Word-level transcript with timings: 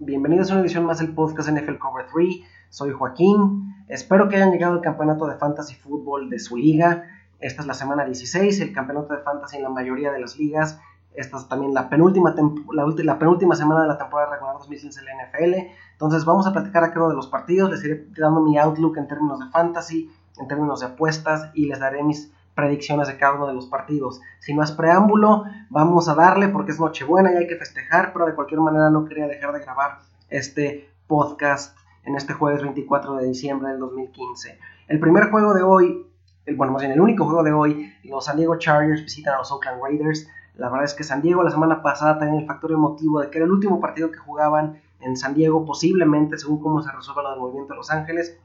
Bienvenidos 0.00 0.48
a 0.48 0.52
una 0.52 0.60
edición 0.62 0.86
más 0.86 1.00
del 1.00 1.12
podcast 1.12 1.50
NFL 1.50 1.76
Cover 1.78 2.06
3. 2.14 2.36
Soy 2.70 2.92
Joaquín. 2.92 3.74
Espero 3.88 4.28
que 4.28 4.36
hayan 4.36 4.52
llegado 4.52 4.74
al 4.74 4.80
campeonato 4.80 5.26
de 5.26 5.34
fantasy 5.34 5.74
fútbol 5.74 6.30
de 6.30 6.38
su 6.38 6.56
liga. 6.56 7.02
Esta 7.40 7.62
es 7.62 7.66
la 7.66 7.74
semana 7.74 8.04
16, 8.04 8.60
el 8.60 8.72
campeonato 8.72 9.12
de 9.12 9.22
fantasy 9.22 9.56
en 9.56 9.64
la 9.64 9.70
mayoría 9.70 10.12
de 10.12 10.20
las 10.20 10.38
ligas. 10.38 10.78
Esta 11.14 11.38
es 11.38 11.48
también 11.48 11.74
la 11.74 11.88
penúltima, 11.88 12.32
semana 12.32 13.82
de 13.82 13.88
la 13.88 13.98
temporada 13.98 14.30
regular 14.30 14.54
2015 14.58 15.00
de 15.00 15.04
la 15.04 15.26
NFL. 15.26 15.68
Entonces 15.94 16.24
vamos 16.24 16.46
a 16.46 16.52
platicar 16.52 16.84
a 16.84 16.92
cada 16.92 17.08
de 17.08 17.16
los 17.16 17.26
partidos. 17.26 17.68
Les 17.68 17.82
iré 17.82 18.06
dando 18.16 18.40
mi 18.40 18.56
outlook 18.56 18.98
en 18.98 19.08
términos 19.08 19.40
de 19.40 19.46
fantasy, 19.50 20.12
en 20.38 20.46
términos 20.46 20.78
de 20.78 20.86
apuestas 20.86 21.50
y 21.54 21.66
les 21.66 21.80
daré 21.80 22.04
mis 22.04 22.32
predicciones 22.58 23.06
de 23.06 23.16
cada 23.16 23.34
uno 23.34 23.46
de 23.46 23.54
los 23.54 23.66
partidos. 23.66 24.20
Si 24.40 24.52
no 24.52 24.64
es 24.64 24.72
preámbulo, 24.72 25.44
vamos 25.70 26.08
a 26.08 26.16
darle 26.16 26.48
porque 26.48 26.72
es 26.72 26.80
Nochebuena 26.80 27.32
y 27.32 27.36
hay 27.36 27.46
que 27.46 27.54
festejar, 27.54 28.12
pero 28.12 28.26
de 28.26 28.34
cualquier 28.34 28.60
manera 28.60 28.90
no 28.90 29.04
quería 29.04 29.28
dejar 29.28 29.52
de 29.52 29.60
grabar 29.60 30.00
este 30.28 30.90
podcast 31.06 31.78
en 32.02 32.16
este 32.16 32.32
jueves 32.32 32.60
24 32.62 33.14
de 33.14 33.28
diciembre 33.28 33.70
del 33.70 33.78
2015. 33.78 34.58
El 34.88 34.98
primer 34.98 35.30
juego 35.30 35.54
de 35.54 35.62
hoy, 35.62 36.04
el, 36.46 36.56
bueno, 36.56 36.72
más 36.72 36.82
bien 36.82 36.90
el 36.90 37.00
único 37.00 37.26
juego 37.26 37.44
de 37.44 37.52
hoy, 37.52 37.92
los 38.02 38.24
San 38.24 38.36
Diego 38.36 38.58
Chargers 38.58 39.02
visitan 39.02 39.34
a 39.34 39.38
los 39.38 39.52
Oakland 39.52 39.80
Raiders. 39.80 40.28
La 40.56 40.68
verdad 40.68 40.86
es 40.86 40.94
que 40.94 41.04
San 41.04 41.22
Diego 41.22 41.44
la 41.44 41.52
semana 41.52 41.80
pasada 41.80 42.18
tenía 42.18 42.40
el 42.40 42.46
factor 42.48 42.72
emotivo 42.72 43.20
de 43.20 43.30
que 43.30 43.38
era 43.38 43.44
el 43.44 43.52
último 43.52 43.78
partido 43.78 44.10
que 44.10 44.18
jugaban 44.18 44.82
en 44.98 45.16
San 45.16 45.34
Diego, 45.34 45.64
posiblemente 45.64 46.36
según 46.38 46.58
cómo 46.58 46.82
se 46.82 46.90
resuelva 46.90 47.22
lo 47.22 47.30
del 47.30 47.38
movimiento 47.38 47.74
de 47.74 47.76
Los 47.76 47.92
Ángeles. 47.92 48.36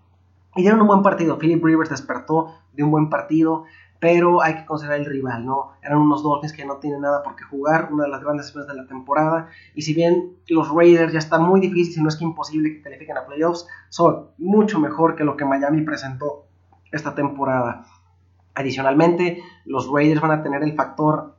Y 0.55 0.61
dieron 0.61 0.81
un 0.81 0.87
buen 0.87 1.01
partido. 1.01 1.39
Philip 1.39 1.65
Rivers 1.65 1.89
despertó 1.89 2.53
de 2.73 2.83
un 2.83 2.91
buen 2.91 3.09
partido 3.09 3.63
pero 4.03 4.41
hay 4.41 4.55
que 4.55 4.65
considerar 4.65 4.99
el 4.99 5.05
rival, 5.05 5.45
¿no? 5.45 5.71
Eran 5.81 5.99
unos 5.99 6.23
Dolphins 6.23 6.51
que 6.51 6.65
no 6.65 6.75
tienen 6.75 6.99
nada 6.99 7.23
por 7.23 7.37
qué 7.37 7.45
jugar, 7.45 7.87
una 7.89 8.03
de 8.03 8.09
las 8.09 8.21
grandes 8.21 8.47
esperanzas 8.47 8.75
de 8.75 8.81
la 8.81 8.85
temporada, 8.89 9.47
y 9.75 9.83
si 9.83 9.93
bien 9.93 10.33
los 10.49 10.69
Raiders 10.75 11.13
ya 11.13 11.19
está 11.19 11.39
muy 11.39 11.61
difícil, 11.61 11.93
si 11.93 12.01
no 12.01 12.09
es 12.09 12.17
que 12.17 12.25
imposible 12.25 12.73
que 12.73 12.81
califiquen 12.81 13.15
a 13.15 13.25
playoffs, 13.25 13.65
son 13.87 14.27
mucho 14.37 14.77
mejor 14.77 15.15
que 15.15 15.23
lo 15.23 15.37
que 15.37 15.45
Miami 15.45 15.83
presentó 15.83 16.43
esta 16.91 17.15
temporada. 17.15 17.85
Adicionalmente, 18.55 19.41
los 19.63 19.89
Raiders 19.89 20.19
van 20.19 20.31
a 20.31 20.43
tener 20.43 20.63
el 20.63 20.75
factor 20.75 21.35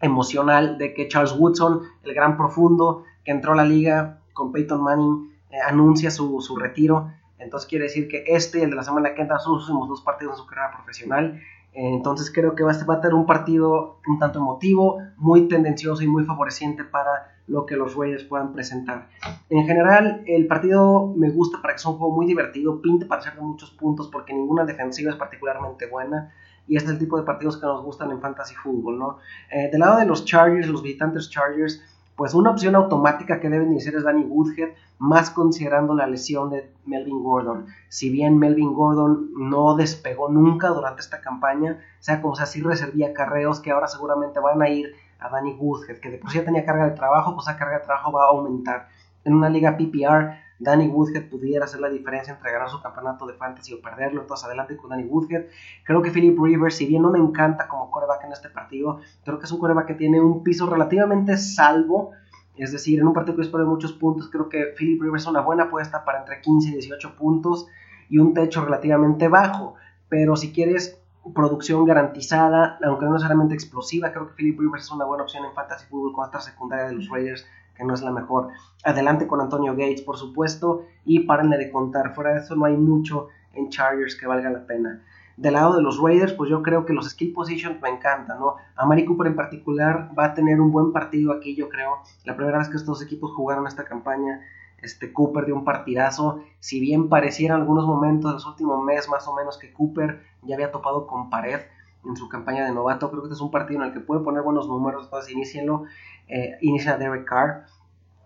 emocional 0.00 0.78
de 0.78 0.94
que 0.94 1.08
Charles 1.08 1.36
Woodson, 1.38 1.82
el 2.04 2.14
gran 2.14 2.38
profundo 2.38 3.04
que 3.22 3.32
entró 3.32 3.52
a 3.52 3.56
la 3.56 3.66
liga 3.66 4.20
con 4.32 4.50
Peyton 4.50 4.82
Manning, 4.82 5.30
eh, 5.50 5.58
anuncia 5.60 6.10
su, 6.10 6.40
su 6.40 6.56
retiro. 6.56 7.10
Entonces 7.38 7.68
quiere 7.68 7.84
decir 7.84 8.08
que 8.08 8.24
este 8.26 8.62
el 8.64 8.70
de 8.70 8.76
la 8.76 8.82
semana 8.82 9.12
que 9.12 9.20
entra 9.20 9.38
son 9.38 9.56
los 9.56 9.68
últimos 9.68 9.90
dos 9.90 10.00
partidos 10.00 10.36
de 10.36 10.38
su 10.38 10.46
carrera 10.46 10.72
profesional 10.72 11.38
entonces 11.86 12.32
creo 12.32 12.56
que 12.56 12.64
va 12.64 12.72
a 12.72 13.00
tener 13.00 13.14
un 13.14 13.24
partido 13.24 14.00
un 14.06 14.18
tanto 14.18 14.40
emotivo, 14.40 14.98
muy 15.16 15.46
tendencioso 15.46 16.02
y 16.02 16.08
muy 16.08 16.24
favoreciente 16.24 16.82
para 16.82 17.36
lo 17.46 17.66
que 17.66 17.76
los 17.76 17.94
Raiders 17.94 18.24
puedan 18.24 18.52
presentar. 18.52 19.08
En 19.48 19.64
general, 19.64 20.22
el 20.26 20.46
partido 20.46 21.14
me 21.16 21.30
gusta 21.30 21.62
para 21.62 21.74
que 21.74 21.80
sea 21.80 21.92
un 21.92 21.98
juego 21.98 22.14
muy 22.14 22.26
divertido, 22.26 22.82
pinta 22.82 23.06
para 23.06 23.20
hacer 23.20 23.40
muchos 23.40 23.70
puntos 23.70 24.08
porque 24.08 24.34
ninguna 24.34 24.64
defensiva 24.64 25.10
es 25.10 25.16
particularmente 25.16 25.86
buena 25.86 26.32
y 26.66 26.76
este 26.76 26.88
es 26.88 26.94
el 26.94 26.98
tipo 26.98 27.16
de 27.16 27.22
partidos 27.22 27.56
que 27.56 27.66
nos 27.66 27.82
gustan 27.82 28.10
en 28.10 28.20
fantasy 28.20 28.54
fútbol, 28.56 28.98
¿no? 28.98 29.18
Eh, 29.50 29.70
del 29.70 29.80
lado 29.80 29.98
de 29.98 30.04
los 30.06 30.24
Chargers, 30.24 30.68
los 30.68 30.82
visitantes 30.82 31.30
Chargers, 31.30 31.82
pues 32.16 32.34
una 32.34 32.50
opción 32.50 32.74
automática 32.74 33.40
que 33.40 33.48
deben 33.48 33.70
iniciar 33.70 33.94
es 33.94 34.02
Danny 34.02 34.24
Woodhead, 34.24 34.70
más 34.98 35.30
considerando 35.30 35.94
la 35.94 36.06
lesión 36.06 36.50
de 36.50 36.70
Melvin 36.84 37.22
Gordon. 37.22 37.66
Si 37.88 38.10
bien 38.10 38.38
Melvin 38.38 38.74
Gordon 38.74 39.30
no 39.36 39.76
despegó 39.76 40.28
nunca 40.28 40.68
durante 40.68 41.00
esta 41.00 41.20
campaña, 41.20 41.80
sea 42.00 42.20
como 42.20 42.34
sea, 42.34 42.46
sí 42.46 42.60
reservía 42.60 43.12
carreos 43.12 43.60
que 43.60 43.70
ahora 43.70 43.88
seguramente 43.88 44.40
van 44.40 44.60
a 44.62 44.68
ir 44.68 44.94
a 45.18 45.28
Danny 45.28 45.54
Woodhead, 45.58 45.98
que 45.98 46.10
de 46.10 46.18
por 46.18 46.30
sí 46.30 46.38
ya 46.38 46.44
tenía 46.44 46.64
carga 46.64 46.86
de 46.86 46.96
trabajo, 46.96 47.34
pues 47.34 47.46
esa 47.46 47.56
carga 47.56 47.78
de 47.78 47.84
trabajo 47.84 48.12
va 48.12 48.24
a 48.24 48.28
aumentar. 48.28 48.88
En 49.24 49.34
una 49.34 49.48
liga 49.48 49.76
PPR, 49.76 50.38
Danny 50.58 50.88
Woodhead 50.88 51.28
pudiera 51.28 51.64
hacer 51.64 51.80
la 51.80 51.88
diferencia 51.88 52.32
entre 52.32 52.50
ganar 52.50 52.68
su 52.68 52.80
campeonato 52.82 53.26
de 53.26 53.34
fantasy 53.34 53.74
o 53.74 53.80
perderlo. 53.80 54.22
Entonces, 54.22 54.46
adelante 54.46 54.76
con 54.76 54.90
Danny 54.90 55.04
Woodhead. 55.04 55.46
Creo 55.84 56.02
que 56.02 56.10
Philip 56.10 56.38
Rivers, 56.38 56.76
si 56.76 56.86
bien 56.86 57.02
no 57.02 57.10
me 57.10 57.18
encanta 57.18 57.68
como 57.68 57.90
coreback 57.90 58.24
en 58.24 58.32
este 58.32 58.48
partido, 58.48 59.00
creo 59.24 59.38
que 59.38 59.44
es 59.44 59.52
un 59.52 59.60
coreback 59.60 59.86
que 59.86 59.94
tiene 59.94 60.20
un 60.20 60.42
piso 60.42 60.66
relativamente 60.66 61.36
salvo. 61.36 62.12
Es 62.58 62.72
decir, 62.72 62.98
en 63.00 63.06
un 63.06 63.14
partido 63.14 63.36
que 63.36 63.42
espero 63.42 63.64
de 63.64 63.70
muchos 63.70 63.92
puntos, 63.92 64.28
creo 64.30 64.48
que 64.48 64.74
Philip 64.76 65.00
Rivers 65.00 65.22
es 65.22 65.28
una 65.28 65.40
buena 65.40 65.64
apuesta 65.64 66.04
para 66.04 66.20
entre 66.20 66.40
15 66.40 66.68
y 66.68 66.72
18 66.72 67.16
puntos 67.16 67.66
y 68.08 68.18
un 68.18 68.34
techo 68.34 68.64
relativamente 68.64 69.28
bajo. 69.28 69.76
Pero 70.08 70.36
si 70.36 70.52
quieres 70.52 71.00
producción 71.34 71.84
garantizada, 71.84 72.78
aunque 72.82 73.04
no 73.04 73.12
necesariamente 73.12 73.54
explosiva, 73.54 74.12
creo 74.12 74.28
que 74.28 74.34
Philip 74.34 74.58
Rivers 74.58 74.84
es 74.84 74.90
una 74.90 75.04
buena 75.04 75.24
opción 75.24 75.44
en 75.44 75.52
fantasy 75.52 75.86
fútbol 75.86 76.12
con 76.12 76.24
esta 76.24 76.40
secundaria 76.40 76.86
de 76.86 76.94
los 76.94 77.08
Raiders 77.08 77.46
que 77.76 77.84
no 77.84 77.94
es 77.94 78.02
la 78.02 78.10
mejor. 78.10 78.48
Adelante 78.84 79.26
con 79.26 79.40
Antonio 79.40 79.72
Gates, 79.72 80.02
por 80.02 80.16
supuesto, 80.16 80.84
y 81.04 81.20
párenle 81.20 81.58
de 81.58 81.70
contar. 81.70 82.14
Fuera 82.14 82.32
de 82.32 82.40
eso 82.40 82.56
no 82.56 82.64
hay 82.64 82.76
mucho 82.76 83.28
en 83.54 83.70
Chargers 83.70 84.16
que 84.16 84.26
valga 84.26 84.50
la 84.50 84.66
pena. 84.66 85.02
Del 85.38 85.54
lado 85.54 85.76
de 85.76 85.82
los 85.82 86.02
Raiders, 86.02 86.32
pues 86.32 86.50
yo 86.50 86.64
creo 86.64 86.84
que 86.84 86.92
los 86.92 87.08
skill 87.10 87.32
positions 87.32 87.80
me 87.80 87.88
encantan, 87.88 88.40
¿no? 88.40 88.56
A 88.74 88.84
Mari 88.86 89.04
Cooper 89.04 89.28
en 89.28 89.36
particular 89.36 90.10
va 90.18 90.24
a 90.24 90.34
tener 90.34 90.60
un 90.60 90.72
buen 90.72 90.92
partido 90.92 91.32
aquí, 91.32 91.54
yo 91.54 91.68
creo. 91.68 91.98
La 92.24 92.34
primera 92.34 92.58
vez 92.58 92.68
que 92.68 92.76
estos 92.76 93.00
equipos 93.02 93.30
jugaron 93.36 93.64
esta 93.68 93.84
campaña, 93.84 94.40
este 94.82 95.12
Cooper 95.12 95.44
dio 95.44 95.54
un 95.54 95.64
partidazo. 95.64 96.42
Si 96.58 96.80
bien 96.80 97.08
pareciera 97.08 97.54
en 97.54 97.60
algunos 97.60 97.86
momentos, 97.86 98.32
los 98.32 98.46
últimos 98.46 98.84
meses 98.84 99.08
más 99.08 99.28
o 99.28 99.34
menos, 99.36 99.58
que 99.58 99.72
Cooper 99.72 100.24
ya 100.42 100.56
había 100.56 100.72
topado 100.72 101.06
con 101.06 101.30
pared 101.30 101.60
en 102.04 102.16
su 102.16 102.28
campaña 102.28 102.64
de 102.64 102.72
novato, 102.72 103.08
creo 103.08 103.22
que 103.22 103.28
este 103.28 103.36
es 103.36 103.40
un 103.40 103.52
partido 103.52 103.80
en 103.80 103.86
el 103.86 103.92
que 103.92 104.00
puede 104.00 104.24
poner 104.24 104.42
buenos 104.42 104.66
números, 104.66 105.04
entonces 105.04 105.32
inicienlo 105.32 105.84
eh, 106.26 106.58
inicia 106.62 106.96
Derek 106.96 107.24
Carr. 107.24 107.66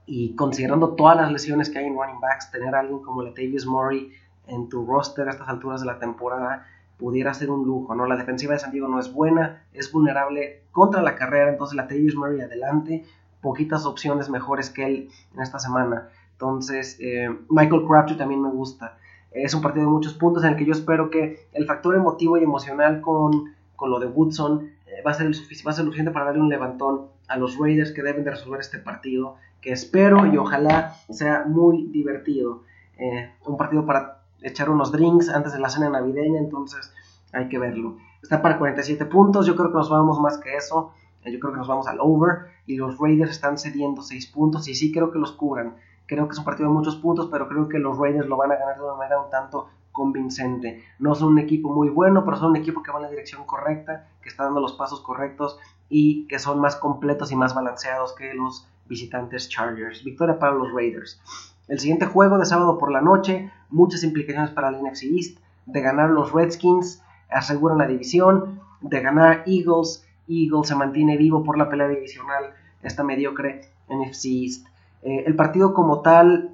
Y 0.06 0.34
considerando 0.34 0.94
todas 0.94 1.18
las 1.18 1.30
lesiones 1.30 1.68
que 1.68 1.78
hay 1.78 1.84
en 1.84 1.94
running 1.94 2.20
backs, 2.20 2.50
tener 2.50 2.74
a 2.74 2.80
alguien 2.80 3.00
como 3.00 3.22
Latavius 3.22 3.66
Murray 3.66 4.12
en 4.46 4.70
tu 4.70 4.86
roster 4.86 5.28
a 5.28 5.32
estas 5.32 5.48
alturas 5.50 5.82
de 5.82 5.86
la 5.86 5.98
temporada 5.98 6.66
pudiera 7.02 7.34
ser 7.34 7.50
un 7.50 7.66
lujo, 7.66 7.96
¿no? 7.96 8.06
La 8.06 8.16
defensiva 8.16 8.52
de 8.52 8.60
San 8.60 8.70
Diego 8.70 8.86
no 8.86 9.00
es 9.00 9.12
buena, 9.12 9.64
es 9.72 9.90
vulnerable 9.90 10.62
contra 10.70 11.02
la 11.02 11.16
carrera, 11.16 11.50
entonces 11.50 11.76
Latavius 11.76 12.14
Murray 12.14 12.40
adelante, 12.40 13.04
poquitas 13.40 13.86
opciones 13.86 14.30
mejores 14.30 14.70
que 14.70 14.86
él 14.86 15.08
en 15.34 15.42
esta 15.42 15.58
semana. 15.58 16.10
Entonces, 16.34 16.96
eh, 17.00 17.28
Michael 17.50 17.86
Crabtree 17.88 18.16
también 18.16 18.40
me 18.40 18.50
gusta. 18.50 18.98
Es 19.32 19.52
un 19.52 19.62
partido 19.62 19.86
de 19.86 19.90
muchos 19.90 20.14
puntos 20.14 20.44
en 20.44 20.50
el 20.50 20.56
que 20.56 20.64
yo 20.64 20.72
espero 20.72 21.10
que 21.10 21.48
el 21.52 21.66
factor 21.66 21.96
emotivo 21.96 22.38
y 22.38 22.44
emocional 22.44 23.00
con, 23.00 23.52
con 23.74 23.90
lo 23.90 23.98
de 23.98 24.06
Woodson 24.06 24.70
eh, 24.86 25.02
va, 25.04 25.10
a 25.10 25.14
ser 25.14 25.26
el 25.26 25.34
suficiente 25.34 26.12
para 26.12 26.26
darle 26.26 26.40
un 26.40 26.48
levantón 26.48 27.08
a 27.26 27.36
los 27.36 27.58
Raiders 27.58 27.90
que 27.90 28.04
deben 28.04 28.22
de 28.22 28.30
resolver 28.30 28.60
este 28.60 28.78
partido, 28.78 29.38
que 29.60 29.72
espero 29.72 30.24
y 30.26 30.36
ojalá 30.36 30.94
sea 31.10 31.46
muy 31.48 31.88
divertido. 31.88 32.62
Eh, 32.96 33.28
un 33.44 33.56
partido 33.56 33.84
para 33.84 34.21
echar 34.42 34.70
unos 34.70 34.92
drinks 34.92 35.28
antes 35.28 35.52
de 35.52 35.58
la 35.58 35.68
cena 35.68 35.88
navideña, 35.88 36.38
entonces 36.38 36.92
hay 37.32 37.48
que 37.48 37.58
verlo. 37.58 37.96
Está 38.22 38.42
para 38.42 38.58
47 38.58 39.06
puntos, 39.06 39.46
yo 39.46 39.56
creo 39.56 39.70
que 39.70 39.78
nos 39.78 39.90
vamos 39.90 40.20
más 40.20 40.38
que 40.38 40.56
eso, 40.56 40.92
eh, 41.24 41.32
yo 41.32 41.40
creo 41.40 41.52
que 41.52 41.58
nos 41.58 41.68
vamos 41.68 41.86
al 41.86 41.98
over 42.00 42.46
y 42.66 42.76
los 42.76 42.98
Raiders 42.98 43.30
están 43.30 43.58
cediendo 43.58 44.02
6 44.02 44.26
puntos 44.28 44.68
y 44.68 44.74
sí 44.74 44.92
creo 44.92 45.10
que 45.10 45.18
los 45.18 45.32
cubran. 45.32 45.76
Creo 46.06 46.26
que 46.26 46.32
es 46.32 46.38
un 46.38 46.44
partido 46.44 46.68
de 46.68 46.74
muchos 46.74 46.96
puntos, 46.96 47.28
pero 47.30 47.48
creo 47.48 47.68
que 47.68 47.78
los 47.78 47.96
Raiders 47.98 48.28
lo 48.28 48.36
van 48.36 48.52
a 48.52 48.56
ganar 48.56 48.76
de 48.76 48.82
una 48.82 48.94
manera 48.94 49.20
un 49.20 49.30
tanto 49.30 49.68
convincente. 49.92 50.82
No 50.98 51.14
son 51.14 51.32
un 51.32 51.38
equipo 51.38 51.72
muy 51.72 51.88
bueno, 51.88 52.24
pero 52.24 52.36
son 52.36 52.50
un 52.50 52.56
equipo 52.56 52.82
que 52.82 52.90
va 52.90 52.98
en 52.98 53.04
la 53.04 53.10
dirección 53.10 53.44
correcta, 53.44 54.08
que 54.22 54.28
está 54.28 54.44
dando 54.44 54.60
los 54.60 54.72
pasos 54.72 55.00
correctos 55.00 55.58
y 55.88 56.26
que 56.26 56.38
son 56.38 56.60
más 56.60 56.76
completos 56.76 57.30
y 57.30 57.36
más 57.36 57.54
balanceados 57.54 58.14
que 58.14 58.34
los 58.34 58.66
visitantes 58.86 59.48
Chargers. 59.48 60.02
Victoria 60.02 60.38
para 60.38 60.54
los 60.54 60.72
Raiders. 60.72 61.20
El 61.68 61.78
siguiente 61.78 62.06
juego 62.06 62.38
de 62.38 62.44
sábado 62.44 62.78
por 62.78 62.90
la 62.90 63.00
noche, 63.00 63.52
muchas 63.72 64.04
implicaciones 64.04 64.50
para 64.50 64.70
la 64.70 64.78
NFC 64.78 65.04
East. 65.04 65.38
De 65.66 65.80
ganar 65.80 66.10
los 66.10 66.32
Redskins, 66.32 67.02
aseguran 67.30 67.78
la 67.78 67.86
división. 67.86 68.60
De 68.80 69.00
ganar 69.00 69.44
Eagles, 69.46 70.06
Eagles 70.28 70.68
se 70.68 70.74
mantiene 70.74 71.16
vivo 71.16 71.42
por 71.42 71.58
la 71.58 71.68
pelea 71.68 71.88
divisional, 71.88 72.52
esta 72.82 73.04
mediocre 73.04 73.62
NFC 73.88 74.26
East. 74.26 74.66
Eh, 75.02 75.24
el 75.26 75.34
partido 75.34 75.74
como 75.74 76.00
tal 76.00 76.50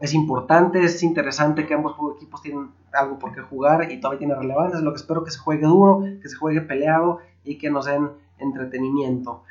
es 0.00 0.14
importante, 0.14 0.82
es 0.82 1.02
interesante 1.02 1.66
que 1.66 1.74
ambos 1.74 1.94
equipos 2.16 2.42
tienen 2.42 2.70
algo 2.92 3.18
por 3.18 3.32
qué 3.32 3.40
jugar 3.40 3.90
y 3.90 4.00
todavía 4.00 4.18
tiene 4.18 4.34
relevancia. 4.34 4.78
Es 4.78 4.84
lo 4.84 4.92
que 4.92 5.00
espero 5.00 5.24
que 5.24 5.30
se 5.30 5.38
juegue 5.38 5.66
duro, 5.66 6.04
que 6.20 6.28
se 6.28 6.36
juegue 6.36 6.60
peleado 6.60 7.20
y 7.44 7.58
que 7.58 7.70
nos 7.70 7.86
den 7.86 8.10
entretenimiento. 8.38 9.42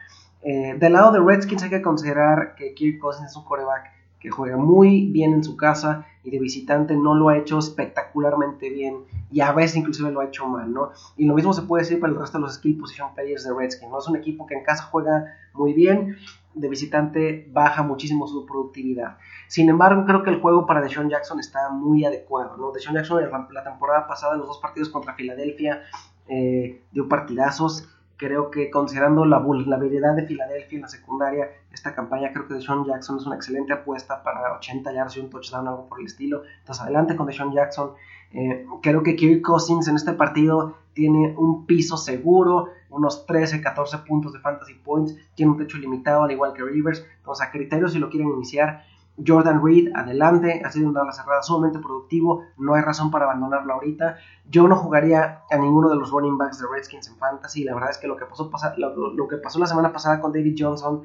Eh, 0.43 0.75
del 0.79 0.93
lado 0.93 1.11
de 1.11 1.19
Redskins 1.19 1.63
hay 1.63 1.69
que 1.69 1.81
considerar 1.81 2.55
que 2.55 2.73
Kirk 2.73 2.99
Cousins 2.99 3.29
es 3.29 3.37
un 3.37 3.43
coreback 3.43 3.91
que 4.21 4.29
juega 4.29 4.55
muy 4.55 5.07
bien 5.07 5.33
en 5.33 5.43
su 5.43 5.57
casa 5.57 6.05
y 6.23 6.29
de 6.29 6.39
visitante 6.39 6.95
no 6.95 7.15
lo 7.15 7.29
ha 7.29 7.37
hecho 7.37 7.57
espectacularmente 7.57 8.69
bien 8.69 8.99
y 9.31 9.41
a 9.41 9.51
veces 9.51 9.77
inclusive 9.77 10.11
lo 10.11 10.21
ha 10.21 10.25
hecho 10.25 10.47
mal, 10.47 10.71
¿no? 10.71 10.91
Y 11.17 11.25
lo 11.25 11.33
mismo 11.33 11.53
se 11.53 11.63
puede 11.63 11.83
decir 11.83 11.99
para 11.99 12.13
el 12.13 12.19
resto 12.19 12.37
de 12.37 12.43
los 12.43 12.53
skill 12.53 12.77
position 12.77 13.13
players 13.15 13.43
de 13.43 13.53
Redskins, 13.53 13.91
¿no? 13.91 13.97
Es 13.97 14.07
un 14.07 14.15
equipo 14.15 14.45
que 14.45 14.53
en 14.53 14.63
casa 14.63 14.83
juega 14.83 15.35
muy 15.53 15.73
bien, 15.73 16.17
de 16.53 16.69
visitante 16.69 17.49
baja 17.51 17.81
muchísimo 17.81 18.27
su 18.27 18.45
productividad. 18.45 19.17
Sin 19.47 19.69
embargo, 19.69 20.05
creo 20.05 20.21
que 20.21 20.29
el 20.29 20.39
juego 20.39 20.67
para 20.67 20.81
Deshaun 20.81 21.09
Jackson 21.09 21.39
está 21.39 21.69
muy 21.69 22.05
adecuado, 22.05 22.57
¿no? 22.57 22.71
Deshaun 22.71 22.95
Jackson 22.95 23.23
la 23.51 23.63
temporada 23.63 24.07
pasada, 24.07 24.35
los 24.35 24.47
dos 24.47 24.59
partidos 24.59 24.89
contra 24.89 25.15
Filadelfia, 25.15 25.81
eh, 26.27 26.83
dio 26.91 27.07
partidazos 27.07 27.89
Creo 28.21 28.51
que 28.51 28.69
considerando 28.69 29.25
la 29.25 29.39
vulnerabilidad 29.39 30.13
de 30.13 30.27
Filadelfia 30.27 30.75
en 30.75 30.83
la 30.83 30.87
secundaria, 30.87 31.49
esta 31.73 31.95
campaña 31.95 32.31
creo 32.31 32.47
que 32.47 32.53
Deshaun 32.53 32.85
Jackson 32.85 33.17
es 33.17 33.25
una 33.25 33.35
excelente 33.35 33.73
apuesta 33.73 34.21
para 34.21 34.53
80 34.57 34.93
yards 34.93 35.17
y 35.17 35.21
un 35.21 35.31
touchdown, 35.31 35.67
algo 35.67 35.89
por 35.89 35.99
el 35.99 36.05
estilo. 36.05 36.43
Entonces 36.59 36.83
adelante 36.83 37.15
con 37.15 37.25
Deshaun 37.25 37.51
Jackson. 37.51 37.93
Eh, 38.31 38.63
creo 38.83 39.01
que 39.01 39.15
Kirk 39.15 39.41
Cousins 39.41 39.87
en 39.87 39.95
este 39.95 40.13
partido 40.13 40.75
tiene 40.93 41.33
un 41.35 41.65
piso 41.65 41.97
seguro, 41.97 42.67
unos 42.91 43.25
13, 43.25 43.59
14 43.59 43.97
puntos 44.07 44.33
de 44.33 44.39
fantasy 44.39 44.75
points, 44.75 45.17
tiene 45.33 45.53
un 45.53 45.57
techo 45.57 45.79
limitado 45.79 46.21
al 46.21 46.31
igual 46.31 46.53
que 46.53 46.61
Rivers. 46.63 47.03
Entonces 47.17 47.47
a 47.47 47.49
criterio 47.49 47.89
si 47.89 47.97
lo 47.97 48.11
quieren 48.11 48.29
iniciar, 48.29 48.83
Jordan 49.25 49.63
Reed, 49.63 49.91
adelante, 49.95 50.61
ha 50.65 50.71
sido 50.71 50.89
una 50.89 51.01
ala 51.01 51.11
cerrada 51.11 51.41
sumamente 51.41 51.79
productivo, 51.79 52.43
no 52.57 52.75
hay 52.75 52.81
razón 52.81 53.11
para 53.11 53.25
abandonarlo 53.25 53.73
ahorita. 53.73 54.17
Yo 54.49 54.67
no 54.67 54.75
jugaría 54.75 55.41
a 55.49 55.57
ninguno 55.57 55.89
de 55.89 55.95
los 55.95 56.11
running 56.11 56.37
backs 56.37 56.59
de 56.59 56.67
Redskins 56.71 57.07
en 57.07 57.17
fantasy, 57.17 57.63
la 57.63 57.73
verdad 57.73 57.91
es 57.91 57.97
que 57.97 58.07
lo 58.07 58.17
que 58.17 58.25
pasó, 58.25 58.49
lo, 58.77 59.27
que 59.27 59.37
pasó 59.37 59.59
la 59.59 59.67
semana 59.67 59.91
pasada 59.91 60.19
con 60.19 60.31
David 60.31 60.55
Johnson 60.57 61.03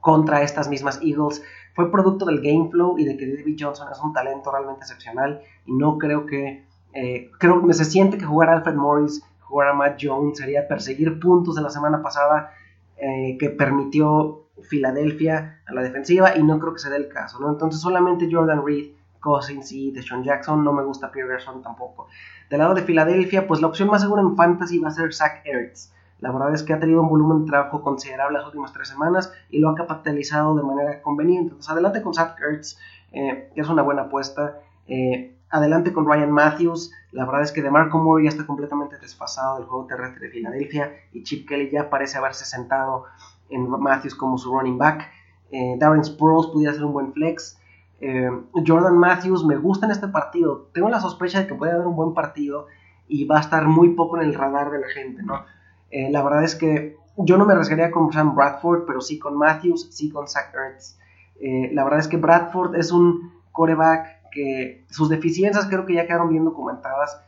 contra 0.00 0.42
estas 0.42 0.68
mismas 0.68 1.00
Eagles 1.02 1.42
fue 1.74 1.90
producto 1.90 2.24
del 2.24 2.40
game 2.40 2.70
flow 2.70 2.98
y 2.98 3.04
de 3.04 3.16
que 3.16 3.26
David 3.26 3.56
Johnson 3.58 3.88
es 3.90 4.00
un 4.00 4.12
talento 4.12 4.50
realmente 4.50 4.80
excepcional 4.82 5.42
y 5.66 5.72
no 5.72 5.98
creo 5.98 6.26
que, 6.26 6.64
eh, 6.94 7.30
creo 7.38 7.66
que 7.66 7.74
se 7.74 7.84
siente 7.84 8.16
que 8.16 8.24
jugar 8.24 8.48
a 8.48 8.54
Alfred 8.54 8.74
Morris, 8.74 9.22
jugar 9.40 9.68
a 9.68 9.74
Matt 9.74 9.98
Jones 10.00 10.38
sería 10.38 10.66
perseguir 10.68 11.18
puntos 11.20 11.56
de 11.56 11.62
la 11.62 11.70
semana 11.70 12.02
pasada 12.02 12.52
eh, 12.96 13.36
que 13.38 13.50
permitió 13.50 14.45
Filadelfia 14.62 15.60
a 15.66 15.74
la 15.74 15.82
defensiva 15.82 16.36
y 16.36 16.42
no 16.42 16.58
creo 16.58 16.72
que 16.72 16.78
se 16.78 16.90
dé 16.90 16.96
el 16.96 17.08
caso, 17.08 17.40
¿no? 17.40 17.50
Entonces 17.50 17.80
solamente 17.80 18.28
Jordan 18.30 18.64
Reed, 18.64 18.92
Cousins 19.20 19.72
y 19.72 19.90
Deshaun 19.90 20.22
Jackson, 20.22 20.64
no 20.64 20.72
me 20.72 20.84
gusta 20.84 21.10
Pierre 21.10 21.30
Gerson 21.30 21.62
tampoco. 21.62 22.08
Del 22.48 22.60
lado 22.60 22.74
de 22.74 22.82
Filadelfia, 22.82 23.46
pues 23.46 23.60
la 23.60 23.66
opción 23.66 23.88
más 23.88 24.02
segura 24.02 24.22
en 24.22 24.36
fantasy 24.36 24.78
va 24.78 24.88
a 24.88 24.92
ser 24.92 25.12
Zach 25.12 25.42
Ertz. 25.44 25.92
La 26.20 26.32
verdad 26.32 26.54
es 26.54 26.62
que 26.62 26.72
ha 26.72 26.80
tenido 26.80 27.02
un 27.02 27.08
volumen 27.08 27.44
de 27.44 27.50
trabajo 27.50 27.82
considerable 27.82 28.38
las 28.38 28.46
últimas 28.46 28.72
tres 28.72 28.88
semanas 28.88 29.32
y 29.50 29.58
lo 29.58 29.68
ha 29.70 29.74
capitalizado 29.74 30.54
de 30.54 30.62
manera 30.62 31.02
conveniente. 31.02 31.50
Entonces 31.50 31.70
adelante 31.70 32.02
con 32.02 32.14
Zach 32.14 32.36
Ertz, 32.40 32.78
eh, 33.12 33.50
es 33.54 33.68
una 33.68 33.82
buena 33.82 34.02
apuesta. 34.02 34.60
Eh, 34.88 35.36
adelante 35.50 35.92
con 35.92 36.06
Ryan 36.06 36.30
Matthews. 36.30 36.92
La 37.12 37.24
verdad 37.24 37.42
es 37.42 37.52
que 37.52 37.62
DeMarco 37.62 37.98
Moore 37.98 38.24
ya 38.24 38.30
está 38.30 38.46
completamente 38.46 38.98
desfasado 38.98 39.56
del 39.56 39.66
juego 39.66 39.86
terrestre 39.86 40.26
de 40.26 40.32
Filadelfia 40.32 40.92
y 41.12 41.22
Chip 41.22 41.48
Kelly 41.48 41.70
ya 41.70 41.88
parece 41.90 42.18
haberse 42.18 42.44
sentado 42.44 43.04
en 43.50 43.68
Matthews 43.68 44.14
como 44.14 44.38
su 44.38 44.52
running 44.52 44.78
back. 44.78 45.10
Eh, 45.50 45.76
Darren 45.78 46.04
Sproles 46.04 46.50
pudiera 46.50 46.74
ser 46.74 46.84
un 46.84 46.92
buen 46.92 47.12
flex. 47.12 47.58
Eh, 48.00 48.30
Jordan 48.66 48.98
Matthews 48.98 49.44
me 49.44 49.56
gusta 49.56 49.86
en 49.86 49.92
este 49.92 50.08
partido. 50.08 50.68
Tengo 50.72 50.88
la 50.88 51.00
sospecha 51.00 51.40
de 51.40 51.46
que 51.46 51.54
puede 51.54 51.72
dar 51.72 51.86
un 51.86 51.96
buen 51.96 52.14
partido 52.14 52.66
y 53.08 53.24
va 53.24 53.38
a 53.38 53.40
estar 53.40 53.66
muy 53.66 53.90
poco 53.90 54.18
en 54.18 54.24
el 54.24 54.34
radar 54.34 54.70
de 54.70 54.80
la 54.80 54.88
gente, 54.88 55.22
¿no? 55.22 55.44
Eh, 55.90 56.10
la 56.10 56.22
verdad 56.22 56.44
es 56.44 56.56
que 56.56 56.96
yo 57.16 57.38
no 57.38 57.46
me 57.46 57.52
arriesgaría 57.52 57.90
con 57.90 58.12
Sam 58.12 58.34
Bradford, 58.34 58.84
pero 58.86 59.00
sí 59.00 59.18
con 59.18 59.38
Matthews, 59.38 59.88
sí 59.90 60.10
con 60.10 60.28
Zach 60.28 60.52
Ertz. 60.52 60.98
la 61.72 61.84
verdad 61.84 62.00
es 62.00 62.08
que 62.08 62.16
Bradford 62.16 62.74
es 62.74 62.92
un 62.92 63.32
coreback 63.52 64.30
que 64.32 64.84
sus 64.90 65.08
deficiencias 65.08 65.66
creo 65.66 65.86
que 65.86 65.94
ya 65.94 66.06
quedaron 66.06 66.28
bien 66.28 66.44
documentadas. 66.44 67.22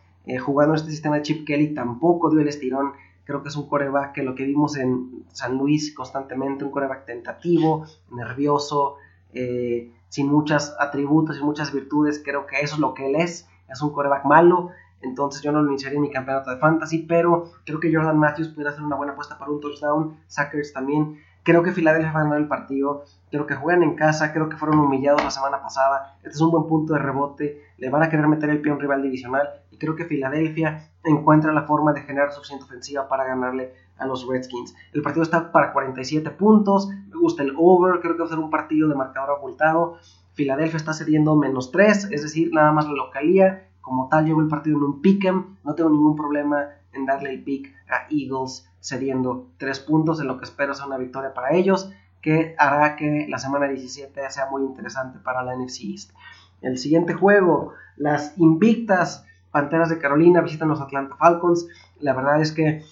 jugando 0.44 0.74
en 0.74 0.80
este 0.80 0.90
sistema 0.90 1.16
de 1.16 1.22
Chip 1.22 1.46
Kelly 1.46 1.72
tampoco 1.72 2.28
dio 2.30 2.40
el 2.40 2.48
estirón 2.48 2.92
Creo 3.28 3.42
que 3.42 3.50
es 3.50 3.56
un 3.56 3.68
coreback 3.68 4.14
que 4.14 4.22
lo 4.22 4.34
que 4.34 4.44
vimos 4.44 4.78
en 4.78 5.26
San 5.34 5.58
Luis 5.58 5.94
constantemente, 5.94 6.64
un 6.64 6.70
coreback 6.70 7.04
tentativo, 7.04 7.84
nervioso, 8.10 8.96
eh, 9.34 9.92
sin 10.08 10.28
muchos 10.28 10.74
atributos 10.80 11.38
y 11.38 11.44
muchas 11.44 11.70
virtudes. 11.70 12.22
Creo 12.24 12.46
que 12.46 12.60
eso 12.60 12.76
es 12.76 12.80
lo 12.80 12.94
que 12.94 13.06
él 13.06 13.16
es. 13.16 13.46
Es 13.68 13.82
un 13.82 13.92
coreback 13.92 14.24
malo. 14.24 14.70
Entonces 15.02 15.42
yo 15.42 15.52
no 15.52 15.60
lo 15.60 15.68
iniciaría 15.68 15.96
en 15.96 16.04
mi 16.04 16.10
campeonato 16.10 16.50
de 16.50 16.56
fantasy, 16.56 17.00
pero 17.00 17.52
creo 17.66 17.78
que 17.80 17.94
Jordan 17.94 18.18
Matthews 18.18 18.48
pudiera 18.48 18.70
hacer 18.70 18.82
una 18.82 18.96
buena 18.96 19.12
apuesta 19.12 19.38
para 19.38 19.50
un 19.50 19.60
touchdown. 19.60 20.16
Sackers 20.26 20.72
también. 20.72 21.18
Creo 21.48 21.62
que 21.62 21.72
Filadelfia 21.72 22.12
va 22.12 22.20
a 22.20 22.22
ganar 22.24 22.40
el 22.40 22.46
partido. 22.46 23.04
Creo 23.30 23.46
que 23.46 23.54
juegan 23.54 23.82
en 23.82 23.94
casa. 23.94 24.34
Creo 24.34 24.50
que 24.50 24.58
fueron 24.58 24.80
humillados 24.80 25.24
la 25.24 25.30
semana 25.30 25.62
pasada. 25.62 26.18
Este 26.18 26.28
es 26.28 26.40
un 26.42 26.50
buen 26.50 26.66
punto 26.66 26.92
de 26.92 26.98
rebote. 26.98 27.62
Le 27.78 27.88
van 27.88 28.02
a 28.02 28.10
querer 28.10 28.28
meter 28.28 28.50
el 28.50 28.60
pie 28.60 28.70
a 28.70 28.74
un 28.74 28.80
rival 28.80 29.00
divisional. 29.00 29.48
Y 29.70 29.78
creo 29.78 29.96
que 29.96 30.04
Filadelfia 30.04 30.90
encuentra 31.04 31.50
la 31.54 31.62
forma 31.62 31.94
de 31.94 32.02
generar 32.02 32.32
suficiente 32.32 32.66
ofensiva 32.66 33.08
para 33.08 33.24
ganarle 33.24 33.72
a 33.96 34.06
los 34.06 34.28
Redskins. 34.28 34.76
El 34.92 35.00
partido 35.00 35.22
está 35.22 35.50
para 35.50 35.72
47 35.72 36.28
puntos, 36.32 36.90
me 36.90 37.18
gusta 37.18 37.44
el 37.44 37.54
over, 37.56 38.00
creo 38.00 38.12
que 38.12 38.20
va 38.20 38.26
a 38.26 38.28
ser 38.28 38.38
un 38.38 38.50
partido 38.50 38.86
de 38.86 38.94
marcador 38.94 39.38
abultado. 39.38 39.96
Filadelfia 40.34 40.76
está 40.76 40.92
cediendo 40.92 41.34
menos 41.34 41.72
3, 41.72 42.10
es 42.10 42.22
decir, 42.24 42.50
nada 42.52 42.72
más 42.72 42.84
la 42.84 42.92
localía. 42.92 43.70
Como 43.80 44.10
tal, 44.10 44.26
llevo 44.26 44.42
el 44.42 44.48
partido 44.48 44.76
en 44.76 44.82
un 44.82 45.00
pick'em, 45.00 45.56
no 45.64 45.74
tengo 45.74 45.88
ningún 45.88 46.14
problema 46.14 46.66
en 46.92 47.06
darle 47.06 47.30
el 47.30 47.42
pick 47.42 47.74
a 47.88 48.06
Eagles 48.10 48.68
cediendo 48.80 49.48
3 49.58 49.80
puntos, 49.80 50.20
en 50.20 50.26
lo 50.26 50.38
que 50.38 50.44
espero 50.44 50.74
sea 50.74 50.86
una 50.86 50.98
victoria 50.98 51.34
para 51.34 51.52
ellos, 51.54 51.90
que 52.20 52.54
hará 52.58 52.96
que 52.96 53.26
la 53.28 53.38
semana 53.38 53.68
17 53.68 54.30
sea 54.30 54.50
muy 54.50 54.62
interesante 54.62 55.18
para 55.18 55.42
la 55.42 55.54
NFC 55.56 55.84
East. 55.84 56.12
El 56.60 56.78
siguiente 56.78 57.14
juego, 57.14 57.74
las 57.96 58.36
invictas 58.38 59.24
Panteras 59.50 59.88
de 59.88 59.98
Carolina 59.98 60.40
visitan 60.40 60.68
los 60.68 60.80
Atlanta 60.80 61.16
Falcons. 61.16 61.68
La 62.00 62.12
verdad 62.14 62.40
es 62.40 62.52
que 62.52 62.84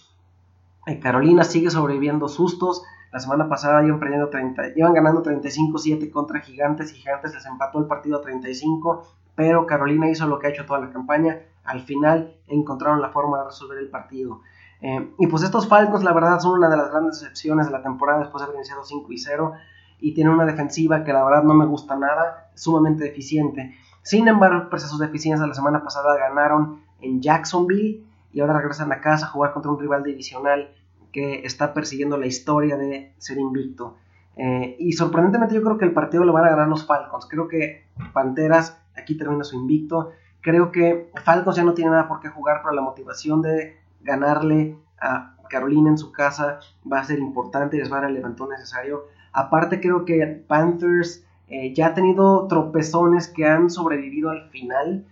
eh, 0.87 1.01
Carolina 1.01 1.45
sigue 1.45 1.71
sobreviviendo 1.71 2.29
sustos. 2.29 2.83
La 3.13 3.21
semana 3.21 3.49
pasada 3.49 3.85
iban, 3.85 4.01
perdiendo 4.01 4.29
30, 4.31 4.71
iban 4.77 4.93
ganando 4.93 5.23
35-7 5.23 6.11
contra 6.11 6.41
Gigantes 6.41 6.93
y 6.93 6.97
Gigantes 6.97 7.35
les 7.35 7.47
empató 7.47 7.79
el 7.79 7.87
partido 7.87 8.19
a 8.19 8.21
35, 8.21 9.07
pero 9.35 9.67
Carolina 9.67 10.09
hizo 10.11 10.27
lo 10.27 10.39
que 10.39 10.49
ha 10.49 10.51
hecho 10.51 10.67
toda 10.67 10.81
la 10.81 10.91
campaña. 10.91 11.41
Al 11.65 11.81
final 11.83 12.35
encontraron 12.47 13.01
la 13.01 13.11
forma 13.11 13.39
de 13.39 13.45
resolver 13.45 13.79
el 13.79 13.89
partido. 13.89 14.41
Eh, 14.81 15.11
y 15.19 15.27
pues 15.27 15.43
estos 15.43 15.69
Falcons, 15.69 16.05
la 16.05 16.13
verdad, 16.13 16.39
son 16.41 16.59
una 16.59 16.69
de 16.69 16.77
las 16.77 16.91
grandes 16.91 17.21
excepciones 17.23 17.67
de 17.67 17.73
la 17.73 17.83
temporada 17.83 18.21
después 18.21 18.41
de 18.41 18.45
haber 18.45 18.57
iniciado 18.57 18.85
5 18.85 19.13
y 19.13 19.19
0 19.19 19.53
y 20.01 20.15
tienen 20.15 20.35
una 20.35 20.45
defensiva 20.45 21.05
que 21.05 21.13
la 21.13 21.25
verdad 21.25 21.43
no 21.43 21.55
me 21.55 21.67
gusta 21.67 21.97
nada, 21.97 22.51
sumamente 22.55 23.05
deficiente. 23.05 23.75
Sin 24.03 24.29
embargo, 24.29 24.69
pese 24.71 24.87
a 24.87 24.89
sus 24.89 25.01
deficiencias, 25.01 25.49
la 25.49 25.55
semana 25.55 25.83
pasada 25.83 26.17
ganaron 26.17 26.81
en 27.01 27.21
Jacksonville 27.21 28.05
y 28.33 28.41
ahora 28.41 28.59
regresan 28.59 28.93
a 28.93 29.01
casa 29.01 29.27
a 29.27 29.29
jugar 29.31 29.53
contra 29.53 29.71
un 29.71 29.81
rival 29.81 30.03
divisional 30.03 30.71
que 31.13 31.47
está 31.47 31.73
persiguiendo 31.73 32.19
la 32.19 32.27
historia 32.27 32.77
de 32.77 33.15
ser 33.19 33.39
invicto. 33.39 33.97
Eh, 34.37 34.77
y 34.79 34.93
sorprendentemente 34.93 35.55
yo 35.55 35.63
creo 35.63 35.79
que 35.79 35.87
el 35.87 35.93
partido 35.93 36.25
lo 36.25 36.35
van 36.35 36.45
a 36.45 36.51
ganar 36.51 36.69
los 36.69 36.87
Falcons. 36.87 37.27
Creo 37.27 37.49
que 37.49 37.87
Panteras 38.13 38.79
aquí 38.95 39.17
termina 39.17 39.45
su 39.45 39.57
invicto. 39.57 40.13
Creo 40.43 40.71
que 40.71 41.11
Falcons 41.25 41.57
ya 41.57 41.65
no 41.65 41.73
tiene 41.73 41.91
nada 41.91 42.07
por 42.07 42.21
qué 42.21 42.29
jugar, 42.29 42.61
pero 42.63 42.75
la 42.75 42.83
motivación 42.83 43.41
de 43.41 43.79
ganarle 44.07 44.79
a 45.01 45.37
Carolina 45.49 45.91
en 45.91 45.99
su 45.99 46.13
casa 46.13 46.61
va 46.91 47.01
a 47.01 47.05
ser 47.05 47.19
importante 47.19 47.77
les 47.77 47.93
va 47.93 47.99
a 47.99 48.01
dar 48.03 48.11
el 48.11 48.17
levantón 48.17 48.51
necesario. 48.51 49.05
Aparte 49.33 49.81
creo 49.81 50.05
que 50.05 50.45
Panthers 50.49 51.25
eh, 51.49 51.75
ya 51.75 51.89
ha 51.89 51.95
tenido 51.95 52.47
tropezones 52.49 53.29
que 53.29 53.47
han 53.47 53.71
sobrevivido 53.71 54.31
al 54.31 54.49
final. 54.51 55.05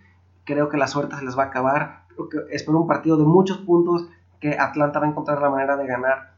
Creo 0.43 0.69
que 0.69 0.77
la 0.77 0.87
suerte 0.87 1.15
se 1.15 1.25
les 1.25 1.37
va 1.37 1.43
a 1.43 1.47
acabar. 1.47 2.05
Creo 2.09 2.29
que 2.29 2.37
espero 2.49 2.79
un 2.79 2.87
partido 2.87 3.17
de 3.17 3.25
muchos 3.25 3.59
puntos 3.59 4.07
que 4.39 4.57
Atlanta 4.57 4.99
va 4.99 5.05
a 5.05 5.09
encontrar 5.09 5.41
la 5.41 5.49
manera 5.49 5.77
de 5.77 5.87
ganar 5.87 6.33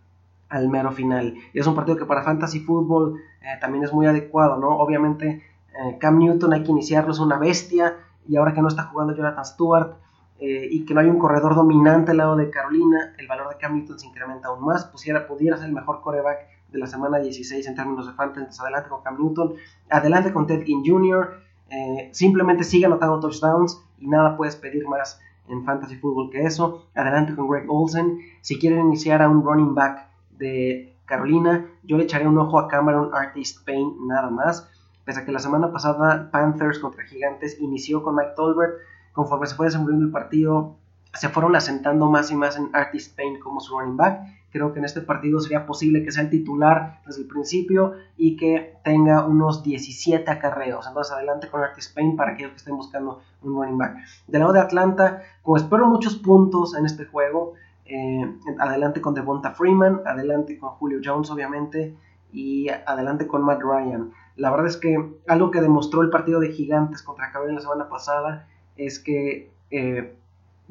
al 0.50 0.70
mero 0.70 0.92
final. 0.92 1.36
Y 1.54 1.60
es 1.60 1.68
un 1.68 1.76
partido 1.76 1.98
que 1.98 2.06
para 2.06 2.24
fantasy 2.24 2.60
fútbol 2.60 3.20
eh, 3.42 3.58
también 3.60 3.84
es 3.84 3.94
muy 3.94 4.06
adecuado, 4.06 4.58
¿no? 4.58 4.78
Obviamente 4.78 5.44
eh, 5.80 5.98
Cam 6.00 6.20
Newton 6.20 6.54
hay 6.54 6.64
que 6.64 6.72
iniciarlo, 6.72 7.12
es 7.12 7.20
una 7.20 7.38
bestia. 7.38 7.96
Y 8.28 8.36
ahora 8.36 8.54
que 8.54 8.62
no 8.62 8.68
está 8.68 8.84
jugando 8.84 9.16
Jonathan 9.16 9.46
Stewart 9.46 9.96
y 10.40 10.86
que 10.86 10.94
no 10.94 11.02
hay 11.02 11.08
un 11.08 11.18
corredor 11.18 11.56
dominante 11.56 12.12
al 12.12 12.18
lado 12.18 12.36
de 12.36 12.50
Carolina, 12.50 13.14
el 13.18 13.28
valor 13.28 13.50
de 13.50 13.58
Cam 13.58 13.76
Newton 13.76 14.00
se 14.00 14.08
incrementa 14.08 14.50
aún 14.50 14.64
más. 14.66 14.86
Pusiera, 14.86 15.28
pudiera 15.28 15.58
ser 15.58 15.68
el 15.68 15.74
mejor 15.74 16.02
coreback 16.02 16.40
de 16.72 16.80
la 16.80 16.88
semana 16.88 17.18
16 17.20 17.66
en 17.68 17.76
términos 17.76 18.08
de 18.08 18.14
fantasy. 18.14 18.60
Adelante 18.62 18.90
con 18.90 19.02
Cam 19.02 19.18
Newton, 19.18 19.56
adelante 19.90 20.34
con 20.34 20.48
Ted 20.48 20.64
King 20.64 20.84
Jr. 20.86 21.40
Eh, 21.70 22.10
simplemente 22.14 22.64
sigue 22.64 22.86
anotando 22.86 23.20
touchdowns 23.20 23.84
y 24.00 24.08
nada 24.08 24.38
puedes 24.38 24.56
pedir 24.56 24.88
más 24.88 25.20
en 25.48 25.64
fantasy 25.64 25.96
fútbol 25.96 26.30
que 26.30 26.44
eso. 26.44 26.86
Adelante 26.96 27.36
con 27.36 27.48
Greg 27.50 27.66
Olsen. 27.70 28.20
Si 28.42 28.60
quieren 28.60 28.80
iniciar 28.80 29.22
a 29.22 29.30
un 29.30 29.44
running 29.44 29.74
back 29.74 30.08
de 30.38 30.96
Carolina, 31.06 31.66
yo 31.84 31.98
le 31.98 32.04
echaré 32.04 32.28
un 32.28 32.38
ojo 32.38 32.60
a 32.60 32.68
Cameron 32.68 33.12
Artist 33.14 33.66
Payne 33.66 33.94
nada 34.06 34.30
más. 34.30 34.70
Pese 35.06 35.22
a 35.22 35.26
que 35.26 35.32
la 35.32 35.40
semana 35.40 35.72
pasada 35.72 36.30
Panthers 36.32 36.80
contra 36.80 37.06
Gigantes 37.06 37.60
inició 37.62 38.04
con 38.04 38.16
Mike 38.16 38.34
Tolbert, 38.36 38.74
conforme 39.18 39.48
se 39.48 39.56
fue 39.56 39.66
desenvolviendo 39.66 40.06
el 40.06 40.12
partido, 40.12 40.78
se 41.14 41.30
fueron 41.30 41.56
asentando 41.56 42.10
más 42.10 42.30
y 42.30 42.36
más 42.36 42.56
en 42.56 42.70
Artist 42.74 43.16
Payne 43.18 43.40
como 43.40 43.60
su 43.60 43.78
running 43.78 43.98
back 43.98 44.22
Creo 44.52 44.72
que 44.72 44.80
en 44.80 44.86
este 44.86 45.02
partido 45.02 45.42
sería 45.42 45.66
posible 45.66 46.04
que 46.04 46.12
sea 46.12 46.24
el 46.24 46.30
titular 46.30 47.02
desde 47.06 47.22
el 47.22 47.28
principio 47.28 47.94
y 48.16 48.38
que 48.38 48.78
tenga 48.84 49.26
unos 49.26 49.62
17 49.62 50.30
acarreos. 50.32 50.88
Entonces 50.88 51.14
adelante 51.14 51.50
con 51.50 51.62
Artis 51.62 51.90
Payne 51.90 52.16
para 52.16 52.32
aquellos 52.32 52.52
que 52.52 52.58
estén 52.58 52.78
buscando 52.78 53.22
un 53.44 53.56
running 53.56 53.78
back. 53.78 53.98
Del 54.28 54.40
lado 54.40 54.54
de 54.54 54.62
Atlanta, 54.62 55.22
como 55.44 55.58
espero 55.58 55.88
muchos 55.88 56.16
puntos 56.16 56.76
en 56.76 56.86
este 56.86 57.06
juego, 57.06 57.56
eh, 57.86 58.26
adelante 58.60 59.02
con 59.02 59.14
Devonta 59.14 59.52
Freeman, 59.52 60.02
adelante 60.06 60.58
con 60.58 60.70
Julio 60.72 61.00
Jones 61.04 61.30
obviamente 61.30 61.96
y 62.32 62.70
adelante 62.70 63.28
con 63.28 63.44
Matt 63.44 63.62
Ryan. 63.62 64.12
La 64.38 64.50
verdad 64.50 64.68
es 64.68 64.78
que 64.78 65.20
algo 65.28 65.52
que 65.52 65.60
demostró 65.60 66.02
el 66.02 66.10
partido 66.10 66.40
de 66.40 66.54
Gigantes 66.54 67.04
contra 67.04 67.32
Carolina 67.32 67.56
la 67.56 67.62
semana 67.62 67.90
pasada 67.90 68.48
es 68.78 69.00
que 69.00 69.52
eh, 69.72 70.16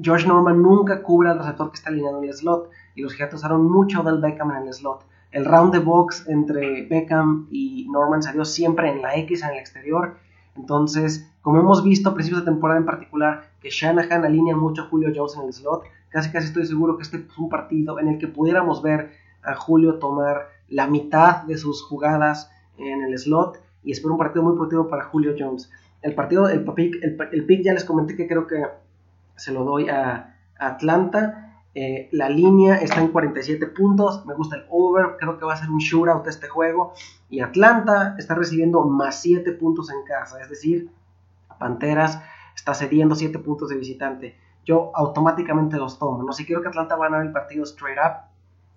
George 0.00 0.26
Norman 0.26 0.60
nunca 0.62 1.02
cubre 1.02 1.30
al 1.30 1.38
receptor 1.38 1.70
que 1.70 1.76
está 1.76 1.90
alineado 1.90 2.18
en 2.22 2.28
el 2.28 2.34
slot. 2.34 2.70
y 2.94 3.02
los 3.02 3.12
Gigantes 3.12 3.40
usaron 3.40 3.70
mucho 3.70 4.02
del 4.02 4.20
Beckham 4.20 4.50
en 4.52 4.66
el 4.66 4.74
slot. 4.74 5.04
El 5.32 5.44
round 5.44 5.72
de 5.72 5.80
box 5.80 6.26
entre 6.28 6.86
Beckham 6.86 7.46
y 7.50 7.86
Norman 7.90 8.22
salió 8.22 8.44
siempre 8.44 8.90
en 8.90 9.02
la 9.02 9.16
X 9.16 9.42
en 9.42 9.50
el 9.50 9.58
exterior. 9.58 10.16
Entonces, 10.56 11.30
como 11.42 11.60
hemos 11.60 11.82
visto 11.84 12.10
a 12.10 12.14
principios 12.14 12.44
de 12.44 12.50
temporada 12.50 12.78
en 12.78 12.86
particular, 12.86 13.50
que 13.60 13.70
Shanahan 13.70 14.24
alinea 14.24 14.56
mucho 14.56 14.82
a 14.82 14.86
Julio 14.86 15.12
Jones 15.14 15.36
en 15.36 15.46
el 15.46 15.52
slot, 15.52 15.84
casi 16.08 16.30
casi 16.30 16.46
estoy 16.46 16.66
seguro 16.66 16.96
que 16.96 17.02
este 17.02 17.18
es 17.18 17.38
un 17.38 17.48
partido 17.48 17.98
en 17.98 18.08
el 18.08 18.18
que 18.18 18.28
pudiéramos 18.28 18.82
ver 18.82 19.12
a 19.42 19.54
Julio 19.54 19.98
tomar 19.98 20.48
la 20.68 20.86
mitad 20.86 21.42
de 21.42 21.56
sus 21.56 21.82
jugadas 21.82 22.50
en 22.78 23.02
el 23.02 23.18
slot 23.18 23.60
y 23.84 23.92
espero 23.92 24.14
un 24.14 24.18
partido 24.18 24.42
muy 24.42 24.54
productivo 24.54 24.88
para 24.88 25.04
Julio 25.04 25.34
Jones. 25.38 25.70
El 26.02 26.14
partido, 26.14 26.48
el 26.48 26.64
pick, 26.64 27.02
el, 27.02 27.46
pick 27.46 27.64
ya 27.64 27.72
les 27.72 27.84
comenté 27.84 28.16
que 28.16 28.28
creo 28.28 28.46
que 28.46 28.62
se 29.36 29.52
lo 29.52 29.64
doy 29.64 29.88
a, 29.88 30.34
Atlanta. 30.58 31.62
Eh, 31.74 32.08
la 32.12 32.30
línea 32.30 32.76
está 32.76 33.00
en 33.00 33.08
47 33.08 33.66
puntos. 33.66 34.24
Me 34.24 34.34
gusta 34.34 34.56
el 34.56 34.64
over. 34.70 35.16
Creo 35.18 35.38
que 35.38 35.44
va 35.44 35.54
a 35.54 35.56
ser 35.56 35.68
un 35.68 35.78
shootout 35.78 36.26
este 36.26 36.48
juego. 36.48 36.94
Y 37.28 37.40
Atlanta 37.40 38.14
está 38.18 38.34
recibiendo 38.34 38.84
más 38.84 39.20
7 39.20 39.52
puntos 39.52 39.90
en 39.90 40.02
casa. 40.04 40.40
Es 40.40 40.48
decir, 40.48 40.90
Panteras 41.58 42.22
está 42.54 42.72
cediendo 42.72 43.14
7 43.14 43.38
puntos 43.40 43.68
de 43.68 43.76
visitante. 43.76 44.36
Yo 44.64 44.90
automáticamente 44.94 45.76
los 45.76 45.98
tomo. 45.98 46.22
No 46.22 46.32
si 46.32 46.44
quiero 46.46 46.62
que 46.62 46.68
Atlanta 46.68 46.96
va 46.96 47.06
a 47.06 47.08
ganar 47.10 47.26
el 47.26 47.32
partido 47.32 47.64
straight 47.64 47.98
up. 47.98 48.28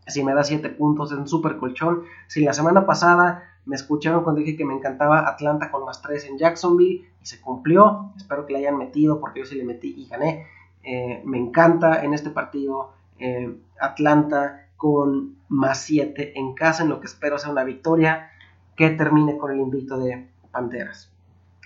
Si 0.07 0.23
me 0.23 0.33
da 0.33 0.43
7 0.43 0.69
puntos 0.69 1.11
es 1.11 1.17
un 1.17 1.27
super 1.27 1.57
colchón. 1.57 2.03
Si 2.27 2.43
la 2.43 2.53
semana 2.53 2.85
pasada 2.85 3.48
me 3.65 3.75
escucharon 3.75 4.23
cuando 4.23 4.41
dije 4.41 4.57
que 4.57 4.65
me 4.65 4.73
encantaba 4.73 5.27
Atlanta 5.27 5.69
con 5.71 5.85
más 5.85 6.01
3 6.01 6.25
en 6.25 6.37
Jacksonville 6.37 7.05
y 7.21 7.25
se 7.25 7.39
cumplió. 7.39 8.11
Espero 8.17 8.45
que 8.45 8.53
le 8.53 8.59
hayan 8.59 8.77
metido 8.77 9.19
porque 9.19 9.39
yo 9.39 9.45
sí 9.45 9.55
le 9.55 9.63
metí 9.63 9.93
y 9.97 10.07
gané. 10.07 10.47
Eh, 10.83 11.21
me 11.25 11.37
encanta 11.37 12.03
en 12.03 12.13
este 12.13 12.29
partido 12.29 12.93
eh, 13.19 13.55
Atlanta 13.79 14.67
con 14.77 15.35
más 15.49 15.81
7 15.81 16.39
en 16.39 16.53
casa, 16.53 16.83
en 16.83 16.89
lo 16.89 16.99
que 16.99 17.07
espero 17.07 17.37
sea 17.37 17.51
una 17.51 17.63
victoria 17.63 18.31
que 18.75 18.89
termine 18.91 19.37
con 19.37 19.51
el 19.51 19.59
invicto 19.59 19.99
de 19.99 20.27
Panteras. 20.51 21.08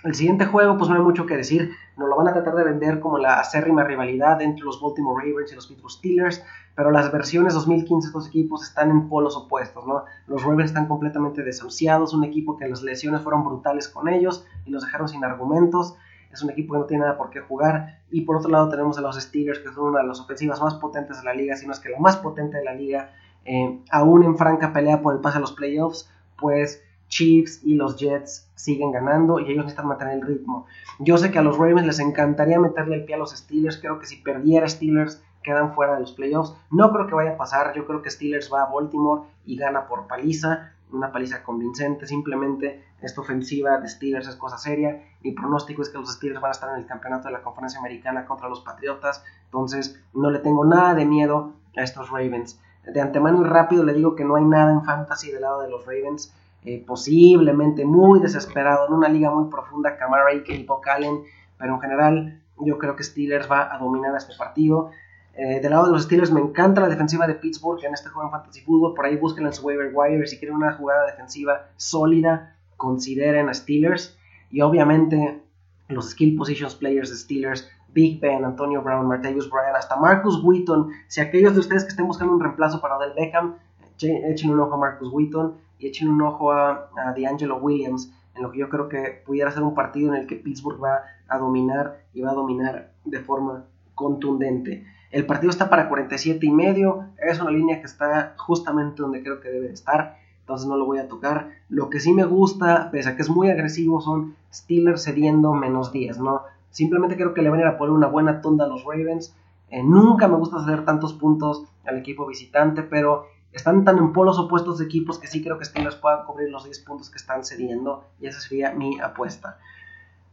El 0.04 0.14
siguiente 0.14 0.44
juego, 0.44 0.76
pues 0.76 0.90
no 0.90 0.96
hay 0.96 1.02
mucho 1.02 1.24
que 1.24 1.34
decir. 1.34 1.70
Nos 1.96 2.10
lo 2.10 2.16
van 2.16 2.28
a 2.28 2.34
tratar 2.34 2.54
de 2.56 2.64
vender 2.64 3.00
como 3.00 3.16
la 3.16 3.40
acérrima 3.40 3.84
rivalidad 3.84 4.42
entre 4.42 4.62
los 4.62 4.78
Baltimore 4.78 5.24
Ravens 5.24 5.50
y 5.50 5.54
los 5.54 5.66
Pittsburgh 5.66 5.90
Steelers, 5.90 6.44
pero 6.74 6.90
las 6.90 7.10
versiones 7.10 7.54
2015 7.54 8.06
de 8.06 8.08
estos 8.08 8.28
equipos 8.28 8.64
están 8.64 8.90
en 8.90 9.08
polos 9.08 9.34
opuestos, 9.34 9.86
¿no? 9.86 10.04
Los 10.26 10.42
Ravens 10.42 10.72
están 10.72 10.88
completamente 10.88 11.42
desahuciados, 11.42 12.12
un 12.12 12.22
equipo 12.22 12.58
que 12.58 12.68
las 12.68 12.82
lesiones 12.82 13.22
fueron 13.22 13.46
brutales 13.46 13.88
con 13.88 14.08
ellos 14.08 14.46
y 14.66 14.72
los 14.72 14.84
dejaron 14.84 15.08
sin 15.08 15.24
argumentos. 15.24 15.96
Es 16.30 16.42
un 16.42 16.50
equipo 16.50 16.74
que 16.74 16.80
no 16.80 16.84
tiene 16.84 17.04
nada 17.04 17.16
por 17.16 17.30
qué 17.30 17.40
jugar. 17.40 18.00
Y 18.10 18.22
por 18.22 18.36
otro 18.36 18.50
lado 18.50 18.68
tenemos 18.68 18.98
a 18.98 19.00
los 19.00 19.18
Steelers, 19.18 19.60
que 19.60 19.72
son 19.72 19.86
una 19.86 20.02
de 20.02 20.08
las 20.08 20.20
ofensivas 20.20 20.60
más 20.60 20.74
potentes 20.74 21.16
de 21.16 21.24
la 21.24 21.32
liga, 21.32 21.56
si 21.56 21.66
no 21.66 21.72
es 21.72 21.80
que 21.80 21.88
la 21.88 21.98
más 21.98 22.18
potente 22.18 22.58
de 22.58 22.64
la 22.64 22.74
liga, 22.74 23.10
eh, 23.46 23.80
aún 23.90 24.22
en 24.22 24.36
franca 24.36 24.70
pelea 24.70 25.00
por 25.00 25.14
el 25.14 25.22
pase 25.22 25.38
a 25.38 25.40
los 25.40 25.52
playoffs, 25.52 26.10
pues 26.38 26.82
Chiefs 27.14 27.60
y 27.62 27.76
los 27.76 27.96
Jets 27.96 28.50
siguen 28.56 28.90
ganando 28.90 29.38
y 29.38 29.44
ellos 29.44 29.66
necesitan 29.66 29.86
mantener 29.86 30.14
el 30.14 30.26
ritmo. 30.26 30.66
Yo 30.98 31.16
sé 31.16 31.30
que 31.30 31.38
a 31.38 31.42
los 31.42 31.56
Ravens 31.56 31.86
les 31.86 32.00
encantaría 32.00 32.58
meterle 32.58 32.96
el 32.96 33.04
pie 33.04 33.14
a 33.14 33.18
los 33.18 33.30
Steelers. 33.30 33.78
Creo 33.78 34.00
que 34.00 34.06
si 34.06 34.16
perdiera 34.16 34.68
Steelers 34.68 35.22
quedan 35.44 35.74
fuera 35.74 35.94
de 35.94 36.00
los 36.00 36.10
playoffs. 36.10 36.56
No 36.72 36.92
creo 36.92 37.06
que 37.06 37.14
vaya 37.14 37.34
a 37.34 37.36
pasar. 37.36 37.72
Yo 37.76 37.86
creo 37.86 38.02
que 38.02 38.10
Steelers 38.10 38.52
va 38.52 38.64
a 38.64 38.72
Baltimore 38.72 39.22
y 39.46 39.56
gana 39.56 39.86
por 39.86 40.08
paliza. 40.08 40.72
Una 40.90 41.12
paliza 41.12 41.44
convincente. 41.44 42.08
Simplemente 42.08 42.82
esta 43.00 43.20
ofensiva 43.20 43.78
de 43.78 43.88
Steelers 43.88 44.26
es 44.26 44.34
cosa 44.34 44.58
seria. 44.58 45.00
Mi 45.22 45.30
pronóstico 45.30 45.82
es 45.82 45.90
que 45.90 45.98
los 45.98 46.12
Steelers 46.12 46.40
van 46.40 46.48
a 46.48 46.52
estar 46.52 46.70
en 46.70 46.80
el 46.80 46.86
campeonato 46.86 47.28
de 47.28 47.34
la 47.34 47.42
conferencia 47.42 47.78
americana 47.78 48.26
contra 48.26 48.48
los 48.48 48.60
Patriotas. 48.62 49.22
Entonces 49.44 50.02
no 50.14 50.32
le 50.32 50.40
tengo 50.40 50.64
nada 50.64 50.94
de 50.94 51.04
miedo 51.04 51.52
a 51.76 51.82
estos 51.84 52.10
Ravens. 52.10 52.60
De 52.84 53.00
antemano 53.00 53.40
y 53.40 53.44
rápido 53.44 53.84
le 53.84 53.94
digo 53.94 54.16
que 54.16 54.24
no 54.24 54.34
hay 54.34 54.44
nada 54.44 54.72
en 54.72 54.82
fantasy 54.82 55.30
del 55.30 55.42
lado 55.42 55.62
de 55.62 55.70
los 55.70 55.86
Ravens. 55.86 56.34
Eh, 56.66 56.82
posiblemente 56.86 57.84
muy 57.84 58.20
desesperado 58.20 58.86
en 58.88 58.94
una 58.94 59.10
liga 59.10 59.30
muy 59.30 59.50
profunda, 59.50 59.98
Camara 59.98 60.32
y 60.32 60.64
Paul 60.64 60.80
Allen, 60.88 61.22
pero 61.58 61.74
en 61.74 61.80
general 61.80 62.42
yo 62.64 62.78
creo 62.78 62.96
que 62.96 63.04
Steelers 63.04 63.50
va 63.50 63.74
a 63.74 63.78
dominar 63.78 64.16
este 64.16 64.32
partido. 64.38 64.90
Eh, 65.34 65.60
del 65.60 65.72
lado 65.72 65.86
de 65.86 65.92
los 65.92 66.04
Steelers 66.04 66.32
me 66.32 66.40
encanta 66.40 66.80
la 66.80 66.88
defensiva 66.88 67.26
de 67.26 67.34
Pittsburgh 67.34 67.84
en 67.84 67.92
este 67.92 68.08
juego 68.08 68.28
en 68.28 68.32
Fantasy 68.32 68.62
Football, 68.62 68.94
por 68.94 69.04
ahí 69.04 69.16
busquen 69.16 69.44
en 69.44 69.52
su 69.52 69.66
waiver 69.66 69.90
wire 69.92 70.26
si 70.26 70.38
quieren 70.38 70.56
una 70.56 70.72
jugada 70.72 71.04
defensiva 71.04 71.66
sólida, 71.76 72.56
consideren 72.78 73.50
a 73.50 73.54
Steelers 73.54 74.16
y 74.50 74.62
obviamente 74.62 75.42
los 75.88 76.10
skill 76.10 76.34
positions 76.34 76.74
players 76.76 77.10
de 77.10 77.16
Steelers 77.16 77.68
Big 77.92 78.20
Ben, 78.20 78.42
Antonio 78.42 78.80
Brown, 78.80 79.06
Martavius 79.06 79.50
Bryan, 79.50 79.76
hasta 79.76 79.96
Marcus 79.96 80.42
Wheaton. 80.42 80.90
Si 81.08 81.20
aquellos 81.20 81.52
de 81.52 81.60
ustedes 81.60 81.84
que 81.84 81.90
estén 81.90 82.06
buscando 82.06 82.32
un 82.32 82.40
reemplazo 82.40 82.80
para 82.80 82.96
Odell 82.96 83.12
Beckham, 83.14 83.56
echen 84.00 84.50
un 84.50 84.60
ojo 84.60 84.74
a 84.74 84.78
Marcus 84.78 85.12
Wheaton 85.12 85.63
y 85.78 85.86
echen 85.86 86.08
un 86.08 86.22
ojo 86.22 86.52
a, 86.52 86.90
a 86.96 87.14
D'Angelo 87.16 87.56
Williams, 87.56 88.12
en 88.34 88.42
lo 88.42 88.50
que 88.50 88.58
yo 88.58 88.68
creo 88.68 88.88
que 88.88 89.22
pudiera 89.24 89.50
ser 89.50 89.62
un 89.62 89.74
partido 89.74 90.12
en 90.12 90.20
el 90.20 90.26
que 90.26 90.36
Pittsburgh 90.36 90.82
va 90.82 91.02
a 91.28 91.38
dominar 91.38 92.00
y 92.12 92.22
va 92.22 92.30
a 92.30 92.34
dominar 92.34 92.92
de 93.04 93.20
forma 93.20 93.64
contundente. 93.94 94.84
El 95.10 95.26
partido 95.26 95.50
está 95.50 95.70
para 95.70 95.88
47 95.88 96.44
y 96.44 96.50
medio, 96.50 97.04
es 97.18 97.40
una 97.40 97.52
línea 97.52 97.80
que 97.80 97.86
está 97.86 98.34
justamente 98.36 99.02
donde 99.02 99.22
creo 99.22 99.40
que 99.40 99.48
debe 99.48 99.70
estar, 99.70 100.18
entonces 100.40 100.66
no 100.66 100.76
lo 100.76 100.86
voy 100.86 100.98
a 100.98 101.08
tocar. 101.08 101.50
Lo 101.68 101.88
que 101.88 102.00
sí 102.00 102.12
me 102.12 102.24
gusta, 102.24 102.90
pese 102.90 103.10
a 103.10 103.16
que 103.16 103.22
es 103.22 103.30
muy 103.30 103.48
agresivo, 103.48 104.00
son 104.00 104.34
Steelers 104.52 105.04
cediendo 105.04 105.52
menos 105.52 105.92
10, 105.92 106.18
¿no? 106.18 106.42
Simplemente 106.70 107.16
creo 107.16 107.32
que 107.32 107.42
le 107.42 107.50
van 107.50 107.60
a 107.60 107.62
ir 107.62 107.68
a 107.68 107.78
poner 107.78 107.94
una 107.94 108.08
buena 108.08 108.40
tonda 108.40 108.64
a 108.64 108.68
los 108.68 108.84
Ravens. 108.84 109.34
Eh, 109.70 109.82
nunca 109.84 110.26
me 110.26 110.36
gusta 110.36 110.64
ceder 110.64 110.84
tantos 110.84 111.14
puntos 111.14 111.64
al 111.86 111.98
equipo 111.98 112.26
visitante, 112.26 112.82
pero 112.82 113.26
están 113.54 113.84
tan 113.84 113.98
en 113.98 114.12
polos 114.12 114.38
opuestos 114.38 114.78
de 114.78 114.84
equipos 114.84 115.18
que 115.18 115.28
sí 115.28 115.42
creo 115.42 115.58
que 115.58 115.64
Steelers 115.64 115.96
puedan 115.96 116.26
cubrir 116.26 116.50
los 116.50 116.64
10 116.64 116.80
puntos 116.80 117.08
que 117.08 117.16
están 117.16 117.44
cediendo 117.44 118.04
y 118.20 118.26
esa 118.26 118.40
sería 118.40 118.72
mi 118.72 118.98
apuesta. 119.00 119.58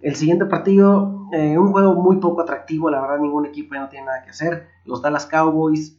El 0.01 0.15
siguiente 0.15 0.45
partido, 0.45 1.27
eh, 1.31 1.57
un 1.59 1.71
juego 1.71 1.93
muy 1.93 2.17
poco 2.17 2.41
atractivo, 2.41 2.89
la 2.89 2.99
verdad 2.99 3.19
ningún 3.19 3.45
equipo 3.45 3.75
ya 3.75 3.81
no 3.81 3.89
tiene 3.89 4.07
nada 4.07 4.23
que 4.23 4.31
hacer. 4.31 4.67
Los 4.85 5.03
Dallas 5.03 5.27
Cowboys 5.27 5.95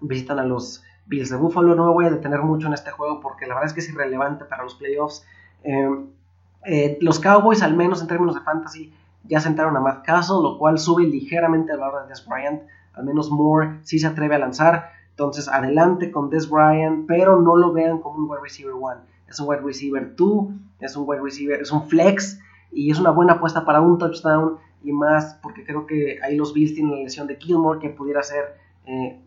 visitan 0.00 0.38
a 0.38 0.44
los 0.44 0.84
Bills 1.06 1.30
de 1.30 1.36
Buffalo, 1.36 1.74
no 1.74 1.86
me 1.86 1.92
voy 1.92 2.04
a 2.04 2.10
detener 2.10 2.42
mucho 2.42 2.68
en 2.68 2.74
este 2.74 2.92
juego 2.92 3.18
porque 3.18 3.46
la 3.46 3.54
verdad 3.54 3.66
es 3.66 3.74
que 3.74 3.80
es 3.80 3.88
irrelevante 3.88 4.44
para 4.44 4.62
los 4.62 4.76
playoffs. 4.76 5.26
Eh, 5.64 6.06
eh, 6.66 6.98
los 7.00 7.18
Cowboys, 7.18 7.62
al 7.62 7.76
menos 7.76 8.00
en 8.00 8.06
términos 8.06 8.36
de 8.36 8.42
fantasy, 8.42 8.94
ya 9.24 9.40
sentaron 9.40 9.76
a 9.76 9.80
Matt 9.80 10.04
Castle, 10.04 10.36
lo 10.40 10.56
cual 10.56 10.78
sube 10.78 11.02
ligeramente 11.04 11.72
el 11.72 11.78
valor 11.78 12.02
de 12.02 12.08
Des 12.10 12.24
Bryant. 12.24 12.62
Al 12.94 13.04
menos 13.04 13.28
Moore 13.30 13.80
sí 13.82 13.98
se 13.98 14.06
atreve 14.06 14.36
a 14.36 14.38
lanzar. 14.38 14.99
Entonces, 15.20 15.48
adelante 15.48 16.10
con 16.10 16.30
Des 16.30 16.48
Bryant, 16.48 17.04
pero 17.06 17.42
no 17.42 17.54
lo 17.54 17.74
vean 17.74 17.98
como 17.98 18.16
un 18.16 18.30
wide 18.30 18.40
receiver 18.42 18.72
one. 18.72 19.02
Es 19.28 19.38
un 19.38 19.50
wide 19.50 19.60
receiver 19.60 20.16
2, 20.16 20.48
es 20.80 20.96
un 20.96 21.06
wide 21.06 21.20
receiver, 21.20 21.60
es 21.60 21.70
un 21.70 21.86
flex 21.86 22.40
y 22.72 22.90
es 22.90 22.98
una 22.98 23.10
buena 23.10 23.34
apuesta 23.34 23.66
para 23.66 23.82
un 23.82 23.98
touchdown 23.98 24.56
y 24.82 24.92
más 24.92 25.38
porque 25.42 25.66
creo 25.66 25.84
que 25.84 26.18
ahí 26.22 26.36
los 26.36 26.54
Bills 26.54 26.72
tienen 26.72 26.92
la 26.92 27.02
lesión 27.02 27.26
de 27.26 27.36
Gilmore 27.36 27.80
que 27.80 27.90
pudiera 27.90 28.22
ser 28.22 28.56
eh, 28.86 29.20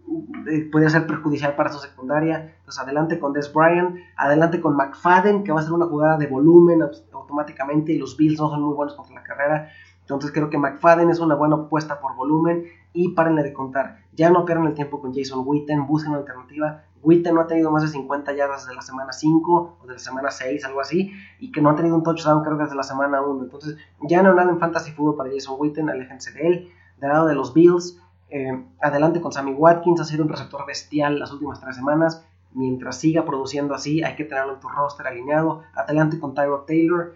pudiera 0.71 0.89
ser 0.89 1.05
perjudicial 1.05 1.55
para 1.55 1.71
su 1.71 1.77
secundaria. 1.77 2.55
Entonces, 2.57 2.81
adelante 2.81 3.19
con 3.19 3.31
Des 3.31 3.53
Bryant, 3.53 3.95
adelante 4.17 4.61
con 4.61 4.75
McFadden, 4.75 5.43
que 5.43 5.51
va 5.51 5.59
a 5.59 5.63
ser 5.63 5.73
una 5.73 5.85
jugada 5.85 6.17
de 6.17 6.25
volumen 6.25 6.81
automáticamente 7.11 7.93
y 7.93 7.99
los 7.99 8.17
Bills 8.17 8.39
no 8.39 8.49
son 8.49 8.63
muy 8.63 8.73
buenos 8.73 8.95
contra 8.95 9.13
la 9.13 9.21
carrera. 9.21 9.69
Entonces 10.01 10.31
creo 10.31 10.49
que 10.49 10.57
McFadden 10.57 11.11
es 11.11 11.19
una 11.19 11.35
buena 11.35 11.55
apuesta 11.55 12.01
por 12.01 12.15
volumen 12.15 12.65
y 12.93 13.09
párenle 13.09 13.43
de 13.43 13.53
contar. 13.53 14.02
Ya 14.15 14.29
no 14.29 14.45
pierdan 14.45 14.67
el 14.67 14.73
tiempo 14.73 15.01
con 15.01 15.13
Jason 15.13 15.43
Witten, 15.45 15.87
busquen 15.87 16.11
una 16.11 16.19
alternativa. 16.19 16.83
Witten 17.01 17.35
no 17.35 17.41
ha 17.41 17.47
tenido 17.47 17.71
más 17.71 17.83
de 17.83 17.89
50 17.89 18.33
yardas 18.33 18.63
desde 18.63 18.75
la 18.75 18.81
semana 18.81 19.11
5 19.11 19.77
o 19.81 19.87
de 19.87 19.93
la 19.93 19.99
semana 19.99 20.31
6, 20.31 20.63
algo 20.65 20.81
así, 20.81 21.11
y 21.39 21.51
que 21.51 21.61
no 21.61 21.69
ha 21.69 21.75
tenido 21.75 21.95
un 21.95 22.03
touchdown 22.03 22.43
creo 22.43 22.57
que 22.57 22.63
desde 22.63 22.75
la 22.75 22.83
semana 22.83 23.21
1. 23.21 23.43
Entonces 23.43 23.77
ya 24.01 24.21
no 24.21 24.33
nada 24.33 24.51
en 24.51 24.59
fantasy 24.59 24.91
fútbol 24.91 25.15
para 25.17 25.31
Jason 25.31 25.55
Witten, 25.57 25.89
aléjense 25.89 26.31
de 26.31 26.47
él. 26.47 26.71
Del 26.99 27.09
lado 27.09 27.27
de 27.27 27.35
los 27.35 27.53
Bills, 27.53 27.99
eh, 28.29 28.63
adelante 28.79 29.19
con 29.19 29.31
Sammy 29.31 29.53
Watkins, 29.53 29.99
ha 29.99 30.05
sido 30.05 30.23
un 30.23 30.29
receptor 30.29 30.65
bestial 30.65 31.19
las 31.19 31.31
últimas 31.31 31.59
tres 31.59 31.75
semanas. 31.75 32.25
Mientras 32.53 32.97
siga 32.97 33.25
produciendo 33.25 33.73
así, 33.73 34.03
hay 34.03 34.15
que 34.15 34.25
tenerlo 34.25 34.53
en 34.53 34.59
tu 34.59 34.69
roster 34.69 35.07
alineado. 35.07 35.63
Adelante 35.73 36.19
con 36.19 36.35
Tyro 36.35 36.61
Taylor 36.67 37.15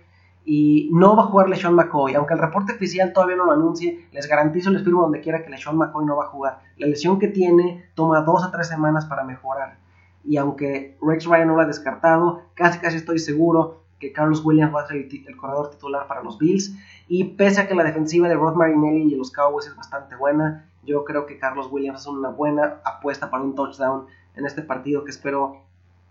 y 0.50 0.90
no 0.94 1.18
va 1.18 1.24
a 1.24 1.26
jugar 1.26 1.50
LeSean 1.50 1.76
McCoy. 1.76 2.16
Aunque 2.16 2.34
el 2.34 2.40
reporte 2.40 2.72
oficial 2.72 3.12
todavía 3.12 3.36
no 3.36 3.44
lo 3.44 3.52
anuncie, 3.52 4.08
les 4.14 4.30
garantizo, 4.30 4.70
les 4.72 4.82
firmo 4.82 5.02
donde 5.02 5.20
quiera 5.20 5.44
que 5.44 5.50
LeSean 5.50 5.76
McCoy 5.76 6.06
no 6.06 6.16
va 6.16 6.24
a 6.24 6.30
jugar. 6.30 6.62
La 6.78 6.88
lesión 6.88 7.20
que 7.20 7.28
tiene 7.28 7.90
toma 7.96 8.22
dos 8.22 8.46
a 8.46 8.50
tres 8.50 8.70
semanas 8.70 9.06
para 9.06 9.26
mejorar. 9.26 9.78
Y 10.24 10.38
aunque 10.38 10.98
Rex 11.02 11.26
Ryan 11.26 11.50
no 11.50 11.56
lo 11.56 11.64
ha 11.64 11.66
descartado, 11.66 12.44
casi 12.54 12.80
casi 12.80 12.96
estoy 12.96 13.20
seguro 13.20 13.82
que 14.00 14.14
Carlos 14.14 14.42
Williams 14.46 14.74
va 14.74 14.84
a 14.84 14.88
ser 14.88 14.96
el, 14.98 15.36
corredor 15.36 15.70
titular 15.72 16.08
para 16.08 16.24
los 16.24 16.38
Bills. 16.38 16.74
Y 17.10 17.26
pese 17.26 17.60
a 17.60 17.68
que 17.68 17.76
la 17.76 17.84
defensiva 17.84 18.30
de 18.30 18.36
Rod 18.36 18.56
Marinelli 18.56 19.14
y 19.14 19.18
los 19.18 19.32
Cowboys 19.32 19.68
es 19.68 19.76
bastante 19.76 20.16
buena, 20.16 20.70
yo 20.86 21.04
creo 21.04 21.26
que 21.26 21.38
Carlos 21.38 21.68
Williams 21.70 22.02
es 22.02 22.08
una 22.08 22.30
buena 22.30 22.78
apuesta 22.86 23.30
para 23.30 23.44
un 23.44 23.54
touchdown 23.54 24.06
en 24.38 24.46
este 24.46 24.62
partido 24.62 25.04
que 25.04 25.12
espero 25.12 25.58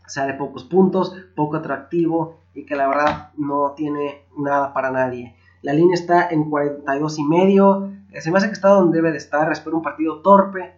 sea 0.07 0.26
de 0.26 0.35
pocos 0.35 0.64
puntos, 0.64 1.16
poco 1.35 1.57
atractivo 1.57 2.37
y 2.56 2.64
que 2.64 2.75
la 2.75 2.88
verdad 2.88 3.30
no 3.36 3.75
tiene 3.76 4.22
nada 4.36 4.72
para 4.72 4.90
nadie. 4.90 5.36
La 5.62 5.75
línea 5.75 5.94
está 5.94 6.28
en 6.28 6.48
42 6.48 7.18
y 7.18 7.25
medio. 7.25 7.90
Se 8.18 8.30
me 8.30 8.38
hace 8.38 8.46
que 8.46 8.54
está 8.54 8.70
donde 8.70 8.96
debe 8.96 9.12
de 9.12 9.18
estar. 9.18 9.52
Espero 9.52 9.76
un 9.76 9.82
partido 9.82 10.22
torpe. 10.22 10.75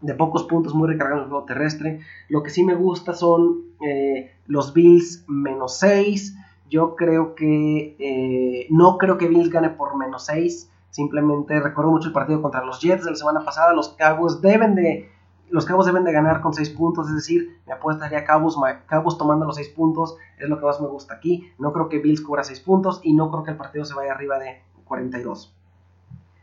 de 0.00 0.14
pocos 0.14 0.44
puntos, 0.44 0.74
muy 0.74 0.88
recargado 0.88 1.20
en 1.20 1.24
el 1.24 1.30
juego 1.30 1.46
terrestre. 1.46 2.00
Lo 2.28 2.42
que 2.42 2.50
sí 2.50 2.62
me 2.62 2.74
gusta 2.74 3.12
son 3.14 3.62
eh, 3.80 4.30
los 4.46 4.72
Bills 4.72 5.24
menos 5.26 5.78
6. 5.78 6.36
Yo 6.68 6.94
creo 6.94 7.34
que 7.34 7.96
eh, 7.98 8.66
no 8.70 8.98
creo 8.98 9.18
que 9.18 9.26
Bills 9.26 9.50
gane 9.50 9.70
por 9.70 9.96
menos 9.96 10.26
6. 10.26 10.70
Simplemente 10.90 11.58
recuerdo 11.60 11.90
mucho 11.90 12.08
el 12.08 12.14
partido 12.14 12.40
contra 12.40 12.64
los 12.64 12.80
Jets 12.80 13.04
de 13.04 13.10
la 13.10 13.16
semana 13.16 13.44
pasada. 13.44 13.72
Los 13.72 13.90
Cowboys 13.90 14.40
deben 14.40 14.74
de 14.74 15.10
los 15.50 15.64
Cabos 15.64 15.86
deben 15.86 16.04
de 16.04 16.12
ganar 16.12 16.40
con 16.40 16.52
6 16.52 16.70
puntos, 16.70 17.08
es 17.08 17.14
decir, 17.14 17.60
me 17.66 17.72
apuestaría 17.72 18.24
Cabos, 18.24 18.58
Cabos 18.86 19.18
tomando 19.18 19.46
los 19.46 19.56
6 19.56 19.68
puntos, 19.70 20.16
es 20.38 20.48
lo 20.48 20.58
que 20.58 20.64
más 20.66 20.80
me 20.80 20.88
gusta 20.88 21.14
aquí. 21.14 21.50
No 21.58 21.72
creo 21.72 21.88
que 21.88 21.98
Bills 21.98 22.20
cubra 22.20 22.44
6 22.44 22.60
puntos 22.60 23.00
y 23.02 23.12
no 23.14 23.30
creo 23.30 23.44
que 23.44 23.52
el 23.52 23.56
partido 23.56 23.84
se 23.84 23.94
vaya 23.94 24.12
arriba 24.12 24.38
de 24.38 24.62
42. 24.84 25.54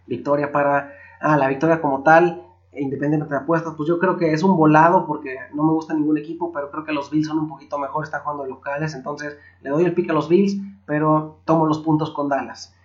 Victoria 0.08 0.52
para... 0.52 0.94
Ah, 1.20 1.38
la 1.38 1.48
victoria 1.48 1.80
como 1.80 2.04
tal, 2.04 2.44
independientemente 2.74 3.34
de 3.34 3.42
apuestas, 3.42 3.76
pues 3.78 3.88
yo 3.88 3.98
creo 3.98 4.18
que 4.18 4.34
es 4.34 4.44
un 4.44 4.58
volado 4.58 5.06
porque 5.06 5.38
no 5.54 5.64
me 5.64 5.72
gusta 5.72 5.94
ningún 5.94 6.18
equipo, 6.18 6.52
pero 6.52 6.70
creo 6.70 6.84
que 6.84 6.92
los 6.92 7.10
Bills 7.10 7.28
son 7.28 7.40
un 7.40 7.48
poquito 7.48 7.78
mejor, 7.78 8.04
están 8.04 8.24
jugando 8.24 8.46
locales, 8.46 8.94
entonces 8.94 9.38
le 9.62 9.70
doy 9.70 9.86
el 9.86 9.94
pique 9.94 10.12
a 10.12 10.14
los 10.14 10.28
Bills, 10.28 10.58
pero 10.86 11.38
tomo 11.46 11.66
los 11.66 11.80
puntos 11.80 12.12
con 12.12 12.28
Dallas. 12.28 12.76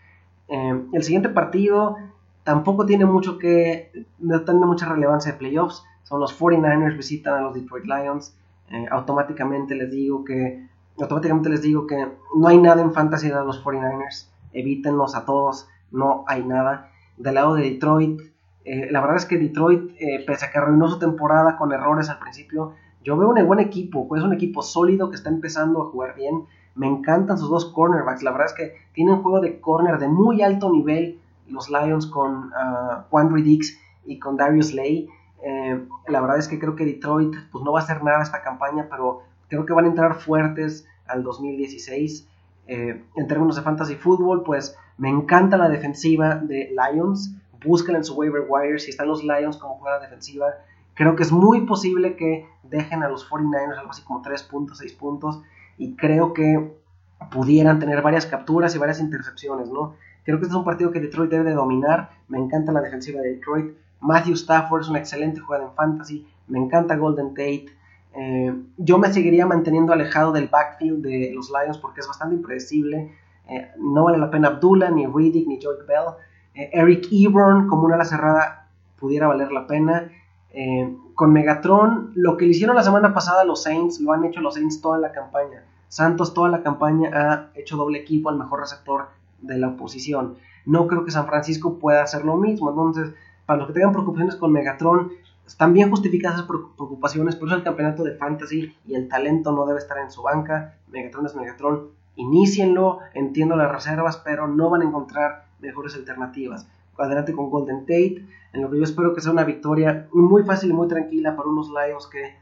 Eh, 0.46 0.84
el 0.92 1.02
siguiente 1.02 1.28
partido 1.30 1.96
tampoco 2.44 2.86
tiene 2.86 3.06
mucho 3.06 3.38
que, 3.38 4.06
no 4.18 4.42
tiene 4.42 4.66
mucha 4.66 4.88
relevancia 4.88 5.32
de 5.32 5.38
playoffs, 5.38 5.84
son 6.08 6.20
los 6.20 6.38
49ers 6.40 6.96
visitan 6.96 7.34
a 7.34 7.42
los 7.42 7.54
Detroit 7.54 7.84
Lions, 7.84 8.34
eh, 8.70 8.86
automáticamente 8.90 9.74
les 9.74 9.90
digo 9.90 10.24
que 10.24 10.66
automáticamente 10.98 11.50
les 11.50 11.60
digo 11.60 11.86
que 11.86 12.08
no 12.34 12.48
hay 12.48 12.58
nada 12.58 12.80
en 12.80 12.94
fantasy 12.94 13.28
de 13.28 13.34
los 13.34 13.62
49ers, 13.62 14.30
evítenlos 14.52 15.14
a 15.14 15.26
todos, 15.26 15.68
no 15.90 16.24
hay 16.26 16.42
nada. 16.44 16.90
Del 17.18 17.34
lado 17.34 17.54
de 17.54 17.62
Detroit, 17.62 18.20
eh, 18.64 18.88
la 18.90 19.02
verdad 19.02 19.18
es 19.18 19.26
que 19.26 19.36
Detroit, 19.36 19.90
eh, 20.00 20.24
pese 20.26 20.46
a 20.46 20.50
que 20.50 20.56
arruinó 20.56 20.88
su 20.88 20.98
temporada 20.98 21.58
con 21.58 21.72
errores 21.72 22.08
al 22.08 22.18
principio, 22.18 22.72
yo 23.04 23.16
veo 23.18 23.28
un 23.28 23.46
buen 23.46 23.60
equipo, 23.60 24.08
es 24.16 24.22
un 24.22 24.32
equipo 24.32 24.62
sólido 24.62 25.10
que 25.10 25.16
está 25.16 25.28
empezando 25.28 25.82
a 25.82 25.90
jugar 25.90 26.14
bien. 26.14 26.44
Me 26.74 26.86
encantan 26.86 27.36
sus 27.36 27.50
dos 27.50 27.66
cornerbacks, 27.66 28.22
la 28.22 28.30
verdad 28.30 28.46
es 28.46 28.54
que 28.54 28.74
tienen 28.94 29.20
juego 29.22 29.40
de 29.40 29.60
corner 29.60 29.98
de 29.98 30.08
muy 30.08 30.40
alto 30.42 30.70
nivel 30.70 31.20
los 31.48 31.68
Lions 31.70 32.06
con 32.06 32.50
Juan 33.10 33.34
Dix 33.42 33.78
y 34.06 34.18
con 34.18 34.36
Darius 34.36 34.72
Lay. 34.72 35.08
Eh, 35.42 35.80
la 36.08 36.20
verdad 36.20 36.38
es 36.38 36.48
que 36.48 36.58
creo 36.58 36.74
que 36.74 36.84
Detroit 36.84 37.34
pues, 37.52 37.64
no 37.64 37.72
va 37.72 37.80
a 37.80 37.82
hacer 37.82 38.02
nada 38.02 38.22
esta 38.22 38.42
campaña, 38.42 38.86
pero 38.90 39.22
creo 39.48 39.64
que 39.66 39.72
van 39.72 39.84
a 39.84 39.88
entrar 39.88 40.14
fuertes 40.14 40.86
al 41.06 41.22
2016. 41.22 42.28
Eh, 42.66 43.02
en 43.16 43.26
términos 43.28 43.56
de 43.56 43.62
fantasy 43.62 43.94
fútbol, 43.94 44.42
pues 44.42 44.76
me 44.98 45.08
encanta 45.08 45.56
la 45.56 45.68
defensiva 45.68 46.36
de 46.36 46.70
Lions. 46.70 47.34
Busquen 47.64 47.96
en 47.96 48.04
su 48.04 48.14
waiver 48.14 48.44
wire 48.48 48.78
si 48.78 48.90
están 48.90 49.08
los 49.08 49.24
Lions 49.24 49.56
como 49.56 49.76
juega 49.76 50.00
defensiva. 50.00 50.46
Creo 50.94 51.16
que 51.16 51.22
es 51.22 51.32
muy 51.32 51.62
posible 51.62 52.16
que 52.16 52.46
dejen 52.64 53.02
a 53.02 53.08
los 53.08 53.28
49ers 53.30 53.78
algo 53.78 53.90
así 53.90 54.02
como 54.02 54.20
3 54.20 54.42
puntos, 54.44 54.78
6 54.78 54.92
puntos. 54.94 55.42
Y 55.76 55.94
creo 55.94 56.32
que 56.32 56.76
pudieran 57.30 57.78
tener 57.78 58.02
varias 58.02 58.26
capturas 58.26 58.74
y 58.74 58.78
varias 58.78 59.00
intercepciones, 59.00 59.70
¿no? 59.70 59.94
Creo 60.24 60.38
que 60.38 60.44
este 60.44 60.52
es 60.52 60.58
un 60.58 60.64
partido 60.64 60.90
que 60.90 61.00
Detroit 61.00 61.30
debe 61.30 61.44
de 61.44 61.54
dominar. 61.54 62.10
Me 62.28 62.38
encanta 62.38 62.72
la 62.72 62.80
defensiva 62.80 63.20
de 63.20 63.34
Detroit. 63.34 63.76
Matthew 64.00 64.34
Stafford 64.34 64.82
es 64.82 64.88
un 64.88 64.96
excelente 64.96 65.40
jugador 65.40 65.68
en 65.68 65.74
fantasy. 65.74 66.26
Me 66.46 66.58
encanta 66.58 66.96
Golden 66.96 67.30
Tate. 67.30 67.66
Eh, 68.14 68.54
yo 68.76 68.98
me 68.98 69.12
seguiría 69.12 69.46
manteniendo 69.46 69.92
alejado 69.92 70.32
del 70.32 70.48
backfield 70.48 71.02
de 71.02 71.32
los 71.34 71.50
Lions 71.50 71.78
porque 71.78 72.00
es 72.00 72.08
bastante 72.08 72.36
impredecible. 72.36 73.12
Eh, 73.48 73.70
no 73.78 74.04
vale 74.04 74.18
la 74.18 74.30
pena 74.30 74.48
Abdullah, 74.48 74.90
ni 74.90 75.06
Riddick, 75.06 75.46
ni 75.46 75.60
George 75.60 75.82
Bell. 75.86 76.14
Eh, 76.54 76.70
Eric 76.72 77.06
Ebron 77.10 77.68
como 77.68 77.84
una 77.84 77.94
ala 77.94 78.04
cerrada 78.04 78.68
pudiera 78.98 79.28
valer 79.28 79.52
la 79.52 79.66
pena. 79.66 80.10
con 81.14 81.32
Megatron, 81.32 82.12
lo 82.14 82.36
que 82.36 82.46
le 82.46 82.50
hicieron 82.52 82.74
la 82.74 82.82
semana 82.82 83.12
pasada 83.12 83.42
a 83.42 83.44
los 83.44 83.62
Saints, 83.62 84.00
lo 84.00 84.12
han 84.12 84.24
hecho 84.24 84.40
los 84.40 84.54
Saints 84.54 84.80
toda 84.80 84.98
la 84.98 85.12
campaña. 85.12 85.62
Santos 85.88 86.34
toda 86.34 86.48
la 86.48 86.62
campaña 86.62 87.10
ha 87.12 87.50
hecho 87.54 87.76
doble 87.76 87.98
equipo 87.98 88.28
al 88.28 88.38
mejor 88.38 88.60
receptor 88.60 89.08
de 89.40 89.58
la 89.58 89.68
oposición. 89.68 90.36
No 90.64 90.86
creo 90.86 91.04
que 91.04 91.10
San 91.10 91.26
Francisco 91.26 91.78
pueda 91.78 92.02
hacer 92.02 92.24
lo 92.24 92.36
mismo. 92.36 92.70
Entonces, 92.70 93.14
para 93.48 93.60
los 93.60 93.68
que 93.68 93.72
tengan 93.72 93.92
preocupaciones 93.92 94.36
con 94.36 94.52
Megatron, 94.52 95.10
están 95.46 95.72
bien 95.72 95.88
justificadas 95.88 96.36
esas 96.36 96.50
preocupaciones, 96.76 97.34
por 97.34 97.48
eso 97.48 97.56
el 97.56 97.62
campeonato 97.62 98.04
de 98.04 98.12
fantasy 98.12 98.76
y 98.86 98.94
el 98.94 99.08
talento 99.08 99.52
no 99.52 99.64
debe 99.64 99.78
estar 99.78 99.96
en 99.96 100.10
su 100.10 100.20
banca. 100.20 100.74
Megatron 100.88 101.24
es 101.24 101.34
Megatron, 101.34 101.88
inicienlo, 102.16 102.98
entiendo 103.14 103.56
las 103.56 103.72
reservas, 103.72 104.18
pero 104.18 104.46
no 104.48 104.68
van 104.68 104.82
a 104.82 104.84
encontrar 104.84 105.46
mejores 105.60 105.94
alternativas. 105.94 106.68
Adelante 106.98 107.32
con 107.32 107.48
Golden 107.48 107.86
Tate, 107.86 108.22
en 108.52 108.60
lo 108.60 108.70
que 108.70 108.76
yo 108.76 108.84
espero 108.84 109.14
que 109.14 109.22
sea 109.22 109.32
una 109.32 109.44
victoria 109.44 110.08
muy 110.12 110.42
fácil 110.42 110.68
y 110.68 110.74
muy 110.74 110.86
tranquila 110.86 111.34
para 111.34 111.48
unos 111.48 111.70
Lions 111.70 112.06
que 112.06 112.34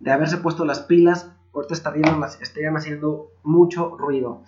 de 0.00 0.12
haberse 0.12 0.38
puesto 0.38 0.64
las 0.64 0.80
pilas, 0.80 1.30
ahorita 1.52 1.74
estarían, 1.74 2.22
estarían 2.40 2.74
haciendo 2.74 3.32
mucho 3.42 3.98
ruido. 3.98 4.40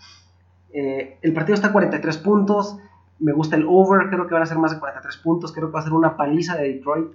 Eh, 0.73 1.19
el 1.21 1.35
partido 1.35 1.57
está 1.57 1.69
a 1.69 1.73
43 1.73 2.17
puntos, 2.17 2.79
me 3.19 3.33
gusta 3.33 3.57
el 3.57 3.65
over, 3.67 4.09
creo 4.09 4.27
que 4.27 4.35
van 4.35 4.43
a 4.43 4.47
ser 4.47 4.59
más 4.59 4.73
de 4.73 4.79
43 4.79 5.17
puntos, 5.19 5.53
creo 5.53 5.69
que 5.69 5.75
va 5.75 5.81
a 5.81 5.85
ser 5.85 5.93
una 5.93 6.17
paliza 6.17 6.57
de 6.57 6.73
Detroit 6.73 7.13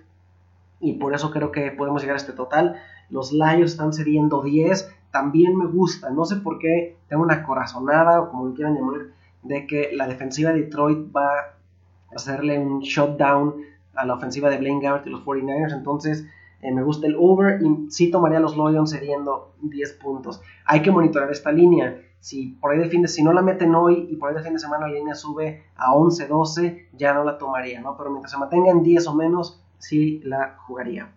y 0.80 0.94
por 0.94 1.14
eso 1.14 1.32
creo 1.32 1.52
que 1.52 1.72
podemos 1.72 2.02
llegar 2.02 2.16
a 2.16 2.18
este 2.18 2.34
total. 2.34 2.78
Los 3.10 3.32
Lions 3.32 3.72
están 3.72 3.94
cediendo 3.94 4.42
10, 4.42 4.92
también 5.12 5.56
me 5.58 5.66
gusta, 5.66 6.10
no 6.10 6.26
sé 6.26 6.38
por 6.38 6.58
qué, 6.60 6.98
tengo 7.08 7.24
una 7.24 7.44
corazonada 7.44 8.22
o 8.22 8.30
como 8.30 8.48
lo 8.48 8.54
quieran 8.54 8.76
llamar, 8.76 9.08
de 9.44 9.68
que 9.68 9.92
la 9.94 10.08
defensiva 10.08 10.52
de 10.52 10.62
Detroit 10.62 11.16
va 11.16 11.28
a 11.28 12.16
hacerle 12.16 12.58
un 12.58 12.80
shutdown 12.80 13.56
a 13.94 14.06
la 14.06 14.14
ofensiva 14.14 14.50
de 14.50 14.58
Blaine 14.58 14.82
Gabbert 14.82 15.06
y 15.06 15.10
los 15.10 15.24
49ers, 15.24 15.74
entonces 15.74 16.26
eh, 16.62 16.72
me 16.72 16.84
gusta 16.84 17.08
el 17.08 17.16
over 17.18 17.62
y 17.62 17.92
sí 17.92 18.10
tomaría 18.10 18.40
los 18.40 18.56
Lions 18.56 18.92
cediendo 18.92 19.54
10 19.62 19.94
puntos. 19.94 20.42
Hay 20.66 20.82
que 20.82 20.92
monitorear 20.92 21.32
esta 21.32 21.52
línea 21.52 22.00
si 22.22 22.50
por 22.62 22.72
ahí 22.72 22.78
de 22.80 22.88
fin 22.88 23.02
de 23.02 23.08
si 23.08 23.24
no 23.24 23.34
la 23.34 23.42
meten 23.42 23.74
hoy 23.74 24.08
y 24.10 24.16
por 24.16 24.30
ahí 24.30 24.36
de 24.36 24.44
fin 24.44 24.54
de 24.54 24.60
semana 24.60 24.88
la 24.88 24.94
línea 24.94 25.16
sube 25.16 25.64
a 25.76 25.94
11, 25.94 26.28
12, 26.28 26.90
ya 26.94 27.14
no 27.16 27.24
la 27.24 27.40
tomaría, 27.40 27.82
¿no? 27.82 27.98
Pero 27.98 28.12
mientras 28.12 28.32
se 28.32 28.38
mantenga 28.38 28.70
en 28.70 28.84
10 28.84 29.08
o 29.08 29.16
menos, 29.16 29.60
sí 29.80 30.22
la 30.24 30.56
jugaría. 30.66 31.10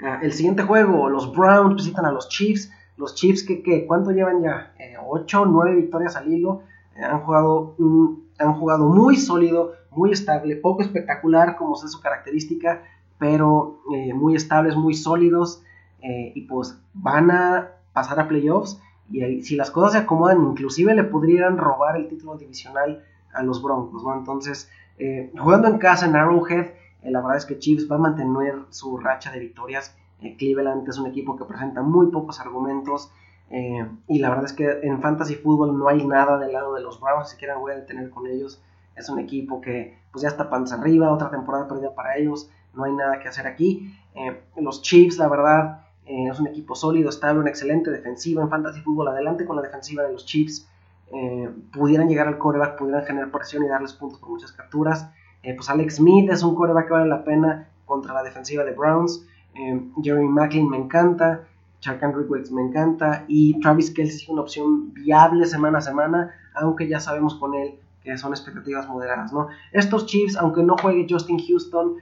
Ah, 0.00 0.20
el 0.22 0.32
siguiente 0.32 0.62
juego, 0.62 1.08
los 1.08 1.32
Browns 1.34 1.74
visitan 1.74 2.06
a 2.06 2.12
los 2.12 2.28
Chiefs. 2.28 2.72
Los 2.96 3.16
Chiefs, 3.16 3.42
que, 3.44 3.84
¿cuánto 3.86 4.12
llevan 4.12 4.40
ya? 4.40 4.72
Eh, 4.78 4.94
8, 5.04 5.46
9 5.46 5.74
victorias 5.74 6.14
al 6.14 6.32
hilo. 6.32 6.62
Eh, 6.96 7.02
han, 7.02 7.20
jugado, 7.20 7.74
han 8.38 8.54
jugado 8.54 8.86
muy 8.88 9.16
sólido, 9.16 9.72
muy 9.90 10.12
estable, 10.12 10.56
poco 10.56 10.82
espectacular 10.82 11.56
como 11.56 11.74
es 11.74 11.90
su 11.90 12.00
característica, 12.00 12.82
pero 13.18 13.80
eh, 13.94 14.14
muy 14.14 14.36
estables, 14.36 14.76
muy 14.76 14.94
sólidos. 14.94 15.64
Eh, 16.02 16.32
y 16.34 16.42
pues 16.42 16.78
van 16.94 17.30
a 17.30 17.70
pasar 17.92 18.18
a 18.20 18.28
playoffs 18.28 18.80
y 19.12 19.42
si 19.42 19.56
las 19.56 19.70
cosas 19.70 19.92
se 19.92 19.98
acomodan, 19.98 20.42
inclusive 20.42 20.94
le 20.94 21.04
podrían 21.04 21.58
robar 21.58 21.96
el 21.96 22.08
título 22.08 22.36
divisional 22.36 23.04
a 23.32 23.42
los 23.42 23.62
Broncos, 23.62 24.02
¿no? 24.02 24.14
Entonces, 24.14 24.70
eh, 24.98 25.32
jugando 25.38 25.68
en 25.68 25.78
casa 25.78 26.06
en 26.06 26.16
Arrowhead, 26.16 26.66
eh, 27.02 27.10
la 27.10 27.20
verdad 27.20 27.36
es 27.36 27.46
que 27.46 27.58
Chiefs 27.58 27.90
va 27.90 27.96
a 27.96 27.98
mantener 27.98 28.54
su 28.70 28.96
racha 28.98 29.30
de 29.30 29.40
victorias. 29.40 29.96
Eh, 30.20 30.36
Cleveland 30.36 30.88
es 30.88 30.98
un 30.98 31.06
equipo 31.06 31.36
que 31.36 31.44
presenta 31.44 31.82
muy 31.82 32.08
pocos 32.08 32.40
argumentos. 32.40 33.10
y 34.08 34.18
la 34.18 34.30
verdad 34.30 34.46
es 34.46 34.54
que 34.54 34.80
en 34.82 35.02
fantasy 35.02 35.34
fútbol 35.34 35.76
no 35.76 35.86
hay 35.86 36.06
nada 36.06 36.38
del 36.38 36.54
lado 36.54 36.72
de 36.72 36.80
los 36.80 36.98
Browns, 36.98 37.28
si 37.28 37.36
quieren 37.36 37.58
voy 37.60 37.72
a 37.72 37.74
detener 37.74 38.08
con 38.08 38.26
ellos. 38.26 38.62
Es 38.96 39.10
un 39.10 39.18
equipo 39.18 39.60
que 39.60 39.98
pues 40.10 40.22
ya 40.22 40.28
está 40.28 40.48
panza 40.48 40.76
arriba, 40.76 41.12
otra 41.12 41.28
temporada 41.28 41.68
perdida 41.68 41.94
para 41.94 42.16
ellos, 42.16 42.48
no 42.72 42.84
hay 42.84 42.94
nada 42.94 43.20
que 43.20 43.28
hacer 43.28 43.46
aquí. 43.46 43.94
los 44.56 44.80
Chiefs, 44.80 45.18
la 45.18 45.28
verdad, 45.28 45.82
eh, 46.06 46.28
es 46.30 46.40
un 46.40 46.48
equipo 46.48 46.74
sólido, 46.74 47.10
estable, 47.10 47.40
una 47.40 47.50
excelente 47.50 47.90
defensiva 47.90 48.42
en 48.42 48.50
fantasy 48.50 48.80
fútbol. 48.80 49.08
Adelante 49.08 49.44
con 49.44 49.56
la 49.56 49.62
defensiva 49.62 50.02
de 50.02 50.12
los 50.12 50.26
Chiefs. 50.26 50.68
Eh, 51.12 51.50
pudieran 51.72 52.08
llegar 52.08 52.26
al 52.26 52.38
coreback, 52.38 52.78
pudieran 52.78 53.04
generar 53.04 53.30
presión 53.30 53.64
y 53.64 53.68
darles 53.68 53.92
puntos 53.92 54.18
por 54.18 54.30
muchas 54.30 54.52
capturas. 54.52 55.10
Eh, 55.42 55.54
pues 55.54 55.68
Alex 55.68 55.96
Smith 55.96 56.30
es 56.30 56.42
un 56.42 56.54
coreback 56.54 56.86
que 56.86 56.92
vale 56.92 57.08
la 57.08 57.24
pena 57.24 57.68
contra 57.84 58.14
la 58.14 58.22
defensiva 58.22 58.64
de 58.64 58.72
Browns. 58.72 59.26
Jeremy 60.02 60.28
Macklin 60.28 60.68
me 60.68 60.78
encanta. 60.78 61.44
Chuck 61.80 62.02
Andrew 62.02 62.26
me 62.52 62.62
encanta. 62.62 63.24
Y 63.28 63.60
Travis 63.60 63.90
Kelsey 63.90 64.16
es 64.16 64.28
una 64.28 64.42
opción 64.42 64.94
viable 64.94 65.44
semana 65.46 65.78
a 65.78 65.82
semana, 65.82 66.34
aunque 66.54 66.88
ya 66.88 67.00
sabemos 67.00 67.34
con 67.34 67.54
él 67.54 67.78
que 68.02 68.16
son 68.16 68.32
expectativas 68.32 68.88
moderadas. 68.88 69.32
¿no? 69.32 69.48
Estos 69.72 70.06
Chiefs, 70.06 70.36
aunque 70.36 70.62
no 70.62 70.76
juegue 70.80 71.06
Justin 71.08 71.38
Houston, 71.38 71.96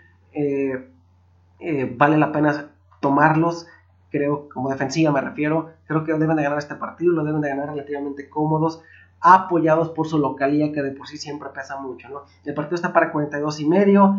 vale 1.98 2.16
la 2.18 2.32
pena 2.32 2.70
tomarlos 3.00 3.66
creo, 4.10 4.48
como 4.48 4.68
defensiva 4.68 5.12
me 5.12 5.20
refiero, 5.20 5.70
creo 5.86 6.04
que 6.04 6.12
deben 6.12 6.36
de 6.36 6.42
ganar 6.42 6.58
este 6.58 6.74
partido, 6.74 7.12
lo 7.12 7.24
deben 7.24 7.40
de 7.40 7.48
ganar 7.48 7.70
relativamente 7.70 8.28
cómodos, 8.28 8.82
apoyados 9.20 9.90
por 9.90 10.06
su 10.08 10.18
localía 10.18 10.72
que 10.72 10.82
de 10.82 10.92
por 10.92 11.06
sí 11.06 11.18
siempre 11.18 11.48
pesa 11.54 11.78
mucho. 11.80 12.24
El 12.44 12.54
partido 12.54 12.76
está 12.76 12.92
para 12.92 13.12
42 13.12 13.60
y 13.60 13.68
medio, 13.68 14.16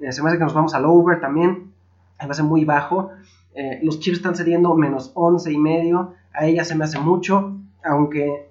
eh, 0.00 0.12
se 0.12 0.22
me 0.22 0.28
hace 0.28 0.38
que 0.38 0.44
nos 0.44 0.54
vamos 0.54 0.74
al 0.74 0.84
over 0.84 1.20
también, 1.20 1.72
me 2.20 2.30
hace 2.30 2.42
muy 2.42 2.64
bajo, 2.64 3.10
eh, 3.54 3.80
los 3.82 4.00
Chiefs 4.00 4.18
están 4.18 4.36
cediendo 4.36 4.74
menos 4.74 5.12
11 5.14 5.52
y 5.52 5.58
medio, 5.58 6.14
a 6.32 6.46
ella 6.46 6.64
se 6.64 6.74
me 6.74 6.84
hace 6.84 6.98
mucho, 6.98 7.56
aunque 7.84 8.50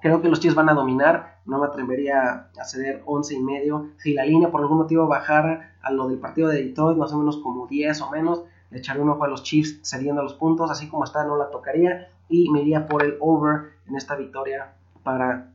creo 0.00 0.22
que 0.22 0.28
los 0.28 0.40
Chiefs 0.40 0.54
van 0.54 0.68
a 0.68 0.74
dominar, 0.74 1.36
no 1.46 1.58
me 1.58 1.66
atrevería 1.66 2.48
a 2.60 2.64
ceder 2.64 3.02
11 3.06 3.34
y 3.34 3.40
medio. 3.40 3.88
Si 3.98 4.12
la 4.12 4.24
línea 4.24 4.50
por 4.50 4.60
algún 4.60 4.78
motivo 4.78 5.06
bajara 5.06 5.76
a 5.82 5.92
lo 5.92 6.08
del 6.08 6.18
partido 6.18 6.48
de 6.48 6.62
Detroit, 6.62 6.98
más 6.98 7.12
o 7.12 7.18
menos 7.18 7.38
como 7.38 7.66
10 7.66 8.00
o 8.02 8.10
menos, 8.10 8.44
le 8.70 8.78
echaré 8.78 9.00
un 9.00 9.10
ojo 9.10 9.24
a 9.24 9.28
los 9.28 9.42
Chiefs 9.42 9.80
cediendo 9.82 10.22
los 10.22 10.34
puntos, 10.34 10.70
así 10.70 10.88
como 10.88 11.04
está, 11.04 11.24
no 11.24 11.36
la 11.36 11.50
tocaría 11.50 12.08
y 12.28 12.50
me 12.50 12.62
iría 12.62 12.86
por 12.86 13.04
el 13.04 13.16
over 13.20 13.72
en 13.86 13.96
esta 13.96 14.16
victoria 14.16 14.72
para 15.02 15.50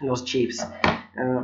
los 0.00 0.24
Chiefs. 0.24 0.68
Eh, 1.16 1.40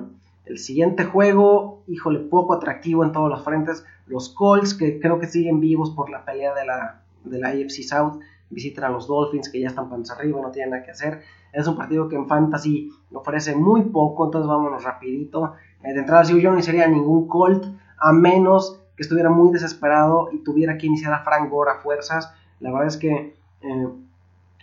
el 0.47 0.59
siguiente 0.59 1.05
juego, 1.05 1.83
híjole, 1.89 2.21
poco 2.21 2.55
atractivo 2.55 3.05
en 3.05 3.13
todos 3.13 3.29
los 3.29 3.43
frentes. 3.43 3.85
Los 4.07 4.29
Colts, 4.29 4.75
que 4.75 5.01
creo 5.01 5.19
que 5.19 5.27
siguen 5.27 5.61
vivos 5.61 5.91
por 5.91 6.09
la 6.09 6.25
pelea 6.25 6.55
de 6.55 6.65
la, 6.65 7.03
de 7.25 7.39
la 7.39 7.49
AFC 7.49 7.83
South, 7.83 8.21
visitan 8.51 8.85
a 8.85 8.91
los 8.91 9.09
Dolphins, 9.09 9.51
que 9.51 9.61
ya 9.61 9.69
están 9.69 9.89
panza 9.91 10.15
arriba, 10.15 10.41
no 10.41 10.51
tienen 10.51 10.71
nada 10.71 10.85
que 10.85 10.93
hacer. 10.93 11.23
Es 11.53 11.67
un 11.67 11.77
partido 11.77 12.09
que 12.09 12.15
en 12.15 12.29
Fantasy 12.29 12.91
ofrece 13.13 13.57
muy 13.57 13.83
poco, 13.83 14.27
entonces 14.27 14.49
vámonos 14.49 14.85
rapidito. 14.85 15.55
Eh, 15.83 15.93
de 15.93 16.01
entrada, 16.01 16.25
si 16.25 16.41
yo 16.41 16.51
no 16.51 16.57
iniciaría 16.57 16.87
ningún 16.87 17.27
Colt, 17.27 17.65
a 17.99 18.13
menos 18.13 18.81
que 18.97 19.03
estuviera 19.03 19.29
muy 19.31 19.53
desesperado 19.53 20.31
y 20.33 20.39
tuviera 20.39 20.79
que 20.79 20.87
iniciar 20.87 21.13
a 21.13 21.23
Frank 21.23 21.53
a 21.53 21.83
fuerzas. 21.83 22.33
La 22.61 22.73
verdad 22.73 22.89
es 22.89 22.97
que 22.97 23.35
eh, 23.61 23.89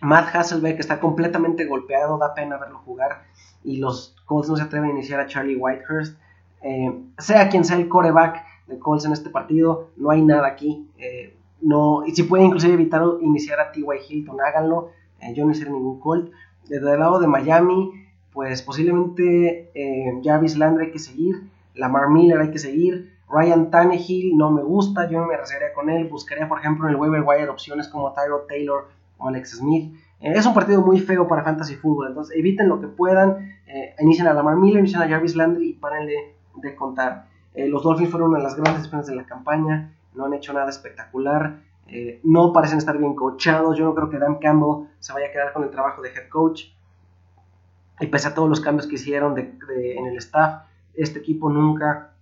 Matt 0.01 0.35
Hasselbeck 0.35 0.79
está 0.79 0.99
completamente 0.99 1.65
golpeado, 1.65 2.17
da 2.17 2.33
pena 2.33 2.57
verlo 2.57 2.79
jugar 2.79 3.23
y 3.63 3.77
los 3.77 4.15
Colts 4.25 4.49
no 4.49 4.57
se 4.57 4.63
atreven 4.63 4.89
a 4.89 4.93
iniciar 4.93 5.19
a 5.19 5.27
Charlie 5.27 5.55
Whitehurst. 5.55 6.17
Eh, 6.63 6.91
sea 7.19 7.49
quien 7.49 7.63
sea 7.63 7.77
el 7.77 7.87
coreback 7.87 8.43
de 8.67 8.79
Colts 8.79 9.05
en 9.05 9.13
este 9.13 9.29
partido, 9.29 9.89
no 9.97 10.09
hay 10.09 10.23
nada 10.23 10.47
aquí. 10.47 10.89
Eh, 10.97 11.37
no, 11.61 12.05
y 12.05 12.15
si 12.15 12.23
pueden 12.23 12.47
inclusive 12.47 12.73
evitar 12.73 13.03
iniciar 13.21 13.59
a 13.59 13.71
T.Y. 13.71 13.85
Hilton, 14.09 14.41
háganlo. 14.41 14.89
Yo 15.33 15.45
no 15.45 15.51
hice 15.51 15.69
ningún 15.69 16.01
Colt. 16.01 16.31
Desde 16.67 16.93
el 16.93 16.99
lado 16.99 17.19
de 17.19 17.27
Miami, 17.27 17.91
pues 18.33 18.61
posiblemente 18.61 19.71
Jarvis 20.21 20.57
Landry 20.57 20.87
hay 20.87 20.91
que 20.91 20.99
seguir, 20.99 21.43
Lamar 21.75 22.09
Miller 22.09 22.39
hay 22.39 22.51
que 22.51 22.59
seguir, 22.59 23.12
Ryan 23.33 23.71
Tannehill 23.71 24.37
no 24.37 24.51
me 24.51 24.61
gusta, 24.61 25.09
yo 25.09 25.19
no 25.19 25.25
me 25.25 25.33
arriesgaría 25.33 25.73
con 25.73 25.89
él, 25.89 26.07
buscaría 26.07 26.47
por 26.47 26.59
ejemplo 26.59 26.87
en 26.87 26.93
el 26.93 26.99
waiver 26.99 27.23
wire 27.25 27.49
opciones 27.49 27.87
como 27.87 28.13
Tyro 28.13 28.45
Taylor 28.47 28.89
o 29.17 29.27
Alex 29.27 29.57
Smith. 29.57 29.95
Eh, 30.19 30.33
es 30.35 30.45
un 30.45 30.53
partido 30.53 30.81
muy 30.81 30.99
feo 30.99 31.27
para 31.27 31.43
Fantasy 31.43 31.75
Football, 31.75 32.09
entonces 32.09 32.37
eviten 32.37 32.69
lo 32.69 32.79
que 32.79 32.87
puedan, 32.87 33.57
eh, 33.65 33.95
inicien 33.99 34.27
a 34.27 34.33
Lamar 34.33 34.57
Miller, 34.57 34.79
inicien 34.79 35.01
a 35.01 35.07
Jarvis 35.07 35.35
Landry 35.35 35.69
y 35.69 35.73
párenle 35.73 36.35
de 36.55 36.75
contar. 36.75 37.25
Eh, 37.55 37.67
los 37.67 37.81
Dolphins 37.81 38.11
fueron 38.11 38.29
una 38.29 38.37
de 38.37 38.43
las 38.43 38.55
grandes 38.55 38.83
esperanzas 38.83 39.09
de 39.09 39.15
la 39.15 39.25
campaña, 39.25 39.95
no 40.13 40.25
han 40.25 40.33
hecho 40.33 40.53
nada 40.53 40.69
espectacular, 40.69 41.59
no 42.23 42.53
parecen 42.53 42.79
estar 42.79 42.97
bien 42.97 43.13
coachados, 43.13 43.77
yo 43.77 43.85
no 43.85 43.93
creo 43.93 44.09
que 44.09 44.17
Dan 44.17 44.35
Campbell 44.35 44.87
se 44.99 45.13
vaya 45.13 45.27
a 45.27 45.31
quedar 45.31 45.53
con 45.53 45.63
el 45.63 45.69
trabajo 45.69 46.01
de 46.01 46.09
head 46.09 46.27
coach. 46.29 46.65
Y 47.99 48.07
pese 48.07 48.29
a 48.29 48.33
todos 48.33 48.49
los 48.49 48.61
cambios 48.61 48.87
que 48.87 48.95
hicieron 48.95 49.37
en 49.37 50.05
el 50.07 50.17
staff, 50.17 50.63
este 50.95 51.19
equipo 51.19 51.51
nunca 51.51 52.12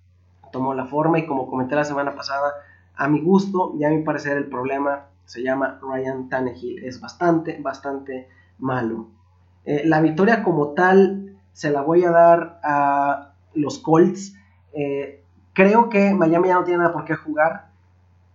tomó 0.52 0.74
la 0.74 0.86
forma 0.86 1.20
y 1.20 1.26
como 1.26 1.50
comenté 1.50 1.76
la 1.76 1.84
semana 1.84 2.16
pasada, 2.16 2.54
a 2.96 3.08
mi 3.08 3.22
gusto 3.22 3.74
y 3.80 3.84
a 3.84 3.90
mi 3.90 4.04
parecer 4.04 4.38
el 4.38 4.48
problema 4.48 5.06
se 5.26 5.42
llama 5.42 5.80
Ryan 5.82 6.30
Tannehill. 6.30 6.84
Es 6.84 7.00
bastante, 7.00 7.60
bastante 7.62 8.28
malo. 8.60 9.08
Eh, 9.66 9.84
la 9.86 10.02
victoria 10.02 10.44
como 10.44 10.70
tal 10.70 11.38
se 11.54 11.72
la 11.72 11.82
voy 11.82 12.04
a 12.04 12.12
dar 12.12 12.60
a 12.64 13.34
los 13.54 13.80
Colts. 13.80 14.36
Eh, 14.74 15.24
creo 15.54 15.90
que 15.90 16.14
Miami 16.14 16.50
ya 16.50 16.56
no 16.56 16.64
tiene 16.64 16.80
nada 16.80 16.94
por 16.94 17.06
qué 17.06 17.16
jugar. 17.16 17.70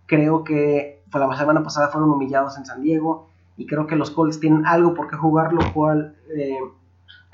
Creo 0.05 0.43
que 0.43 1.03
la 1.13 1.37
semana 1.37 1.63
pasada 1.63 1.89
fueron 1.89 2.11
humillados 2.11 2.57
en 2.57 2.65
San 2.65 2.81
Diego. 2.81 3.29
Y 3.57 3.65
creo 3.65 3.87
que 3.87 3.95
los 3.95 4.11
Colts 4.11 4.39
tienen 4.39 4.65
algo 4.65 4.93
por 4.93 5.09
qué 5.09 5.15
jugar, 5.15 5.51
lo 5.51 5.73
cual 5.73 6.15
eh, 6.35 6.59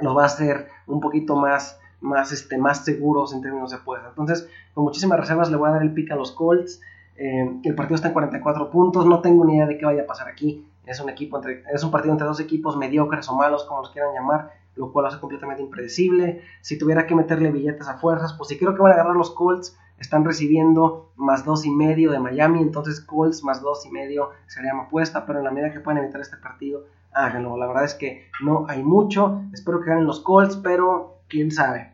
va 0.06 0.24
a 0.24 0.26
hacer 0.26 0.68
un 0.88 1.00
poquito 1.00 1.36
más, 1.36 1.80
más, 2.04 2.32
este, 2.32 2.58
más 2.58 2.86
seguros 2.86 3.34
en 3.34 3.42
términos 3.42 3.72
de 3.72 3.78
apuesta. 3.78 4.10
Entonces, 4.10 4.48
con 4.74 4.84
muchísimas 4.84 5.20
reservas 5.20 5.50
le 5.50 5.58
voy 5.58 5.70
a 5.70 5.74
dar 5.74 5.82
el 5.82 5.94
pick 5.94 6.12
a 6.12 6.16
los 6.16 6.32
Colts. 6.32 6.82
Eh, 7.16 7.60
el 7.64 7.76
partido 7.76 7.96
está 7.96 8.10
en 8.10 8.14
44 8.14 8.70
puntos, 8.70 9.06
no 9.06 9.22
tengo 9.22 9.46
ni 9.46 9.56
idea 9.56 9.66
de 9.66 9.78
qué 9.78 9.86
vaya 9.86 10.04
a 10.04 10.06
pasar 10.06 10.28
aquí. 10.28 10.68
Es 10.86 11.00
un, 11.00 11.10
equipo 11.10 11.38
entre, 11.38 11.64
es 11.74 11.84
un 11.84 11.92
partido 11.92 12.12
entre 12.12 12.28
dos 12.28 12.40
equipos 12.40 12.76
mediocres 12.76 13.30
o 13.30 13.36
malos, 13.36 13.64
como 13.64 13.82
los 13.82 13.92
quieran 13.92 14.14
llamar, 14.14 14.52
lo 14.76 14.92
cual 14.92 15.04
lo 15.04 15.10
hace 15.10 15.20
completamente 15.20 15.64
impredecible. 15.64 16.42
Si 16.62 16.78
tuviera 16.78 17.08
que 17.08 17.16
meterle 17.16 17.52
billetes 17.52 17.88
a 17.88 17.98
fuerzas, 17.98 18.34
pues 18.34 18.50
si 18.50 18.58
creo 18.58 18.76
que 18.76 18.82
van 18.82 18.92
a 18.92 18.96
agarrar 18.96 19.16
los 19.16 19.32
Colts, 19.32 19.78
están 19.98 20.26
recibiendo 20.26 21.12
más 21.16 21.46
dos 21.46 21.66
y 21.66 21.72
medio 21.72 22.12
de 22.12 22.20
Miami, 22.20 22.62
entonces 22.62 23.00
Colts 23.00 23.44
más 23.44 23.62
dos 23.62 23.86
y 23.86 23.92
medio 23.92 24.32
sería 24.48 24.74
mi 24.74 24.82
apuesta, 24.82 25.26
pero 25.26 25.40
en 25.40 25.46
la 25.46 25.52
medida 25.52 25.72
que 25.72 25.80
puedan 25.80 26.04
evitar 26.04 26.20
este 26.20 26.36
partido, 26.36 26.84
háganlo. 27.14 27.56
La 27.58 27.68
verdad 27.68 27.86
es 27.86 27.94
que 27.94 28.28
no 28.44 28.66
hay 28.68 28.84
mucho. 28.84 29.42
Espero 29.54 29.80
que 29.80 29.90
ganen 29.90 30.06
los 30.06 30.20
Colts, 30.20 30.58
pero 30.58 31.20
quién 31.30 31.52
sabe. 31.52 31.93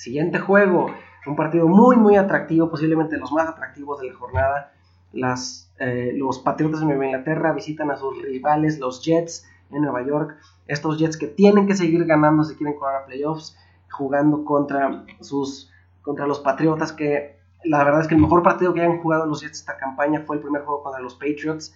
Siguiente 0.00 0.38
juego. 0.38 0.86
Un 1.26 1.36
partido 1.36 1.68
muy, 1.68 1.94
muy 1.98 2.16
atractivo, 2.16 2.70
posiblemente 2.70 3.18
los 3.18 3.32
más 3.32 3.46
atractivos 3.46 4.00
de 4.00 4.06
la 4.06 4.14
jornada. 4.14 4.72
Las, 5.12 5.70
eh, 5.78 6.14
los 6.16 6.38
Patriotas 6.38 6.80
de 6.80 6.86
Nueva 6.86 7.04
Inglaterra 7.04 7.52
visitan 7.52 7.90
a 7.90 7.98
sus 7.98 8.22
rivales, 8.22 8.78
los 8.78 9.04
Jets 9.04 9.46
en 9.70 9.82
Nueva 9.82 10.02
York. 10.06 10.38
Estos 10.66 10.98
Jets 10.98 11.18
que 11.18 11.26
tienen 11.26 11.66
que 11.66 11.74
seguir 11.74 12.06
ganando 12.06 12.44
si 12.44 12.56
quieren 12.56 12.78
correr 12.78 12.96
a 12.96 13.04
playoffs, 13.04 13.58
jugando 13.90 14.42
contra, 14.46 15.04
sus, 15.20 15.70
contra 16.00 16.26
los 16.26 16.40
Patriotas, 16.40 16.94
que 16.94 17.36
la 17.64 17.84
verdad 17.84 18.00
es 18.00 18.08
que 18.08 18.14
el 18.14 18.22
mejor 18.22 18.42
partido 18.42 18.72
que 18.72 18.80
hayan 18.80 19.02
jugado 19.02 19.26
los 19.26 19.42
Jets 19.42 19.58
esta 19.58 19.76
campaña 19.76 20.22
fue 20.26 20.36
el 20.36 20.42
primer 20.42 20.62
juego 20.62 20.82
contra 20.82 21.02
los 21.02 21.14
Patriots. 21.16 21.74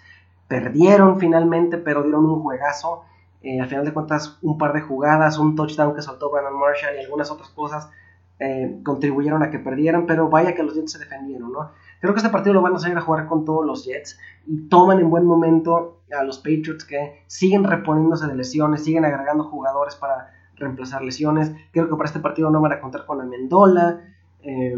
Perdieron 0.49 1.21
finalmente, 1.21 1.77
pero 1.77 2.03
dieron 2.03 2.25
un 2.25 2.41
juegazo. 2.41 3.05
Eh, 3.43 3.61
al 3.61 3.69
final 3.69 3.85
de 3.85 3.93
cuentas, 3.93 4.39
un 4.41 4.57
par 4.57 4.73
de 4.73 4.81
jugadas, 4.81 5.37
un 5.37 5.55
touchdown 5.57 5.95
que 5.95 6.01
soltó 6.01 6.31
Brandon 6.31 6.59
Marshall 6.59 6.97
y 6.97 7.05
algunas 7.05 7.31
otras 7.31 7.51
cosas 7.51 7.91
eh, 8.41 8.81
contribuyeron 8.83 9.43
a 9.43 9.51
que 9.51 9.59
perdieran, 9.59 10.07
pero 10.07 10.29
vaya 10.29 10.55
que 10.55 10.63
los 10.63 10.75
Jets 10.75 10.93
se 10.93 10.99
defendieron, 10.99 11.53
¿no? 11.53 11.71
Creo 12.01 12.13
que 12.13 12.19
este 12.19 12.31
partido 12.31 12.55
lo 12.55 12.63
van 12.63 12.75
a 12.75 12.79
salir 12.79 12.97
a 12.99 13.01
jugar 13.01 13.27
con 13.27 13.45
todos 13.45 13.65
los 13.65 13.85
Jets 13.85 14.19
y 14.47 14.69
toman 14.69 14.99
en 14.99 15.09
buen 15.09 15.25
momento 15.25 16.03
a 16.17 16.23
los 16.23 16.39
Patriots 16.39 16.85
que 16.85 17.23
siguen 17.27 17.65
reponiéndose 17.65 18.27
de 18.27 18.35
lesiones, 18.35 18.85
siguen 18.85 19.05
agregando 19.05 19.45
jugadores 19.45 19.97
para 19.97 20.33
reemplazar 20.57 21.03
lesiones. 21.03 21.53
Creo 21.73 21.89
que 21.89 21.97
para 21.97 22.07
este 22.07 22.21
partido 22.21 22.51
no 22.51 22.61
van 22.61 22.73
a 22.73 22.81
contar 22.81 23.07
con 23.07 23.21
Amendola 23.21 24.01
eh, 24.43 24.77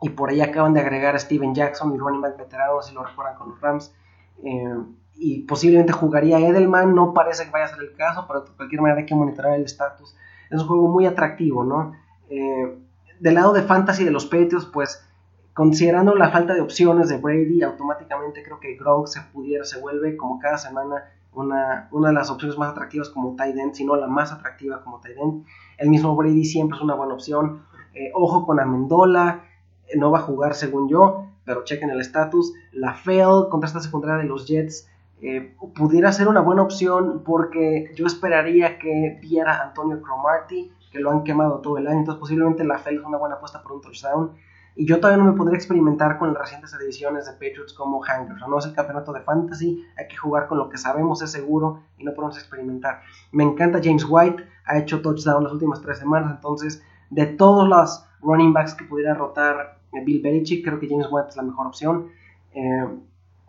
y 0.00 0.08
por 0.10 0.30
ahí 0.30 0.40
acaban 0.40 0.72
de 0.72 0.80
agregar 0.80 1.14
a 1.14 1.18
Steven 1.18 1.54
Jackson 1.54 1.94
y 1.94 1.98
running 1.98 2.20
back 2.20 2.38
veterano, 2.38 2.80
si 2.82 2.94
lo 2.94 3.04
recuerdan 3.04 3.36
con 3.36 3.50
los 3.50 3.60
Rams. 3.60 3.94
Eh, 4.42 4.76
y 5.16 5.42
posiblemente 5.42 5.92
jugaría 5.92 6.38
Edelman, 6.38 6.94
no 6.94 7.12
parece 7.12 7.44
que 7.44 7.50
vaya 7.50 7.66
a 7.66 7.68
ser 7.68 7.80
el 7.80 7.94
caso, 7.94 8.24
pero 8.26 8.42
de 8.42 8.50
cualquier 8.52 8.80
manera 8.80 9.00
hay 9.00 9.06
que 9.06 9.14
monitorar 9.14 9.54
el 9.54 9.64
estatus. 9.64 10.16
Es 10.50 10.60
un 10.60 10.66
juego 10.66 10.88
muy 10.88 11.06
atractivo, 11.06 11.64
¿no? 11.64 11.92
Eh, 12.28 12.78
del 13.20 13.34
lado 13.34 13.52
de 13.52 13.62
fantasy 13.62 14.04
de 14.04 14.10
los 14.10 14.26
Patriots, 14.26 14.66
pues 14.66 15.06
considerando 15.54 16.14
la 16.14 16.30
falta 16.30 16.54
de 16.54 16.60
opciones 16.60 17.08
de 17.08 17.18
Brady, 17.18 17.62
automáticamente 17.62 18.42
creo 18.42 18.58
que 18.58 18.76
Gronk 18.76 19.06
se 19.06 19.20
pudiera, 19.32 19.64
se 19.64 19.80
vuelve 19.80 20.16
como 20.16 20.38
cada 20.38 20.58
semana 20.58 21.04
una, 21.32 21.88
una 21.92 22.08
de 22.08 22.14
las 22.14 22.30
opciones 22.30 22.58
más 22.58 22.70
atractivas 22.70 23.08
como 23.08 23.36
tight 23.36 23.56
end, 23.56 23.74
si 23.74 23.84
no 23.84 23.96
la 23.96 24.06
más 24.06 24.32
atractiva 24.32 24.82
como 24.82 25.00
tight 25.00 25.16
end. 25.16 25.44
El 25.78 25.90
mismo 25.90 26.14
Brady 26.14 26.44
siempre 26.44 26.76
es 26.76 26.82
una 26.82 26.94
buena 26.94 27.14
opción. 27.14 27.62
Eh, 27.94 28.10
ojo 28.14 28.44
con 28.46 28.60
Amendola, 28.60 29.44
eh, 29.86 29.96
no 29.96 30.10
va 30.10 30.18
a 30.18 30.22
jugar 30.22 30.54
según 30.54 30.88
yo, 30.88 31.26
pero 31.44 31.64
chequen 31.64 31.90
el 31.90 32.00
estatus. 32.00 32.52
La 32.72 32.94
Fail 32.94 33.48
contra 33.50 33.68
esta 33.68 33.80
secundaria 33.80 34.22
de 34.22 34.28
los 34.28 34.46
Jets 34.46 34.88
eh, 35.22 35.54
pudiera 35.74 36.12
ser 36.12 36.28
una 36.28 36.40
buena 36.40 36.62
opción 36.62 37.22
porque 37.24 37.92
yo 37.94 38.06
esperaría 38.06 38.78
que 38.78 39.18
viera 39.22 39.62
Antonio 39.62 40.02
Cromarty 40.02 40.70
que 40.94 41.00
lo 41.00 41.10
han 41.10 41.24
quemado 41.24 41.58
todo 41.58 41.76
el 41.76 41.88
año, 41.88 41.98
entonces 41.98 42.20
posiblemente 42.20 42.62
la 42.62 42.78
FEL 42.78 42.98
es 42.98 43.04
una 43.04 43.18
buena 43.18 43.34
apuesta 43.34 43.60
por 43.60 43.72
un 43.72 43.80
touchdown. 43.80 44.30
Y 44.76 44.86
yo 44.86 45.00
todavía 45.00 45.22
no 45.22 45.30
me 45.30 45.36
podría 45.36 45.56
experimentar 45.56 46.18
con 46.18 46.32
las 46.32 46.42
recientes 46.42 46.72
ediciones 46.74 47.26
de 47.26 47.32
Patriots 47.32 47.72
como 47.72 48.00
Hangers. 48.00 48.40
No 48.48 48.58
es 48.58 48.66
el 48.66 48.74
campeonato 48.74 49.12
de 49.12 49.20
fantasy, 49.20 49.84
hay 49.96 50.06
que 50.06 50.16
jugar 50.16 50.46
con 50.46 50.58
lo 50.58 50.68
que 50.68 50.78
sabemos 50.78 51.20
es 51.20 51.32
seguro 51.32 51.80
y 51.98 52.04
no 52.04 52.14
podemos 52.14 52.38
experimentar. 52.38 53.00
Me 53.32 53.42
encanta 53.42 53.80
James 53.82 54.06
White, 54.08 54.44
ha 54.66 54.78
hecho 54.78 55.02
touchdown 55.02 55.42
las 55.42 55.52
últimas 55.52 55.80
tres 55.82 55.98
semanas, 55.98 56.30
entonces 56.36 56.80
de 57.10 57.26
todos 57.26 57.68
los 57.68 58.06
running 58.20 58.52
backs 58.52 58.74
que 58.74 58.84
pudiera 58.84 59.14
rotar 59.14 59.80
Bill 59.92 60.22
Belichick, 60.22 60.64
creo 60.64 60.78
que 60.78 60.88
James 60.88 61.08
White 61.10 61.30
es 61.30 61.36
la 61.36 61.42
mejor 61.42 61.66
opción. 61.66 62.08
Eh, 62.52 62.88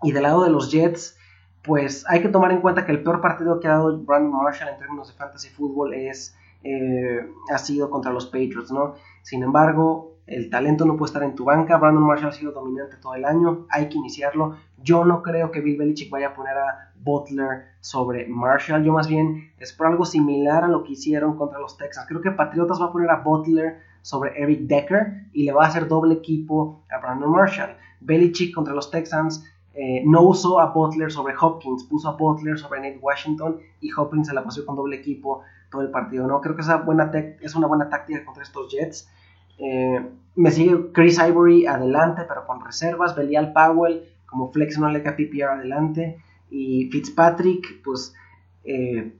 y 0.01 0.11
del 0.11 0.23
lado 0.23 0.43
de 0.43 0.49
los 0.49 0.71
Jets, 0.71 1.15
pues 1.63 2.05
hay 2.07 2.23
que 2.23 2.29
tomar 2.29 2.51
en 2.51 2.61
cuenta 2.61 2.85
que 2.85 2.91
el 2.91 3.03
peor 3.03 3.21
partido 3.21 3.59
que 3.59 3.67
ha 3.67 3.71
dado 3.71 3.97
Brandon 3.99 4.43
Marshall 4.43 4.69
en 4.69 4.79
términos 4.79 5.07
de 5.09 5.13
fantasy 5.13 5.49
fútbol 5.49 5.93
es 5.93 6.35
eh, 6.65 7.23
ha 7.51 7.57
sido 7.59 7.91
contra 7.91 8.11
los 8.11 8.25
Patriots, 8.25 8.71
¿no? 8.71 8.95
Sin 9.21 9.43
embargo, 9.43 10.15
el 10.25 10.49
talento 10.49 10.83
no 10.85 10.97
puede 10.97 11.09
estar 11.09 11.21
en 11.21 11.35
tu 11.35 11.45
banca. 11.45 11.77
Brandon 11.77 12.03
Marshall 12.03 12.29
ha 12.29 12.33
sido 12.33 12.51
dominante 12.51 12.97
todo 12.97 13.13
el 13.13 13.23
año, 13.23 13.67
hay 13.69 13.87
que 13.87 13.97
iniciarlo. 13.99 14.55
Yo 14.81 15.05
no 15.05 15.21
creo 15.21 15.51
que 15.51 15.61
Bill 15.61 15.77
Belichick 15.77 16.09
vaya 16.09 16.29
a 16.29 16.33
poner 16.33 16.57
a 16.57 16.91
Butler 16.95 17.65
sobre 17.81 18.27
Marshall. 18.27 18.83
Yo 18.83 18.93
más 18.93 19.07
bien 19.07 19.51
espero 19.59 19.91
algo 19.91 20.05
similar 20.05 20.63
a 20.63 20.67
lo 20.67 20.83
que 20.83 20.93
hicieron 20.93 21.37
contra 21.37 21.59
los 21.59 21.77
Texans. 21.77 22.07
Creo 22.07 22.21
que 22.21 22.31
Patriotas 22.31 22.81
va 22.81 22.85
a 22.85 22.91
poner 22.91 23.11
a 23.11 23.17
Butler 23.17 23.77
sobre 24.01 24.41
Eric 24.41 24.61
Decker 24.61 25.27
y 25.33 25.43
le 25.43 25.51
va 25.51 25.65
a 25.65 25.67
hacer 25.67 25.87
doble 25.87 26.15
equipo 26.15 26.83
a 26.89 26.97
Brandon 26.97 27.29
Marshall. 27.29 27.77
Belichick 28.01 28.55
contra 28.55 28.73
los 28.73 28.89
Texans 28.89 29.45
eh, 29.75 30.01
no 30.05 30.21
usó 30.23 30.59
a 30.59 30.71
Butler 30.71 31.11
sobre 31.11 31.35
Hopkins, 31.39 31.83
puso 31.83 32.09
a 32.09 32.15
Butler 32.15 32.57
sobre 32.57 32.79
Nate 32.79 32.99
Washington 32.99 33.59
y 33.81 33.91
Hopkins 33.91 34.27
se 34.27 34.33
la 34.33 34.43
pasó 34.43 34.65
con 34.65 34.75
doble 34.75 34.95
equipo 34.95 35.43
todo 35.75 35.85
el 35.85 35.91
partido, 35.91 36.25
¿no? 36.25 36.41
Creo 36.41 36.55
que 36.55 36.61
esa 36.61 36.77
buena 36.77 37.11
es 37.41 37.55
una 37.55 37.67
buena 37.67 37.89
táctica 37.89 38.23
contra 38.23 38.43
estos 38.43 38.71
Jets. 38.71 39.09
Eh, 39.57 40.09
me 40.35 40.51
sigue 40.51 40.91
Chris 40.93 41.19
Ivory 41.19 41.67
adelante, 41.67 42.23
pero 42.27 42.45
con 42.45 42.63
reservas. 42.63 43.15
Belial 43.15 43.53
Powell 43.53 44.03
como 44.25 44.51
flex 44.51 44.77
no 44.79 44.89
le 44.89 45.03
cae 45.03 45.13
PPR 45.13 45.49
adelante. 45.49 46.21
Y 46.49 46.89
Fitzpatrick, 46.91 47.83
pues 47.83 48.13
eh, 48.63 49.13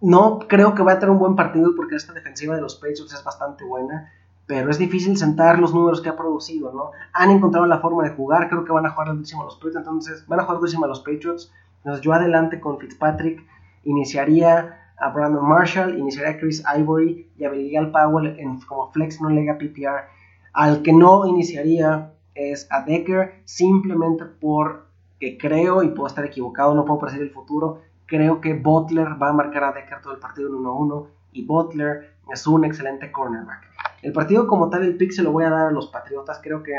no 0.00 0.38
creo 0.38 0.74
que 0.74 0.82
va 0.82 0.92
a 0.92 0.98
tener 0.98 1.10
un 1.10 1.18
buen 1.18 1.36
partido 1.36 1.72
porque 1.76 1.96
esta 1.96 2.12
defensiva 2.12 2.54
de 2.56 2.62
los 2.62 2.76
Patriots 2.76 3.12
es 3.12 3.24
bastante 3.24 3.64
buena. 3.64 4.12
Pero 4.46 4.70
es 4.70 4.78
difícil 4.78 5.16
sentar 5.16 5.58
los 5.58 5.74
números 5.74 6.02
que 6.02 6.10
ha 6.10 6.16
producido, 6.16 6.72
¿no? 6.72 6.90
Han 7.14 7.30
encontrado 7.30 7.66
la 7.66 7.80
forma 7.80 8.04
de 8.04 8.10
jugar, 8.10 8.48
creo 8.48 8.64
que 8.64 8.72
van 8.72 8.84
a 8.84 8.90
jugar 8.90 9.08
durísimo 9.08 9.44
los 9.44 9.54
Patriots, 9.54 9.76
entonces 9.76 10.26
van 10.26 10.40
a 10.40 10.44
jugar 10.44 10.60
durísimo 10.60 10.84
a 10.84 10.88
los 10.88 11.00
Patriots. 11.00 11.52
Entonces 11.78 12.02
yo 12.02 12.12
adelante 12.12 12.60
con 12.60 12.78
Fitzpatrick 12.78 13.42
iniciaría 13.84 14.83
a 14.98 15.10
Brandon 15.10 15.46
Marshall, 15.46 15.98
iniciaría 15.98 16.32
a 16.32 16.38
Chris 16.38 16.62
Ivory 16.76 17.28
y 17.36 17.44
a 17.44 17.92
Powell 17.92 18.38
en, 18.38 18.60
como 18.60 18.90
flex 18.92 19.20
no 19.20 19.30
lega 19.30 19.58
PPR. 19.58 20.04
Al 20.52 20.82
que 20.82 20.92
no 20.92 21.26
iniciaría 21.26 22.12
es 22.34 22.66
a 22.70 22.82
Decker, 22.82 23.42
simplemente 23.44 24.24
porque 24.40 25.38
creo, 25.38 25.82
y 25.82 25.88
puedo 25.88 26.06
estar 26.06 26.24
equivocado, 26.24 26.74
no 26.74 26.84
puedo 26.84 27.00
predecir 27.00 27.22
el 27.22 27.30
futuro, 27.30 27.80
creo 28.06 28.40
que 28.40 28.54
Butler 28.54 29.20
va 29.20 29.30
a 29.30 29.32
marcar 29.32 29.64
a 29.64 29.72
Decker 29.72 30.00
todo 30.00 30.14
el 30.14 30.20
partido 30.20 30.48
en 30.48 30.54
1-1 30.54 31.06
y 31.32 31.44
Butler 31.44 32.14
es 32.32 32.46
un 32.46 32.64
excelente 32.64 33.10
cornerback. 33.10 33.62
El 34.02 34.12
partido 34.12 34.46
como 34.46 34.68
tal, 34.68 34.84
el 34.84 34.96
pick 34.96 35.12
se 35.12 35.22
lo 35.22 35.32
voy 35.32 35.44
a 35.44 35.50
dar 35.50 35.66
a 35.68 35.70
los 35.70 35.88
Patriotas, 35.88 36.40
creo 36.42 36.62
que 36.62 36.74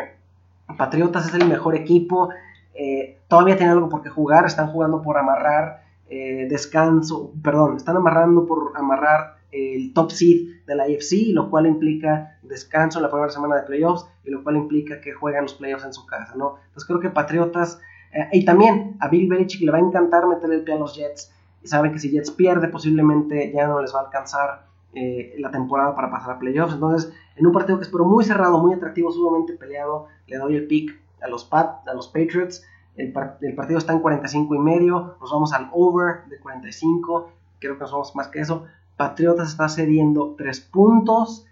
Patriotas 0.77 1.27
es 1.27 1.33
el 1.33 1.47
mejor 1.47 1.75
equipo, 1.75 2.29
eh, 2.73 3.19
todavía 3.27 3.57
tienen 3.57 3.73
algo 3.73 3.89
por 3.89 4.01
qué 4.01 4.09
jugar, 4.09 4.45
están 4.45 4.67
jugando 4.67 5.01
por 5.01 5.17
amarrar 5.17 5.84
eh, 6.07 6.47
descanso, 6.49 7.33
perdón, 7.43 7.77
están 7.77 7.97
amarrando 7.97 8.45
por 8.45 8.73
amarrar 8.75 9.35
el 9.51 9.93
top 9.93 10.11
seed 10.11 10.65
de 10.67 10.75
la 10.75 10.87
IFC, 10.87 11.33
lo 11.33 11.49
cual 11.49 11.65
implica 11.65 12.37
descanso 12.43 12.99
en 12.99 13.03
la 13.03 13.09
primera 13.09 13.31
semana 13.31 13.55
de 13.55 13.63
playoffs 13.63 14.05
y 14.23 14.29
lo 14.29 14.43
cual 14.43 14.57
implica 14.57 14.99
que 15.01 15.13
juegan 15.13 15.43
los 15.43 15.53
playoffs 15.53 15.85
en 15.85 15.93
su 15.93 16.05
casa, 16.05 16.33
¿no? 16.35 16.57
Entonces 16.67 16.85
creo 16.85 16.99
que 16.99 17.09
Patriotas, 17.09 17.79
eh, 18.11 18.27
y 18.33 18.45
también 18.45 18.97
a 18.99 19.07
Bill 19.07 19.29
Belichick 19.29 19.61
le 19.61 19.71
va 19.71 19.77
a 19.77 19.81
encantar 19.81 20.27
meterle 20.27 20.55
el 20.55 20.63
pie 20.63 20.75
a 20.75 20.79
los 20.79 20.95
Jets, 20.95 21.31
y 21.63 21.67
saben 21.67 21.91
que 21.91 21.99
si 21.99 22.11
Jets 22.11 22.31
pierde 22.31 22.67
posiblemente 22.67 23.51
ya 23.53 23.67
no 23.67 23.81
les 23.81 23.93
va 23.93 24.01
a 24.01 24.05
alcanzar 24.05 24.65
eh, 24.93 25.35
la 25.39 25.51
temporada 25.51 25.95
para 25.95 26.11
pasar 26.11 26.35
a 26.35 26.39
playoffs, 26.39 26.73
entonces 26.73 27.13
en 27.35 27.47
un 27.47 27.53
partido 27.53 27.77
que 27.77 27.85
espero 27.85 28.05
muy 28.05 28.23
cerrado, 28.23 28.59
muy 28.59 28.73
atractivo, 28.73 29.11
sumamente 29.11 29.53
peleado, 29.53 30.07
le 30.27 30.37
doy 30.37 30.55
el 30.55 30.67
pick 30.67 30.99
a 31.21 31.27
los, 31.27 31.45
Pat, 31.45 31.87
a 31.87 31.93
los 31.93 32.07
Patriots, 32.07 32.63
el, 32.97 33.11
partido 33.11 33.77
está 33.77 33.93
en 33.93 33.99
45 33.99 34.55
y 34.55 34.59
medio, 34.59 35.17
nos 35.19 35.31
vamos 35.31 35.53
al 35.53 35.69
over 35.71 36.25
de 36.29 36.39
45, 36.39 37.31
creo 37.59 37.75
que 37.75 37.81
nos 37.81 37.91
vamos 37.91 38.15
más 38.15 38.27
que 38.29 38.39
eso, 38.39 38.65
Patriotas 38.97 39.49
está 39.49 39.67
cediendo 39.67 40.35
3 40.37 40.59
puntos. 40.61 41.45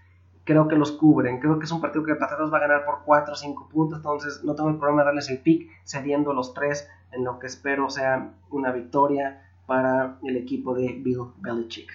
Creo 0.46 0.68
que 0.68 0.76
los 0.76 0.92
cubren. 0.92 1.40
Creo 1.40 1.58
que 1.58 1.66
es 1.66 1.72
un 1.72 1.82
partido 1.82 2.04
que 2.04 2.16
Patriotas 2.16 2.52
va 2.52 2.58
a 2.58 2.62
ganar 2.62 2.86
por 2.86 3.00
4 3.06 3.34
o 3.34 3.36
5 3.36 3.70
puntos. 3.70 4.00
Entonces 4.00 4.44
no 4.44 4.56
tengo 4.56 4.70
el 4.70 4.78
problema 4.78 5.02
de 5.02 5.08
darles 5.08 5.30
el 5.30 5.40
pick 5.40 5.70
cediendo 5.86 6.34
los 6.34 6.54
3 6.54 6.88
en 7.14 7.24
lo 7.24 7.40
que 7.40 7.48
espero 7.48 7.90
sea 7.90 8.32
una 8.50 8.72
victoria 8.72 9.42
para 9.66 10.18
el 10.24 10.38
equipo 10.38 10.74
de 10.74 11.00
Bill 11.02 11.32
Belichick. 11.40 11.90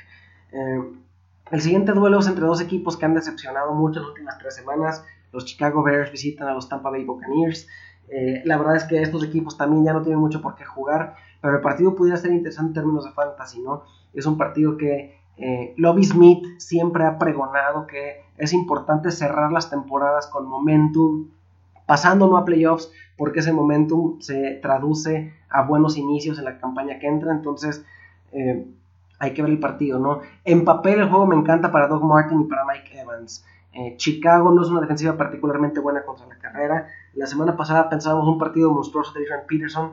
Eh, 0.53 0.83
el 1.51 1.61
siguiente 1.61 1.93
duelo 1.93 2.21
es 2.21 2.27
entre 2.27 2.45
dos 2.45 2.61
equipos 2.61 2.97
que 2.97 3.07
han 3.07 3.15
decepcionado 3.15 3.75
mucho 3.75 4.01
las 4.01 4.11
últimas 4.11 4.39
tres 4.39 4.55
semanas. 4.55 5.05
Los 5.33 5.45
Chicago 5.45 5.83
Bears 5.83 6.11
visitan 6.11 6.49
a 6.49 6.55
los 6.55 6.69
Tampa 6.69 6.91
Bay 6.91 7.05
Buccaneers. 7.05 7.69
Eh, 8.11 8.43
la 8.45 8.57
verdad 8.57 8.77
es 8.77 8.85
que 8.85 9.03
estos 9.03 9.23
equipos 9.25 9.57
también 9.57 9.85
ya 9.85 9.93
no 9.93 10.03
tienen 10.03 10.21
mucho 10.21 10.41
por 10.41 10.55
qué 10.55 10.65
jugar, 10.65 11.15
pero 11.41 11.57
el 11.57 11.61
partido 11.61 11.95
pudiera 11.95 12.17
ser 12.17 12.33
interesante 12.33 12.71
en 12.71 12.75
términos 12.75 13.05
de 13.05 13.13
fantasy, 13.13 13.61
¿no? 13.61 13.83
Es 14.15 14.27
un 14.27 14.37
partido 14.37 14.77
que 14.77 15.19
eh, 15.37 15.75
Lobby 15.77 16.05
Smith 16.05 16.45
siempre 16.59 17.05
ha 17.05 17.19
pregonado 17.19 17.87
que 17.87 18.25
es 18.37 18.53
importante 18.53 19.11
cerrar 19.11 19.53
las 19.53 19.71
temporadas 19.71 20.27
con 20.27 20.47
momentum, 20.47 21.29
pasando 21.87 22.29
no 22.29 22.37
a 22.37 22.45
playoffs, 22.45 22.91
porque 23.17 23.41
ese 23.41 23.53
momentum 23.53 24.21
se 24.21 24.59
traduce 24.63 25.33
a 25.49 25.63
buenos 25.63 25.97
inicios 25.97 26.39
en 26.39 26.45
la 26.45 26.59
campaña 26.59 26.99
que 26.99 27.07
entra. 27.07 27.33
Entonces, 27.33 27.85
eh, 28.33 28.67
hay 29.19 29.35
que 29.35 29.43
ver 29.43 29.51
el 29.51 29.61
partido, 29.61 29.99
¿no? 29.99 30.21
En 30.45 30.65
papel 30.65 31.01
el 31.01 31.09
juego 31.09 31.27
me 31.27 31.37
encanta 31.37 31.71
para 31.71 31.89
Doug 31.89 32.05
Martin 32.05 32.43
y 32.43 32.45
para 32.45 32.65
Mike 32.65 33.01
Evans. 33.01 33.45
Eh, 33.79 33.95
Chicago 33.97 34.51
no 34.51 34.63
es 34.63 34.69
una 34.71 34.81
defensiva 34.81 35.17
particularmente 35.17 35.79
buena 35.79 36.03
contra 36.03 36.27
la 36.27 36.37
carrera. 36.39 36.89
La 37.15 37.29
semana 37.29 37.57
pasada 37.57 37.89
pensábamos 37.89 38.27
un 38.27 38.37
partido 38.37 38.73
monstruoso 38.73 39.13
de 39.13 39.21
Adrian 39.21 39.43
Peterson, 39.47 39.93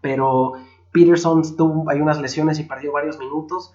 pero 0.00 0.52
Peterson 0.92 1.42
tuvo 1.56 1.90
hay 1.90 2.00
unas 2.00 2.20
lesiones 2.20 2.60
y 2.60 2.62
perdió 2.62 2.92
varios 2.92 3.18
minutos. 3.18 3.74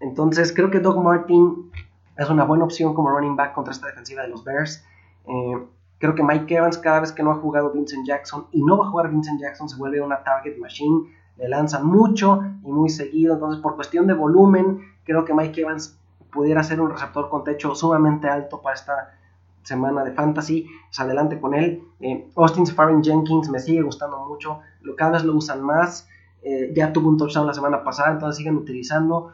Entonces 0.00 0.52
creo 0.52 0.72
que 0.72 0.80
Doug 0.80 1.04
Martin 1.04 1.70
es 2.16 2.28
una 2.28 2.42
buena 2.42 2.64
opción 2.64 2.94
como 2.94 3.10
running 3.10 3.36
back 3.36 3.54
contra 3.54 3.72
esta 3.72 3.86
defensiva 3.86 4.22
de 4.22 4.28
los 4.28 4.42
Bears. 4.42 4.84
Eh, 5.28 5.64
creo 5.98 6.16
que 6.16 6.24
Mike 6.24 6.52
Evans 6.52 6.78
cada 6.78 6.98
vez 6.98 7.12
que 7.12 7.22
no 7.22 7.30
ha 7.30 7.36
jugado 7.36 7.70
Vincent 7.70 8.04
Jackson 8.04 8.48
y 8.50 8.60
no 8.64 8.76
va 8.76 8.86
a 8.86 8.90
jugar 8.90 9.08
Vincent 9.08 9.40
Jackson 9.40 9.68
se 9.68 9.76
vuelve 9.76 10.00
una 10.00 10.24
target 10.24 10.58
machine. 10.58 11.14
Le 11.36 11.48
lanza 11.48 11.80
mucho 11.80 12.42
y 12.64 12.72
muy 12.72 12.88
seguido. 12.88 13.34
Entonces 13.34 13.62
por 13.62 13.76
cuestión 13.76 14.08
de 14.08 14.14
volumen 14.14 14.80
creo 15.04 15.24
que 15.24 15.32
Mike 15.32 15.60
Evans 15.60 15.96
pudiera 16.34 16.62
ser 16.62 16.80
un 16.80 16.90
receptor 16.90 17.28
con 17.28 17.44
techo 17.44 17.74
sumamente 17.74 18.28
alto 18.28 18.60
para 18.60 18.74
esta 18.74 19.14
semana 19.62 20.04
de 20.04 20.12
fantasy. 20.12 20.66
Pues 20.88 21.00
adelante 21.00 21.40
con 21.40 21.54
él. 21.54 21.82
Eh, 22.00 22.28
Austin 22.36 22.66
Safari 22.66 22.94
Jenkins 23.02 23.48
me 23.48 23.60
sigue 23.60 23.82
gustando 23.82 24.18
mucho. 24.26 24.60
Cada 24.96 25.12
vez 25.12 25.24
lo 25.24 25.34
usan 25.34 25.62
más. 25.62 26.08
Eh, 26.42 26.72
ya 26.74 26.92
tuvo 26.92 27.08
un 27.08 27.16
touchdown 27.16 27.46
la 27.46 27.54
semana 27.54 27.82
pasada, 27.82 28.12
entonces 28.12 28.36
siguen 28.36 28.56
utilizando. 28.56 29.30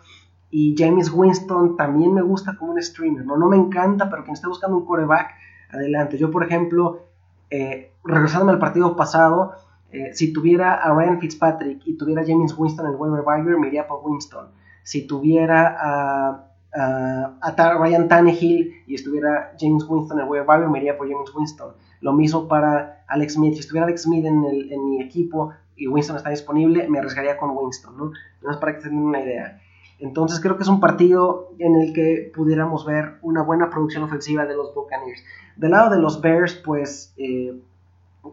Y 0.50 0.74
James 0.78 1.10
Winston 1.12 1.76
también 1.76 2.14
me 2.14 2.22
gusta 2.22 2.56
como 2.56 2.72
un 2.72 2.82
streamer, 2.82 3.24
¿no? 3.24 3.36
No 3.36 3.48
me 3.48 3.56
encanta, 3.56 4.08
pero 4.10 4.22
quien 4.22 4.34
esté 4.34 4.46
buscando 4.46 4.76
un 4.76 4.84
coreback, 4.84 5.32
adelante. 5.72 6.18
Yo, 6.18 6.30
por 6.30 6.44
ejemplo, 6.44 7.00
eh, 7.50 7.92
regresándome 8.04 8.52
al 8.52 8.58
partido 8.58 8.96
pasado, 8.96 9.52
eh, 9.92 10.12
si 10.14 10.32
tuviera 10.32 10.74
a 10.74 10.94
Ryan 10.94 11.20
Fitzpatrick 11.20 11.82
y 11.84 11.96
tuviera 11.96 12.22
a 12.22 12.24
James 12.24 12.56
Winston 12.56 12.86
en 12.86 12.92
el 12.92 12.98
waiver 12.98 13.22
wire, 13.26 13.58
me 13.58 13.68
iría 13.68 13.86
por 13.88 14.00
Winston. 14.04 14.48
Si 14.82 15.06
tuviera 15.06 15.76
a, 15.80 16.49
a, 16.72 17.76
Ryan 17.78 18.08
Tannehill 18.08 18.74
y 18.86 18.94
estuviera 18.94 19.52
James 19.58 19.84
Winston 19.88 20.20
en 20.20 20.28
waiver 20.28 20.48
wire, 20.48 20.68
me 20.68 20.78
iría 20.78 20.96
por 20.96 21.10
James 21.10 21.34
Winston. 21.34 21.74
Lo 22.00 22.12
mismo 22.12 22.48
para 22.48 23.04
Alex 23.08 23.34
Smith. 23.34 23.54
Si 23.54 23.60
estuviera 23.60 23.86
Alex 23.86 24.02
Smith 24.02 24.24
en, 24.24 24.44
el, 24.44 24.72
en 24.72 24.88
mi 24.88 25.02
equipo, 25.02 25.52
y 25.80 25.88
Winston 25.88 26.16
está 26.16 26.30
disponible, 26.30 26.88
me 26.88 26.98
arriesgaría 26.98 27.38
con 27.38 27.56
Winston, 27.56 27.96
¿no? 27.96 28.12
No 28.42 28.50
es 28.50 28.56
para 28.58 28.76
que 28.76 28.82
tengan 28.82 29.02
una 29.02 29.20
idea. 29.22 29.60
Entonces 29.98 30.40
creo 30.40 30.56
que 30.56 30.62
es 30.62 30.68
un 30.68 30.78
partido 30.78 31.52
en 31.58 31.74
el 31.74 31.92
que 31.92 32.30
pudiéramos 32.34 32.84
ver 32.84 33.18
una 33.22 33.42
buena 33.42 33.70
producción 33.70 34.02
ofensiva 34.02 34.44
de 34.44 34.54
los 34.54 34.74
Buccaneers. 34.74 35.22
Del 35.56 35.70
lado 35.72 35.90
de 35.90 35.98
los 35.98 36.20
Bears, 36.20 36.54
pues, 36.54 37.14
eh, 37.16 37.54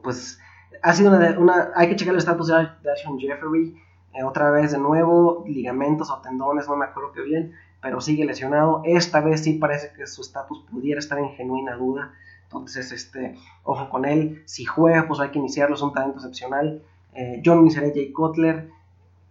pues 0.03 0.39
ha 0.81 0.93
sido 0.93 1.11
una, 1.39 1.71
Hay 1.75 1.87
que 1.89 1.95
checar 1.95 2.13
el 2.13 2.19
estatus 2.19 2.47
de 2.47 2.91
Ashon 2.91 3.17
Jeffery. 3.17 3.77
Eh, 4.13 4.23
otra 4.23 4.51
vez 4.51 4.71
de 4.71 4.77
nuevo, 4.77 5.43
ligamentos 5.47 6.09
o 6.09 6.19
tendones, 6.21 6.67
no 6.67 6.75
me 6.75 6.85
acuerdo 6.85 7.11
qué 7.11 7.21
bien, 7.21 7.53
pero 7.81 8.01
sigue 8.01 8.25
lesionado. 8.25 8.81
Esta 8.85 9.21
vez 9.21 9.43
sí 9.43 9.53
parece 9.53 9.91
que 9.93 10.07
su 10.07 10.21
estatus 10.21 10.65
pudiera 10.69 10.99
estar 10.99 11.19
en 11.19 11.29
genuina 11.31 11.75
duda. 11.75 12.13
Entonces, 12.43 12.91
este, 12.91 13.35
ojo 13.63 13.89
con 13.89 14.05
él. 14.05 14.41
Si 14.45 14.65
juega, 14.65 15.07
pues 15.07 15.19
hay 15.19 15.29
que 15.29 15.39
iniciarlo, 15.39 15.75
es 15.75 15.81
un 15.81 15.93
talento 15.93 16.17
excepcional. 16.17 16.81
Eh, 17.13 17.41
John 17.43 17.63
Misery, 17.63 17.91
Jay 17.93 18.11
Cutler, 18.11 18.69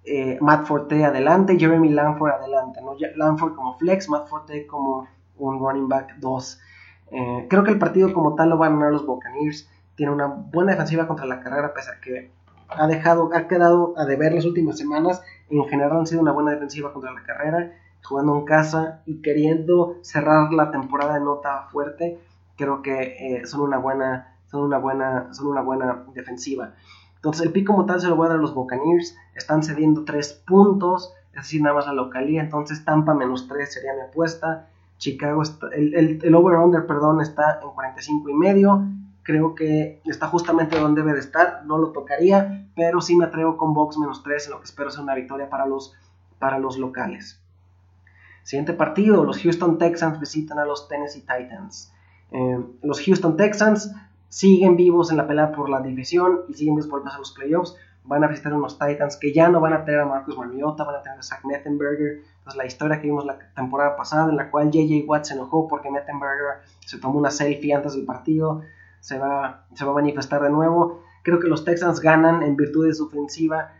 eh, 0.04 0.38
Matt 0.40 0.66
Forte 0.66 1.04
adelante, 1.04 1.58
Jeremy 1.58 1.88
Lanford 1.88 2.32
adelante, 2.32 2.80
¿no? 2.82 2.94
Lanford 3.16 3.54
como 3.54 3.76
flex, 3.78 4.08
Matt 4.08 4.28
Forte 4.28 4.66
como 4.66 5.08
un 5.38 5.58
running 5.58 5.88
back 5.88 6.16
2. 6.18 6.60
Eh, 7.10 7.46
creo 7.48 7.64
que 7.64 7.70
el 7.70 7.78
partido 7.78 8.12
como 8.12 8.34
tal 8.34 8.50
lo 8.50 8.58
van 8.58 8.72
a 8.72 8.76
ganar 8.76 8.92
los 8.92 9.06
Buccaneers. 9.06 9.68
Tiene 9.94 10.12
una 10.12 10.26
buena 10.26 10.72
defensiva 10.72 11.06
contra 11.06 11.26
la 11.26 11.40
carrera, 11.40 11.72
pese 11.72 11.90
a 11.90 12.00
que 12.00 12.30
ha 12.68 12.86
dejado, 12.86 13.30
ha 13.32 13.48
quedado 13.48 13.94
a 13.96 14.04
deber 14.04 14.32
las 14.34 14.44
últimas 14.44 14.78
semanas. 14.78 15.22
En 15.48 15.64
general 15.64 15.98
han 15.98 16.06
sido 16.06 16.20
una 16.20 16.32
buena 16.32 16.52
defensiva 16.52 16.92
contra 16.92 17.12
la 17.12 17.22
carrera, 17.22 17.72
jugando 18.06 18.38
en 18.38 18.44
casa 18.44 19.02
y 19.06 19.20
queriendo 19.20 19.96
cerrar 20.02 20.52
la 20.52 20.70
temporada 20.70 21.14
de 21.14 21.20
nota 21.20 21.68
fuerte. 21.70 22.18
Creo 22.56 22.80
que 22.82 23.42
son 23.44 23.60
una 23.60 23.78
buena, 23.78 24.36
son 24.50 24.62
una 24.62 24.78
buena, 24.78 25.34
son 25.34 25.48
una 25.48 25.60
buena 25.60 26.04
defensiva. 26.14 26.72
Entonces 27.16 27.44
el 27.44 27.52
pick 27.52 27.66
como 27.66 27.86
tal 27.86 28.00
se 28.00 28.08
lo 28.08 28.16
voy 28.16 28.26
a 28.26 28.30
dar 28.30 28.38
a 28.38 28.40
los 28.40 28.54
Buccaneers. 28.54 29.16
Están 29.34 29.62
cediendo 29.62 30.04
3 30.04 30.44
puntos, 30.46 31.12
es 31.30 31.42
decir, 31.42 31.60
nada 31.60 31.74
más 31.74 31.86
la 31.86 31.92
localía. 31.92 32.40
Entonces 32.40 32.84
Tampa 32.84 33.14
menos 33.14 33.48
3 33.48 33.72
sería 33.72 33.94
mi 33.94 34.02
apuesta. 34.02 34.68
Chicago, 34.98 35.42
el, 35.72 36.20
el, 36.22 36.34
over-under, 36.34 36.86
perdón, 36.86 37.20
está 37.20 37.60
en 37.62 37.70
45 37.70 38.30
y 38.30 38.34
medio. 38.34 38.84
Creo 39.24 39.54
que 39.54 40.00
está 40.04 40.28
justamente 40.28 40.78
donde 40.78 41.02
debe 41.02 41.14
de 41.14 41.20
estar. 41.20 41.64
No 41.66 41.78
lo 41.78 41.90
tocaría, 41.90 42.68
pero 42.76 43.00
sí 43.00 43.16
me 43.16 43.24
atrevo 43.24 43.56
con 43.56 43.74
box 43.74 43.98
menos 43.98 44.22
3, 44.22 44.46
en 44.46 44.52
lo 44.52 44.58
que 44.60 44.64
espero 44.64 44.90
sea 44.90 45.02
una 45.02 45.14
victoria 45.14 45.50
para 45.50 45.66
los, 45.66 45.94
para 46.38 46.58
los 46.58 46.78
locales. 46.78 47.42
Siguiente 48.46 48.74
partido, 48.74 49.24
los 49.24 49.42
Houston 49.42 49.76
Texans 49.76 50.20
visitan 50.20 50.60
a 50.60 50.64
los 50.64 50.86
Tennessee 50.86 51.22
Titans. 51.22 51.92
Eh, 52.30 52.64
los 52.80 53.04
Houston 53.04 53.36
Texans 53.36 53.92
siguen 54.28 54.76
vivos 54.76 55.10
en 55.10 55.16
la 55.16 55.26
pelea 55.26 55.50
por 55.50 55.68
la 55.68 55.80
división 55.80 56.42
y 56.46 56.54
siguen 56.54 56.76
vivos 56.76 57.02
pasar 57.02 57.18
los 57.18 57.32
playoffs. 57.32 57.74
van 58.04 58.22
a 58.22 58.28
visitar 58.28 58.54
unos 58.54 58.78
Titans 58.78 59.16
que 59.16 59.32
ya 59.32 59.48
no 59.48 59.60
van 59.60 59.72
a 59.72 59.84
tener 59.84 59.98
a 59.98 60.06
Marcus 60.06 60.38
Mariota, 60.38 60.84
van 60.84 60.94
a 60.94 61.02
tener 61.02 61.18
a 61.18 61.22
Zach 61.24 61.44
Mettenberger. 61.44 62.22
Entonces, 62.38 62.56
la 62.56 62.66
historia 62.66 63.00
que 63.00 63.08
vimos 63.08 63.26
la 63.26 63.36
temporada 63.56 63.96
pasada, 63.96 64.30
en 64.30 64.36
la 64.36 64.48
cual 64.48 64.70
JJ 64.70 65.08
Watt 65.08 65.24
se 65.24 65.34
enojó 65.34 65.66
porque 65.66 65.90
Mettenberger 65.90 66.62
se 66.78 66.98
tomó 66.98 67.18
una 67.18 67.32
selfie 67.32 67.74
antes 67.74 67.94
del 67.94 68.04
partido, 68.04 68.62
se 69.00 69.18
va, 69.18 69.66
se 69.74 69.84
va 69.84 69.90
a 69.90 69.94
manifestar 69.94 70.40
de 70.40 70.50
nuevo. 70.50 71.02
Creo 71.24 71.40
que 71.40 71.48
los 71.48 71.64
Texans 71.64 71.98
ganan 71.98 72.44
en 72.44 72.54
virtud 72.54 72.86
de 72.86 72.94
su 72.94 73.06
ofensiva, 73.06 73.72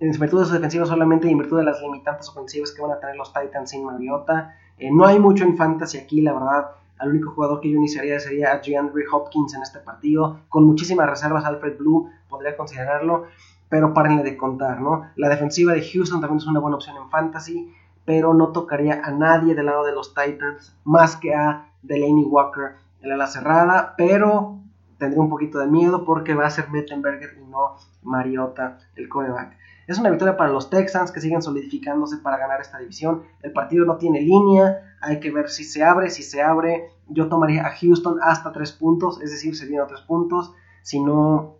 en 0.00 0.10
virtud 0.18 0.40
de 0.40 0.46
su 0.46 0.54
defensiva 0.54 0.86
solamente 0.86 1.28
y 1.28 1.32
en 1.32 1.38
virtud 1.38 1.58
de 1.58 1.64
las 1.64 1.80
limitantes 1.80 2.28
ofensivas 2.28 2.72
que 2.72 2.82
van 2.82 2.92
a 2.92 3.00
tener 3.00 3.16
los 3.16 3.32
Titans 3.32 3.70
sin 3.70 3.84
Mariota. 3.84 4.56
Eh, 4.78 4.90
no 4.90 5.06
hay 5.06 5.18
mucho 5.18 5.44
en 5.44 5.56
fantasy 5.56 5.98
aquí, 5.98 6.22
la 6.22 6.32
verdad. 6.32 6.70
El 7.00 7.10
único 7.10 7.30
jugador 7.30 7.60
que 7.60 7.70
yo 7.70 7.76
iniciaría 7.76 8.18
sería 8.18 8.52
a 8.52 8.58
DeAndre 8.58 9.04
Hopkins 9.10 9.54
en 9.54 9.62
este 9.62 9.78
partido. 9.78 10.40
Con 10.48 10.64
muchísimas 10.64 11.08
reservas, 11.08 11.44
Alfred 11.44 11.78
Blue 11.78 12.10
podría 12.28 12.56
considerarlo 12.56 13.26
pero 13.70 13.94
párenle 13.94 14.22
de 14.24 14.36
contar, 14.36 14.80
¿no? 14.80 15.06
La 15.16 15.30
defensiva 15.30 15.72
de 15.72 15.88
Houston 15.88 16.20
también 16.20 16.38
es 16.38 16.46
una 16.46 16.60
buena 16.60 16.76
opción 16.76 16.96
en 16.96 17.08
fantasy, 17.08 17.72
pero 18.04 18.34
no 18.34 18.48
tocaría 18.48 19.00
a 19.02 19.12
nadie 19.12 19.54
del 19.54 19.66
lado 19.66 19.84
de 19.84 19.92
los 19.92 20.12
Titans 20.12 20.76
más 20.84 21.16
que 21.16 21.34
a 21.34 21.68
Delaney 21.82 22.24
Walker 22.24 22.72
en 23.00 23.16
la 23.16 23.28
cerrada, 23.28 23.94
pero 23.96 24.58
tendría 24.98 25.22
un 25.22 25.30
poquito 25.30 25.60
de 25.60 25.68
miedo 25.68 26.04
porque 26.04 26.34
va 26.34 26.46
a 26.46 26.50
ser 26.50 26.68
Mettenberger 26.70 27.38
y 27.40 27.48
no 27.48 27.76
Mariota 28.02 28.78
el 28.96 29.08
coreback. 29.08 29.56
Es 29.90 29.98
una 29.98 30.10
victoria 30.10 30.36
para 30.36 30.52
los 30.52 30.70
Texans 30.70 31.10
que 31.10 31.20
siguen 31.20 31.42
solidificándose 31.42 32.18
para 32.18 32.36
ganar 32.36 32.60
esta 32.60 32.78
división. 32.78 33.24
El 33.42 33.52
partido 33.52 33.84
no 33.84 33.96
tiene 33.96 34.20
línea, 34.20 34.94
hay 35.00 35.18
que 35.18 35.32
ver 35.32 35.50
si 35.50 35.64
se 35.64 35.82
abre. 35.82 36.10
Si 36.10 36.22
se 36.22 36.40
abre, 36.40 36.92
yo 37.08 37.28
tomaría 37.28 37.66
a 37.66 37.72
Houston 37.72 38.20
hasta 38.22 38.52
3 38.52 38.70
puntos, 38.70 39.20
es 39.20 39.32
decir, 39.32 39.56
se 39.56 39.66
viene 39.66 39.82
a 39.82 39.88
3 39.88 40.02
puntos. 40.02 40.54
Si 40.82 41.00
no, 41.02 41.56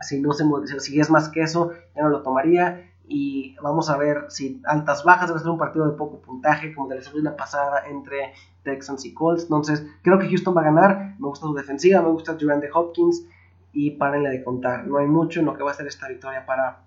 si 0.00 0.20
no 0.20 0.32
se 0.32 0.44
si 0.78 1.00
es 1.00 1.10
más 1.10 1.28
que 1.28 1.42
eso, 1.42 1.72
ya 1.96 2.04
no 2.04 2.10
lo 2.10 2.22
tomaría. 2.22 2.88
Y 3.08 3.56
vamos 3.60 3.90
a 3.90 3.96
ver 3.96 4.26
si 4.28 4.62
altas 4.64 5.02
bajas 5.02 5.26
debe 5.26 5.40
ser 5.40 5.50
un 5.50 5.58
partido 5.58 5.84
de 5.90 5.96
poco 5.96 6.20
puntaje, 6.22 6.72
como 6.72 6.86
de 6.86 6.98
la 6.98 7.02
semana 7.02 7.34
pasada 7.34 7.82
entre 7.90 8.32
Texans 8.62 9.04
y 9.06 9.12
Colts. 9.12 9.42
Entonces, 9.42 9.84
creo 10.02 10.20
que 10.20 10.28
Houston 10.28 10.56
va 10.56 10.60
a 10.60 10.66
ganar. 10.66 11.16
Me 11.18 11.26
gusta 11.26 11.46
su 11.46 11.54
defensiva, 11.54 12.00
me 12.00 12.10
gusta 12.10 12.34
de 12.34 12.70
Hopkins. 12.72 13.26
Y 13.72 13.90
párenle 13.96 14.30
de 14.30 14.44
contar. 14.44 14.86
No 14.86 14.98
hay 14.98 15.08
mucho 15.08 15.40
en 15.40 15.46
lo 15.46 15.54
que 15.54 15.64
va 15.64 15.72
a 15.72 15.74
ser 15.74 15.88
esta 15.88 16.06
victoria 16.06 16.46
para, 16.46 16.84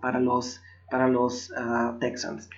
para 0.00 0.20
los, 0.20 0.62
para 0.90 1.08
los 1.08 1.52
ah, 1.56 1.96
Texans. 2.00 2.48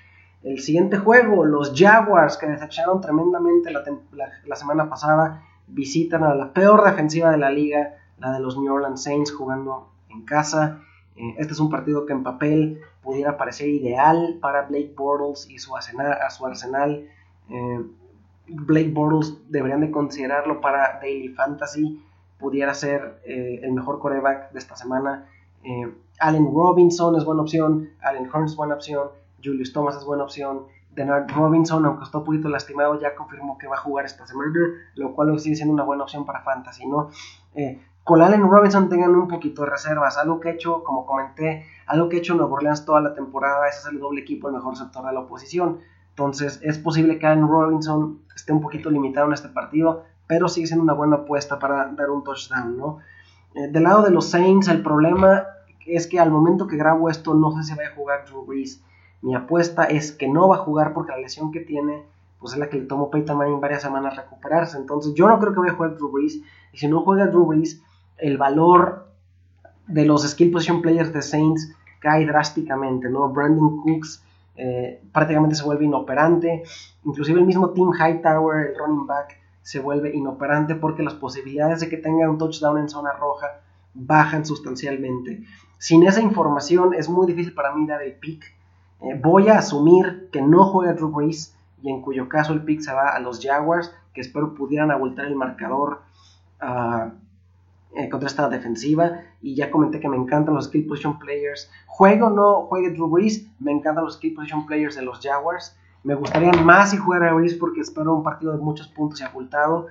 El 0.42 0.60
siguiente 0.60 0.98
juego, 0.98 1.44
los 1.44 1.72
Jaguars, 1.74 2.36
que 2.36 2.46
desecharon 2.46 3.00
tremendamente 3.00 3.70
la, 3.70 4.56
semana 4.56 4.88
pasada, 4.88 5.44
visitan 5.68 6.24
a 6.24 6.34
la 6.34 6.52
peor 6.52 6.84
defensiva 6.84 7.30
de 7.30 7.38
la 7.38 7.50
liga 7.50 7.94
la 8.18 8.32
de 8.32 8.40
los 8.40 8.58
New 8.58 8.72
Orleans 8.72 9.02
Saints 9.02 9.32
jugando 9.32 9.90
en 10.08 10.22
casa. 10.24 10.80
Eh, 11.16 11.34
este 11.38 11.52
es 11.52 11.60
un 11.60 11.70
partido 11.70 12.06
que 12.06 12.12
en 12.12 12.22
papel 12.22 12.80
pudiera 13.02 13.36
parecer 13.36 13.68
ideal 13.68 14.38
para 14.40 14.62
Blake 14.62 14.94
Bortles 14.96 15.48
y 15.48 15.58
su 15.58 15.76
arsenal. 15.76 16.12
A 16.12 16.30
su 16.30 16.44
arsenal. 16.46 17.08
Eh, 17.48 17.80
Blake 18.48 18.90
Bortles 18.90 19.36
deberían 19.48 19.80
de 19.80 19.90
considerarlo 19.90 20.60
para 20.60 20.98
Daily 21.00 21.28
Fantasy. 21.28 22.02
Pudiera 22.38 22.74
ser 22.74 23.20
eh, 23.24 23.60
el 23.62 23.72
mejor 23.72 24.00
coreback 24.00 24.52
de 24.52 24.58
esta 24.58 24.74
semana. 24.74 25.28
Allen 26.22 26.46
Robinson 26.54 27.16
es 27.16 27.24
buena 27.24 27.42
opción. 27.42 27.90
Allen 28.00 28.30
Hearns 28.32 28.52
es 28.52 28.56
buena 28.56 28.74
opción. 28.74 29.08
Julius 29.42 29.72
Thomas 29.72 29.96
es 29.96 30.04
buena 30.04 30.22
opción. 30.22 30.66
Denard 30.94 31.28
Robinson, 31.32 31.84
aunque 31.84 32.04
está 32.04 32.18
un 32.18 32.24
poquito 32.24 32.48
lastimado, 32.48 33.00
ya 33.00 33.14
confirmó 33.16 33.58
que 33.58 33.66
va 33.66 33.74
a 33.74 33.80
jugar 33.80 34.04
esta 34.04 34.26
semana, 34.26 34.52
lo 34.94 35.14
cual 35.14 35.38
sigue 35.40 35.56
siendo 35.56 35.74
una 35.74 35.82
buena 35.82 36.04
opción 36.04 36.24
para 36.24 36.42
Fantasy, 36.42 36.86
¿no? 36.86 37.08
con 38.04 38.20
Allen 38.20 38.50
Robinson 38.50 38.88
tengan 38.88 39.14
un 39.14 39.26
poquito 39.26 39.62
de 39.62 39.70
reservas. 39.70 40.16
Algo 40.16 40.38
que 40.38 40.50
he 40.50 40.52
hecho, 40.52 40.84
como 40.84 41.06
comenté, 41.06 41.66
algo 41.86 42.08
que 42.08 42.16
he 42.16 42.18
hecho 42.18 42.34
en 42.34 42.38
Nueva 42.38 42.54
Orleans 42.54 42.84
toda 42.84 43.00
la 43.00 43.14
temporada 43.14 43.66
es 43.68 43.78
hacer 43.78 43.92
el 43.94 44.00
doble 44.00 44.20
equipo 44.20 44.48
el 44.48 44.54
mejor 44.54 44.76
sector 44.76 45.04
de 45.06 45.12
la 45.12 45.20
oposición. 45.20 45.80
Entonces 46.10 46.60
es 46.62 46.78
posible 46.78 47.18
que 47.18 47.26
Allen 47.26 47.48
Robinson 47.48 48.20
esté 48.34 48.52
un 48.52 48.60
poquito 48.60 48.90
limitado 48.90 49.26
en 49.26 49.32
este 49.32 49.48
partido, 49.48 50.04
pero 50.26 50.48
sigue 50.48 50.66
siendo 50.66 50.84
una 50.84 50.94
buena 50.94 51.16
apuesta 51.16 51.58
para 51.58 51.86
dar 51.92 52.10
un 52.10 52.22
touchdown, 52.22 52.76
¿no? 52.76 52.98
Eh, 53.54 53.68
del 53.68 53.82
lado 53.82 54.02
de 54.02 54.10
los 54.10 54.30
Saints, 54.30 54.68
el 54.68 54.82
problema 54.82 55.46
es 55.86 56.06
que 56.06 56.20
al 56.20 56.30
momento 56.30 56.66
que 56.66 56.76
grabo 56.76 57.10
esto 57.10 57.34
no 57.34 57.52
sé 57.52 57.62
si 57.62 57.74
va 57.74 57.84
a 57.84 57.94
jugar 57.94 58.24
Drew 58.26 58.44
Brees. 58.44 58.82
Mi 59.20 59.34
apuesta 59.34 59.84
es 59.84 60.12
que 60.12 60.28
no 60.28 60.48
va 60.48 60.56
a 60.56 60.60
jugar 60.60 60.92
porque 60.92 61.12
la 61.12 61.18
lesión 61.18 61.52
que 61.52 61.60
tiene 61.60 62.04
pues 62.38 62.54
es 62.54 62.58
la 62.58 62.68
que 62.68 62.78
le 62.78 62.86
tomó 62.86 63.08
Peyton 63.08 63.38
Manning 63.38 63.60
varias 63.60 63.82
semanas 63.82 64.16
recuperarse. 64.16 64.76
Entonces 64.76 65.14
yo 65.14 65.28
no 65.28 65.38
creo 65.38 65.52
que 65.52 65.60
vaya 65.60 65.72
a 65.72 65.76
jugar 65.76 65.96
Drew 65.96 66.10
Brees. 66.10 66.40
Y 66.72 66.78
si 66.78 66.88
no 66.88 67.02
juega 67.02 67.26
Drew 67.26 67.46
Brees, 67.46 67.80
el 68.18 68.36
valor 68.36 69.08
de 69.86 70.04
los 70.04 70.28
skill 70.28 70.50
position 70.50 70.82
players 70.82 71.12
de 71.12 71.22
Saints 71.22 71.74
cae 72.00 72.26
drásticamente, 72.26 73.08
¿no? 73.08 73.28
Brandon 73.28 73.80
Cooks 73.80 74.24
eh, 74.56 75.02
prácticamente 75.12 75.54
se 75.54 75.64
vuelve 75.64 75.84
inoperante, 75.84 76.64
inclusive 77.04 77.40
el 77.40 77.46
mismo 77.46 77.70
Team 77.70 77.92
Hightower, 77.92 78.66
el 78.66 78.78
running 78.78 79.06
back, 79.06 79.38
se 79.62 79.78
vuelve 79.78 80.14
inoperante 80.14 80.74
porque 80.74 81.02
las 81.02 81.14
posibilidades 81.14 81.80
de 81.80 81.88
que 81.88 81.96
tenga 81.96 82.28
un 82.28 82.38
touchdown 82.38 82.78
en 82.78 82.88
zona 82.88 83.12
roja 83.12 83.60
bajan 83.94 84.44
sustancialmente. 84.44 85.42
Sin 85.82 86.04
esa 86.04 86.20
información 86.20 86.94
es 86.94 87.08
muy 87.08 87.26
difícil 87.26 87.54
para 87.54 87.74
mí 87.74 87.88
dar 87.88 88.02
el 88.02 88.12
pick. 88.12 88.44
Eh, 89.00 89.18
voy 89.20 89.48
a 89.48 89.58
asumir 89.58 90.28
que 90.30 90.40
no 90.40 90.64
juega 90.66 90.92
Drew 90.92 91.10
Brees 91.10 91.56
y 91.82 91.90
en 91.90 92.02
cuyo 92.02 92.28
caso 92.28 92.52
el 92.52 92.62
pick 92.62 92.82
se 92.82 92.92
va 92.92 93.08
a 93.08 93.18
los 93.18 93.40
Jaguars, 93.44 93.92
que 94.14 94.20
espero 94.20 94.54
pudieran 94.54 94.92
abultar 94.92 95.26
el 95.26 95.34
marcador 95.34 96.02
a 96.60 97.10
eh, 97.96 98.08
contra 98.08 98.28
esta 98.28 98.48
defensiva. 98.48 99.22
Y 99.40 99.56
ya 99.56 99.72
comenté 99.72 99.98
que 99.98 100.08
me 100.08 100.16
encantan 100.16 100.54
los 100.54 100.66
skill 100.66 100.86
position 100.86 101.18
players. 101.18 101.68
Juego 101.86 102.28
o 102.28 102.30
no 102.30 102.66
juegue 102.66 102.90
Drew 102.90 103.08
Brees, 103.08 103.44
me 103.58 103.72
encantan 103.72 104.04
los 104.04 104.14
skill 104.14 104.34
position 104.34 104.66
players 104.66 104.94
de 104.94 105.02
los 105.02 105.18
Jaguars. 105.18 105.76
Me 106.04 106.14
gustaría 106.14 106.52
más 106.52 106.92
si 106.92 106.96
jugara 106.96 107.34
Brees 107.34 107.54
porque 107.54 107.80
espero 107.80 108.14
un 108.14 108.22
partido 108.22 108.52
de 108.52 108.58
muchos 108.58 108.86
puntos 108.86 109.20
y 109.20 109.24
ocultado. 109.24 109.88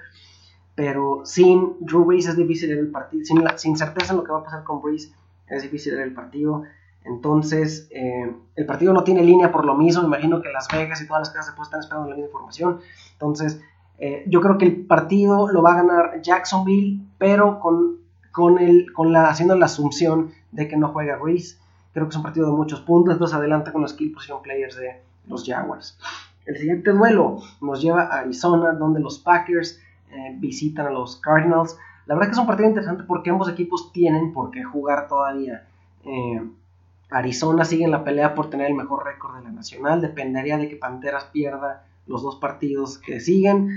Pero 0.73 1.23
sin 1.25 1.73
Drew 1.81 2.05
Brees 2.05 2.29
es 2.29 2.37
difícil 2.37 2.71
el 2.71 2.89
partido. 2.91 3.25
Sin, 3.25 3.43
sin 3.57 3.75
certeza 3.75 4.13
en 4.13 4.19
lo 4.19 4.23
que 4.23 4.31
va 4.31 4.39
a 4.39 4.43
pasar 4.45 4.63
con 4.63 4.81
Brees 4.81 5.13
es 5.51 5.63
difícil 5.63 5.95
ver 5.95 6.07
el 6.07 6.13
partido. 6.13 6.63
Entonces, 7.03 7.87
eh, 7.91 8.31
el 8.55 8.65
partido 8.65 8.93
no 8.93 9.03
tiene 9.03 9.23
línea 9.23 9.51
por 9.51 9.65
lo 9.65 9.75
mismo. 9.75 10.03
imagino 10.03 10.41
que 10.41 10.51
Las 10.51 10.67
Vegas 10.71 11.01
y 11.01 11.07
todas 11.07 11.21
las 11.21 11.29
casas 11.31 11.55
de 11.55 11.61
están 11.61 11.79
esperando 11.79 12.09
la 12.09 12.15
misma 12.15 12.27
información. 12.27 12.79
Entonces, 13.13 13.61
eh, 13.97 14.23
yo 14.27 14.41
creo 14.41 14.57
que 14.57 14.65
el 14.65 14.85
partido 14.85 15.51
lo 15.51 15.61
va 15.61 15.73
a 15.73 15.83
ganar 15.83 16.21
Jacksonville, 16.21 17.01
pero 17.17 17.59
con, 17.59 17.97
con, 18.31 18.59
el, 18.59 18.91
con 18.93 19.11
la, 19.11 19.29
haciendo 19.29 19.55
la 19.55 19.65
asunción 19.65 20.31
de 20.51 20.67
que 20.67 20.77
no 20.77 20.89
juega 20.89 21.19
Reese. 21.23 21.57
Creo 21.93 22.05
que 22.05 22.11
es 22.11 22.17
un 22.17 22.23
partido 22.23 22.47
de 22.47 22.53
muchos 22.53 22.81
puntos, 22.81 23.13
entonces 23.13 23.35
adelante 23.35 23.71
con 23.71 23.81
los 23.81 23.91
skill 23.91 24.11
position 24.13 24.41
players 24.41 24.75
de 24.75 25.01
los 25.27 25.45
Jaguars. 25.45 25.99
El 26.45 26.57
siguiente 26.57 26.91
duelo 26.91 27.39
nos 27.61 27.81
lleva 27.81 28.03
a 28.03 28.19
Arizona, 28.19 28.71
donde 28.73 28.99
los 28.99 29.19
Packers 29.19 29.79
eh, 30.11 30.35
visitan 30.39 30.87
a 30.87 30.89
los 30.89 31.17
Cardinals. 31.17 31.77
La 32.11 32.15
verdad 32.15 32.27
que 32.27 32.33
es 32.33 32.39
un 32.39 32.47
partido 32.47 32.67
interesante 32.67 33.03
porque 33.05 33.29
ambos 33.29 33.47
equipos 33.47 33.93
tienen 33.93 34.33
por 34.33 34.51
qué 34.51 34.65
jugar 34.65 35.07
todavía. 35.07 35.65
Eh, 36.03 36.41
Arizona 37.09 37.63
sigue 37.63 37.85
en 37.85 37.91
la 37.91 38.03
pelea 38.03 38.35
por 38.35 38.49
tener 38.49 38.67
el 38.67 38.73
mejor 38.73 39.05
récord 39.05 39.37
de 39.37 39.43
la 39.43 39.51
nacional. 39.51 40.01
Dependería 40.01 40.57
de 40.57 40.67
que 40.67 40.75
Panteras 40.75 41.29
pierda 41.31 41.85
los 42.07 42.21
dos 42.21 42.35
partidos 42.35 42.97
que 42.97 43.21
siguen. 43.21 43.69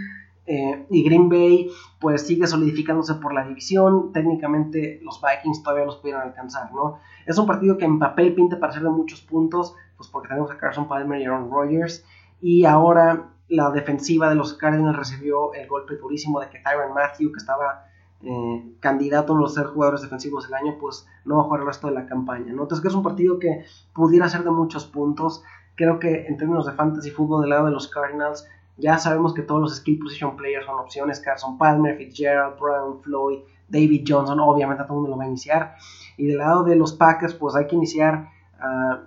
Eh, 0.46 0.84
y 0.90 1.04
Green 1.04 1.28
Bay 1.28 1.70
pues 2.00 2.26
sigue 2.26 2.48
solidificándose 2.48 3.14
por 3.14 3.32
la 3.32 3.46
división. 3.46 4.12
Técnicamente 4.12 4.98
los 5.04 5.22
Vikings 5.22 5.62
todavía 5.62 5.84
los 5.84 5.98
pudieron 5.98 6.22
alcanzar, 6.22 6.72
¿no? 6.72 6.98
Es 7.26 7.38
un 7.38 7.46
partido 7.46 7.78
que 7.78 7.84
en 7.84 8.00
papel 8.00 8.34
pinta 8.34 8.58
para 8.58 8.72
ser 8.72 8.82
de 8.82 8.90
muchos 8.90 9.20
puntos, 9.20 9.76
pues 9.96 10.08
porque 10.08 10.26
tenemos 10.26 10.50
a 10.50 10.58
Carson 10.58 10.88
Palmer 10.88 11.20
y 11.20 11.24
Aaron 11.24 11.52
Rodgers. 11.52 12.04
Y 12.40 12.64
ahora 12.64 13.28
la 13.46 13.70
defensiva 13.70 14.28
de 14.28 14.34
los 14.34 14.54
Cardinals 14.54 14.96
recibió 14.96 15.54
el 15.54 15.68
golpe 15.68 15.94
durísimo 15.94 16.40
de 16.40 16.48
que 16.48 16.58
Tyron 16.58 16.92
Matthew, 16.92 17.30
que 17.30 17.38
estaba 17.38 17.93
eh, 18.26 18.76
candidato 18.80 19.36
a 19.44 19.48
ser 19.48 19.66
jugadores 19.66 20.02
defensivos 20.02 20.44
del 20.44 20.54
año, 20.54 20.76
pues 20.80 21.06
no 21.24 21.36
va 21.36 21.42
a 21.42 21.44
jugar 21.44 21.60
el 21.60 21.66
resto 21.66 21.88
de 21.88 21.94
la 21.94 22.06
campaña. 22.06 22.50
Entonces 22.50 22.80
que 22.80 22.88
es 22.88 22.94
un 22.94 23.02
partido 23.02 23.38
que 23.38 23.64
pudiera 23.92 24.28
ser 24.28 24.44
de 24.44 24.50
muchos 24.50 24.86
puntos. 24.86 25.42
Creo 25.74 25.98
que 25.98 26.26
en 26.26 26.36
términos 26.36 26.66
de 26.66 26.72
fantasy 26.72 27.10
fútbol 27.10 27.42
del 27.42 27.50
lado 27.50 27.66
de 27.66 27.72
los 27.72 27.88
Cardinals, 27.88 28.48
ya 28.76 28.98
sabemos 28.98 29.34
que 29.34 29.42
todos 29.42 29.60
los 29.60 29.76
skill 29.76 29.98
position 29.98 30.36
players 30.36 30.66
son 30.66 30.78
opciones. 30.78 31.20
Carson 31.20 31.58
Palmer, 31.58 31.96
Fitzgerald, 31.96 32.58
Brown, 32.58 33.00
Floyd, 33.02 33.40
David 33.68 34.04
Johnson, 34.06 34.40
obviamente 34.40 34.84
todo 34.84 34.94
el 34.94 35.00
mundo 35.00 35.10
lo 35.10 35.18
va 35.18 35.24
a 35.24 35.28
iniciar. 35.28 35.76
Y 36.16 36.26
del 36.26 36.38
lado 36.38 36.64
de 36.64 36.76
los 36.76 36.92
Packers, 36.92 37.34
pues 37.34 37.54
hay 37.56 37.66
que 37.66 37.76
iniciar 37.76 38.30
a 38.58 39.02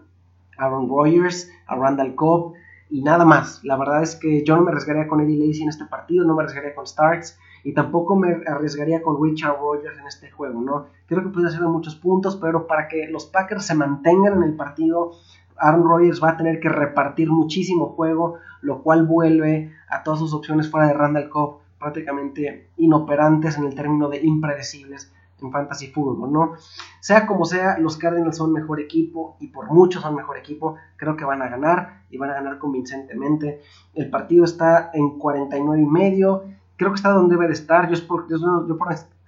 Aaron 0.57 0.89
Rodgers, 0.89 1.49
a 1.67 1.75
Randall 1.75 2.15
Cobb 2.15 2.53
y 2.89 3.01
nada 3.01 3.25
más. 3.25 3.63
La 3.63 3.77
verdad 3.77 4.03
es 4.03 4.15
que 4.15 4.43
yo 4.43 4.55
no 4.55 4.61
me 4.61 4.71
arriesgaría 4.71 5.07
con 5.07 5.21
Eddie 5.21 5.47
Lacy 5.47 5.63
en 5.63 5.69
este 5.69 5.85
partido, 5.85 6.25
no 6.25 6.35
me 6.35 6.43
arriesgaría 6.43 6.75
con 6.75 6.85
Starks 6.85 7.39
y 7.67 7.73
tampoco 7.73 8.15
me 8.15 8.29
arriesgaría 8.47 9.01
con 9.01 9.21
Richard 9.21 9.57
Rodgers 9.59 9.99
en 9.99 10.07
este 10.07 10.31
juego, 10.31 10.61
¿no? 10.61 10.85
Creo 11.05 11.21
que 11.21 11.27
puede 11.27 11.51
de 11.51 11.67
muchos 11.67 11.97
puntos, 11.97 12.37
pero 12.37 12.65
para 12.65 12.87
que 12.87 13.09
los 13.09 13.25
Packers 13.25 13.65
se 13.65 13.75
mantengan 13.75 14.37
en 14.37 14.43
el 14.43 14.55
partido, 14.55 15.11
Aaron 15.57 15.83
Rodgers 15.83 16.23
va 16.23 16.29
a 16.29 16.37
tener 16.37 16.61
que 16.61 16.69
repartir 16.69 17.29
muchísimo 17.29 17.87
juego, 17.87 18.35
lo 18.61 18.81
cual 18.83 19.05
vuelve 19.05 19.73
a 19.89 20.01
todas 20.01 20.21
sus 20.21 20.33
opciones 20.33 20.71
fuera 20.71 20.87
de 20.87 20.93
Randall 20.93 21.27
Cobb 21.27 21.57
prácticamente 21.77 22.69
inoperantes 22.77 23.57
en 23.57 23.65
el 23.65 23.75
término 23.75 24.07
de 24.07 24.21
impredecibles 24.25 25.11
en 25.41 25.51
fantasy 25.51 25.87
fútbol, 25.87 26.31
¿no? 26.31 26.53
Sea 27.01 27.27
como 27.27 27.43
sea, 27.43 27.77
los 27.79 27.97
Cardinals 27.97 28.37
son 28.37 28.53
mejor 28.53 28.79
equipo 28.79 29.35
y 29.41 29.47
por 29.47 29.69
mucho 29.71 29.99
son 29.99 30.15
mejor 30.15 30.37
equipo. 30.37 30.77
Creo 30.95 31.17
que 31.17 31.25
van 31.25 31.41
a 31.41 31.49
ganar 31.49 32.03
y 32.09 32.17
van 32.17 32.29
a 32.29 32.35
ganar 32.35 32.57
convincentemente. 32.59 33.61
El 33.93 34.09
partido 34.09 34.45
está 34.45 34.89
en 34.93 35.19
49 35.19 35.81
y 35.81 35.85
medio. 35.85 36.43
Creo 36.77 36.91
que 36.91 36.95
está 36.95 37.09
donde 37.09 37.35
debe 37.35 37.47
de 37.47 37.53
estar. 37.53 37.87
Yo, 37.87 37.93
es 37.93 38.01
por, 38.01 38.29
yo, 38.29 38.37
yo 38.37 38.77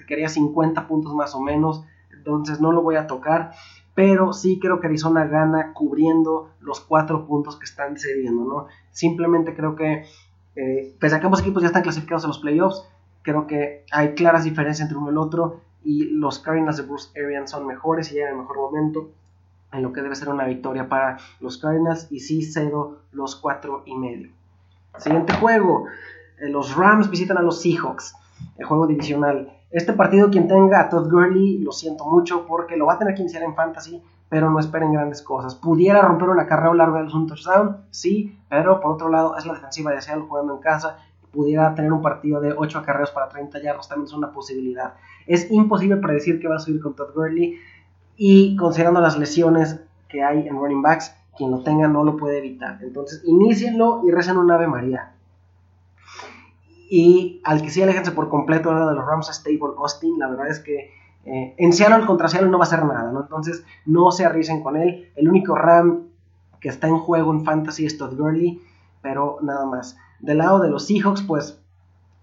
quería 0.08 0.30
50 0.30 0.88
puntos 0.88 1.14
más 1.14 1.36
o 1.36 1.42
menos. 1.42 1.84
Entonces 2.12 2.62
no 2.62 2.72
lo 2.72 2.82
voy 2.82 2.96
a 2.96 3.08
tocar. 3.08 3.52
Pero 3.96 4.34
sí 4.34 4.60
creo 4.60 4.80
que 4.80 4.88
Arizona 4.88 5.26
gana 5.26 5.74
cubriendo 5.74 6.52
los 6.62 6.80
cuatro 6.80 7.26
puntos 7.26 7.58
que 7.58 7.66
están 7.66 7.98
cediendo, 7.98 8.46
¿no? 8.46 8.68
Simplemente 8.92 9.56
creo 9.56 9.76
que, 9.76 10.06
eh, 10.56 10.96
pese 11.00 11.16
a 11.16 11.20
que 11.20 11.26
ambos 11.26 11.42
equipos 11.42 11.62
ya 11.62 11.68
están 11.68 11.82
clasificados 11.82 12.24
a 12.24 12.28
los 12.28 12.40
playoffs, 12.40 12.88
creo 13.24 13.48
que 13.48 13.84
hay 13.92 14.14
claras 14.14 14.44
diferencias 14.44 14.88
entre 14.88 14.98
uno 14.98 15.08
y 15.08 15.12
el 15.12 15.18
otro 15.18 15.62
y 15.84 16.04
los 16.12 16.40
Cardinals 16.40 16.78
de 16.78 16.84
Bruce 16.84 17.10
Arians 17.20 17.52
son 17.52 17.66
mejores 17.68 18.12
y 18.12 18.16
llegan 18.16 18.34
el 18.34 18.40
mejor 18.40 18.58
momento 18.58 19.12
en 19.72 19.84
lo 19.84 19.94
que 19.94 20.02
debe 20.02 20.16
ser 20.16 20.30
una 20.30 20.46
victoria 20.46 20.90
para 20.90 21.18
los 21.40 21.58
Cardinals 21.58 22.08
y 22.12 22.22
sí 22.22 22.44
cedo 22.44 23.00
los 23.12 23.36
cuatro 23.36 23.84
y 23.86 23.96
medio. 23.96 24.32
Siguiente 24.98 25.34
juego, 25.34 25.86
los 26.42 26.76
Rams 26.76 27.10
visitan 27.10 27.38
a 27.38 27.42
los 27.42 27.62
Seahawks, 27.62 28.16
el 28.58 28.66
juego 28.66 28.88
divisional. 28.88 29.52
Este 29.72 29.94
partido 29.94 30.30
quien 30.30 30.48
tenga 30.48 30.80
a 30.80 30.90
Todd 30.90 31.10
Gurley, 31.12 31.60
lo 31.60 31.72
siento 31.72 32.06
mucho 32.06 32.46
porque 32.48 32.78
lo 32.78 32.86
va 32.86 32.94
a 32.94 33.00
tener 33.00 33.14
que 33.14 33.22
iniciar 33.22 33.44
en 33.44 33.56
fantasy, 33.56 34.02
pero 34.30 34.50
no 34.50 34.60
esperen 34.60 34.94
grandes 34.94 35.22
cosas. 35.22 35.56
¿Pudiera 35.56 36.02
romper 36.02 36.30
una 36.30 36.48
carrera 36.48 36.74
larga 36.74 37.04
de 37.04 37.14
un 37.14 37.28
touchdown? 37.28 37.78
Sí, 37.92 38.38
pero 38.50 38.80
por 38.80 38.94
otro 38.94 39.10
lado 39.10 39.38
es 39.38 39.46
la 39.46 39.54
defensiva 39.54 39.92
de 39.92 40.02
Seattle 40.02 40.26
jugando 40.28 40.56
en 40.56 40.60
casa 40.60 40.98
pudiera 41.32 41.74
tener 41.76 41.92
un 41.92 42.02
partido 42.02 42.42
de 42.42 42.54
8 42.54 42.80
acarreos 42.80 43.12
para 43.12 43.30
30 43.30 43.62
yardas, 43.62 43.88
también 43.88 44.08
es 44.08 44.14
una 44.14 44.32
posibilidad. 44.32 44.94
Es 45.28 45.50
imposible 45.52 45.98
predecir 45.98 46.40
que 46.40 46.48
va 46.48 46.56
a 46.56 46.60
subir 46.60 46.82
con 46.82 46.96
Todd 46.96 47.14
Gurley 47.14 47.58
y 48.18 48.56
considerando 48.56 49.02
las 49.02 49.18
lesiones 49.18 49.80
que 50.08 50.24
hay 50.24 50.48
en 50.48 50.56
running 50.56 50.82
backs, 50.82 51.16
quien 51.38 51.52
lo 51.52 51.62
tenga 51.62 51.88
no 51.88 52.04
lo 52.04 52.18
puede 52.18 52.40
evitar. 52.40 52.80
Entonces, 52.82 53.22
inicienlo 53.26 54.02
y 54.06 54.12
recen 54.12 54.38
un 54.38 54.52
Ave 54.52 54.68
María. 54.68 55.14
Y 56.90 57.42
al 57.44 57.62
que 57.62 57.70
sí 57.70 57.82
aléjense 57.82 58.12
por 58.12 58.30
completo 58.30 58.70
de 58.72 58.96
los 58.96 59.06
Rams 59.06 59.28
Stable 59.28 59.76
Austin, 59.78 60.18
la 60.18 60.28
verdad 60.28 60.48
es 60.50 60.60
que 60.60 60.92
eh, 61.26 61.54
en 61.58 61.74
Seattle 61.74 62.06
contra 62.06 62.28
Seattle 62.28 62.50
no 62.50 62.58
va 62.58 62.66
a 62.66 62.68
hacer 62.68 62.84
nada, 62.84 63.12
¿no? 63.12 63.22
Entonces, 63.22 63.64
no 63.86 64.12
se 64.12 64.26
arriesguen 64.26 64.64
con 64.64 64.76
él. 64.76 65.12
El 65.16 65.30
único 65.30 65.56
Ram 65.56 66.08
que 66.60 66.70
está 66.70 66.88
en 66.88 66.98
juego 66.98 67.32
en 67.32 67.46
Fantasy 67.46 67.86
es 67.86 67.98
Todd 67.98 68.18
Gurley, 68.18 68.62
pero 69.02 69.38
nada 69.42 69.66
más. 69.66 69.98
Del 70.20 70.40
lado 70.40 70.60
de 70.60 70.70
los 70.70 70.86
Seahawks, 70.88 71.22
pues 71.22 71.60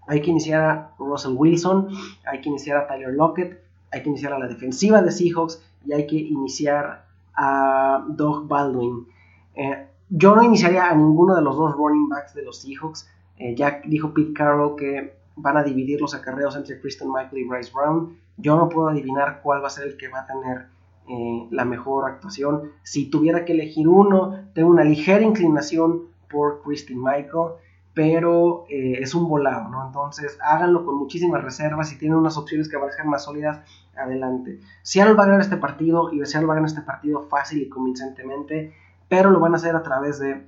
hay 0.07 0.21
que 0.21 0.31
iniciar 0.31 0.61
a 0.61 0.91
Russell 0.99 1.33
Wilson, 1.35 1.89
hay 2.25 2.41
que 2.41 2.49
iniciar 2.49 2.77
a 2.77 2.87
Tyler 2.87 3.13
Lockett, 3.13 3.61
hay 3.91 4.03
que 4.03 4.09
iniciar 4.09 4.33
a 4.33 4.39
la 4.39 4.47
defensiva 4.47 5.01
de 5.01 5.11
Seahawks 5.11 5.63
y 5.85 5.93
hay 5.93 6.07
que 6.07 6.17
iniciar 6.17 7.05
a 7.35 8.05
Doug 8.07 8.47
Baldwin. 8.47 9.07
Eh, 9.55 9.87
yo 10.09 10.35
no 10.35 10.43
iniciaría 10.43 10.89
a 10.89 10.95
ninguno 10.95 11.35
de 11.35 11.41
los 11.41 11.55
dos 11.57 11.75
running 11.75 12.09
backs 12.09 12.33
de 12.33 12.43
los 12.43 12.61
Seahawks. 12.61 13.09
Eh, 13.37 13.55
ya 13.55 13.81
dijo 13.85 14.13
Pete 14.13 14.33
Carroll 14.33 14.75
que 14.75 15.17
van 15.35 15.57
a 15.57 15.63
dividir 15.63 16.01
los 16.01 16.15
acarreos 16.15 16.55
entre 16.55 16.79
Kristen 16.79 17.09
Michael 17.11 17.37
y 17.37 17.47
Bryce 17.47 17.71
Brown. 17.73 18.17
Yo 18.37 18.55
no 18.55 18.69
puedo 18.69 18.89
adivinar 18.89 19.41
cuál 19.43 19.63
va 19.63 19.67
a 19.67 19.71
ser 19.71 19.87
el 19.87 19.97
que 19.97 20.07
va 20.07 20.21
a 20.21 20.27
tener 20.27 20.67
eh, 21.07 21.47
la 21.51 21.65
mejor 21.65 22.09
actuación. 22.09 22.71
Si 22.83 23.09
tuviera 23.09 23.45
que 23.45 23.53
elegir 23.53 23.87
uno, 23.87 24.49
tengo 24.53 24.69
una 24.69 24.83
ligera 24.83 25.21
inclinación 25.21 26.07
por 26.29 26.61
Kristen 26.63 27.01
Michael 27.01 27.53
pero 27.97 28.67
eh, 28.69 28.99
es 29.01 29.15
un 29.15 29.27
volado, 29.27 29.69
¿no? 29.69 29.87
Entonces 29.87 30.37
háganlo 30.39 30.85
con 30.85 30.99
muchísimas 30.99 31.43
reservas 31.43 31.91
y 31.91 31.97
tienen 31.97 32.19
unas 32.19 32.37
opciones 32.37 32.69
que 32.69 32.77
ser 32.95 33.05
más 33.05 33.23
sólidas, 33.23 33.61
adelante. 33.95 34.59
Seattle 34.83 35.15
va 35.15 35.23
a 35.23 35.25
ganar 35.25 35.41
este 35.41 35.57
partido 35.57 36.13
y 36.13 36.23
Seattle 36.23 36.45
va 36.45 36.53
a 36.53 36.57
ganar 36.57 36.69
este 36.69 36.83
partido 36.83 37.23
fácil 37.23 37.59
y 37.59 37.69
convincentemente, 37.69 38.71
pero 39.09 39.31
lo 39.31 39.39
van 39.39 39.53
a 39.53 39.55
hacer 39.55 39.75
a 39.75 39.81
través 39.81 40.19
de 40.19 40.45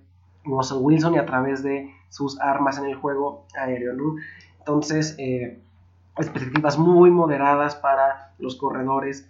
Russell 0.50 0.80
Wilson 0.82 1.16
y 1.16 1.18
a 1.18 1.26
través 1.26 1.64
de 1.64 1.94
sus 2.10 2.40
armas 2.40 2.78
en 2.78 2.86
el 2.86 2.96
juego 2.96 3.46
aéreo. 3.58 3.94
Entonces, 4.60 5.16
eh, 5.18 5.62
expectativas 6.18 6.78
muy 6.78 7.12
moderadas 7.12 7.76
para 7.76 8.34
los 8.40 8.56
corredores 8.56 9.30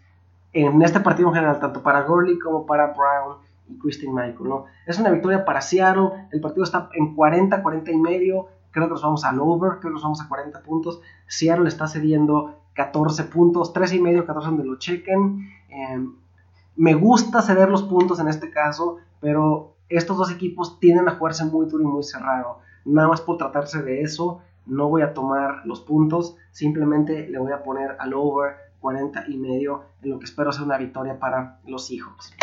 en 0.53 0.81
este 0.81 0.99
partido 0.99 1.29
en 1.29 1.35
general, 1.35 1.59
tanto 1.59 1.83
para 1.83 2.01
Gurley 2.01 2.39
como 2.39 2.65
para 2.65 2.87
Brown 2.87 3.37
y 3.67 3.77
Christine 3.77 4.13
Michael, 4.13 4.49
¿no? 4.49 4.65
Es 4.87 4.99
una 4.99 5.11
victoria 5.11 5.45
para 5.45 5.61
Seattle, 5.61 6.09
el 6.31 6.41
partido 6.41 6.63
está 6.63 6.89
en 6.93 7.13
40, 7.15 7.61
40 7.61 7.91
y 7.91 7.97
medio, 7.97 8.47
creo 8.71 8.87
que 8.87 8.93
nos 8.93 9.03
vamos 9.03 9.23
al 9.25 9.39
over, 9.39 9.73
creo 9.79 9.81
que 9.81 9.89
nos 9.91 10.03
vamos 10.03 10.21
a 10.21 10.27
40 10.27 10.61
puntos, 10.63 11.01
Seattle 11.27 11.67
está 11.67 11.87
cediendo 11.87 12.59
14 12.73 13.25
puntos, 13.25 13.73
13 13.73 13.97
y 13.97 14.01
medio, 14.01 14.25
14 14.25 14.49
donde 14.49 14.63
lo 14.63 14.77
chequen, 14.77 15.47
em, 15.69 16.15
me 16.75 16.93
gusta 16.95 17.41
ceder 17.41 17.69
los 17.69 17.83
puntos 17.83 18.19
en 18.19 18.27
este 18.27 18.49
caso, 18.49 18.97
pero 19.19 19.75
estos 19.89 20.17
dos 20.17 20.31
equipos 20.31 20.79
tienden 20.79 21.07
a 21.09 21.15
jugarse 21.15 21.45
muy 21.45 21.65
duro 21.67 21.83
y 21.83 21.87
muy 21.87 22.03
cerrado, 22.03 22.59
nada 22.85 23.07
más 23.07 23.21
por 23.21 23.37
tratarse 23.37 23.81
de 23.81 24.01
eso, 24.01 24.41
no 24.65 24.87
voy 24.87 25.01
a 25.01 25.13
tomar 25.13 25.65
los 25.65 25.81
puntos, 25.81 26.37
simplemente 26.51 27.27
le 27.27 27.39
voy 27.39 27.51
a 27.51 27.63
poner 27.63 27.95
al 27.99 28.13
over 28.13 28.55
40 28.79 29.25
y 29.27 29.37
medio 29.37 29.83
en 30.01 30.11
lo 30.11 30.19
que 30.19 30.25
espero 30.25 30.51
sea 30.51 30.63
una 30.63 30.77
victoria 30.77 31.19
para 31.19 31.59
los 31.65 31.91
hijos. 31.91 32.33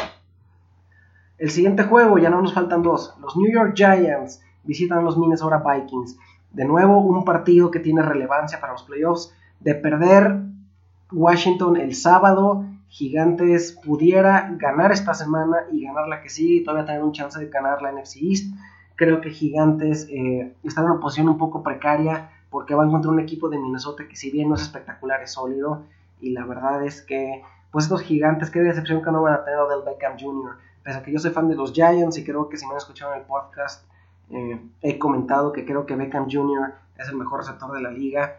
El 1.39 1.51
siguiente 1.51 1.85
juego, 1.85 2.19
ya 2.19 2.31
no 2.31 2.41
nos 2.41 2.55
faltan 2.55 2.83
dos. 2.83 3.15
Los 3.21 3.37
New 3.37 3.53
York 3.53 3.75
Giants 3.75 4.43
visitan 4.65 4.99
a 4.99 5.03
los 5.03 5.19
Minnesota 5.19 5.63
Vikings. 5.63 6.19
De 6.51 6.65
nuevo, 6.65 7.01
un 7.01 7.25
partido 7.25 7.71
que 7.71 7.79
tiene 7.79 8.01
relevancia 8.01 8.59
para 8.59 8.73
los 8.73 8.85
playoffs. 8.85 9.35
De 9.61 9.75
perder 9.75 10.41
Washington 11.13 11.77
el 11.77 11.95
sábado, 11.95 12.65
Gigantes 12.89 13.73
pudiera 13.73 14.55
ganar 14.57 14.93
esta 14.93 15.15
semana 15.15 15.65
y 15.73 15.85
ganar 15.85 16.09
la 16.09 16.23
que 16.23 16.29
sigue 16.29 16.55
y 16.57 16.65
todavía 16.65 16.87
tener 16.87 17.03
un 17.03 17.13
chance 17.13 17.39
de 17.39 17.49
ganar 17.49 17.83
la 17.83 17.93
NFC 17.93 18.17
East. 18.23 18.55
Creo 18.95 19.21
que 19.21 19.31
Gigantes 19.31 20.09
eh, 20.11 20.55
está 20.63 20.81
en 20.81 20.91
una 20.91 21.01
posición 21.01 21.29
un 21.29 21.39
poco 21.39 21.63
precaria 21.63 22.31
porque 22.51 22.75
va 22.75 22.85
a 22.85 22.87
encontrar 22.87 23.13
un 23.13 23.21
equipo 23.21 23.49
de 23.49 23.59
Minnesota 23.59 24.09
que 24.09 24.17
si 24.17 24.31
bien 24.31 24.49
no 24.49 24.55
es 24.55 24.63
espectacular 24.63 25.23
es 25.23 25.33
sólido 25.33 25.83
y 26.21 26.31
la 26.31 26.47
verdad 26.47 26.85
es 26.85 27.03
que 27.03 27.43
pues 27.71 27.87
estos 27.87 28.01
gigantes, 28.03 28.51
qué 28.51 28.61
decepción 28.61 29.03
que 29.03 29.11
no 29.11 29.23
van 29.23 29.35
a 29.35 29.45
tener 29.45 29.59
del 29.69 29.83
Beckham 29.85 30.17
Jr 30.19 30.57
pese 30.87 30.99
a 30.99 31.03
que 31.03 31.13
yo 31.13 31.19
soy 31.19 31.33
fan 31.33 31.49
de 31.49 31.57
los 31.57 31.73
Giants 31.73 32.17
y 32.17 32.25
creo 32.25 32.49
que 32.49 32.57
si 32.57 32.65
me 32.65 32.71
han 32.71 32.79
escuchado 32.79 33.13
en 33.13 33.21
el 33.21 33.27
podcast, 33.27 33.85
eh, 34.31 34.61
he 34.83 34.99
comentado 34.99 35.53
que 35.53 35.67
creo 35.67 35.85
que 35.85 35.97
Beckham 35.97 36.29
Jr. 36.31 36.75
es 36.97 37.09
el 37.09 37.17
mejor 37.17 37.41
receptor 37.41 37.73
de 37.73 37.81
la 37.81 37.91
liga. 37.91 38.37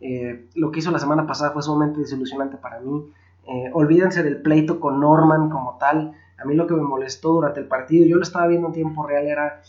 Eh, 0.00 0.48
lo 0.54 0.70
que 0.70 0.78
hizo 0.78 0.92
la 0.92 1.00
semana 1.00 1.26
pasada 1.26 1.50
fue 1.50 1.60
sumamente 1.60 1.98
desilusionante 1.98 2.56
para 2.56 2.78
mí. 2.78 3.12
Eh, 3.48 3.70
olvídense 3.72 4.22
del 4.22 4.42
pleito 4.42 4.78
con 4.78 5.00
Norman 5.00 5.48
como 5.50 5.78
tal. 5.78 6.12
A 6.38 6.44
mí 6.44 6.54
lo 6.54 6.66
que 6.66 6.74
me 6.74 6.82
molestó 6.82 7.32
durante 7.32 7.60
el 7.60 7.66
partido, 7.66 8.06
yo 8.06 8.16
lo 8.16 8.22
estaba 8.22 8.46
viendo 8.46 8.68
en 8.68 8.74
tiempo 8.74 9.06
real, 9.06 9.26
era 9.26 9.62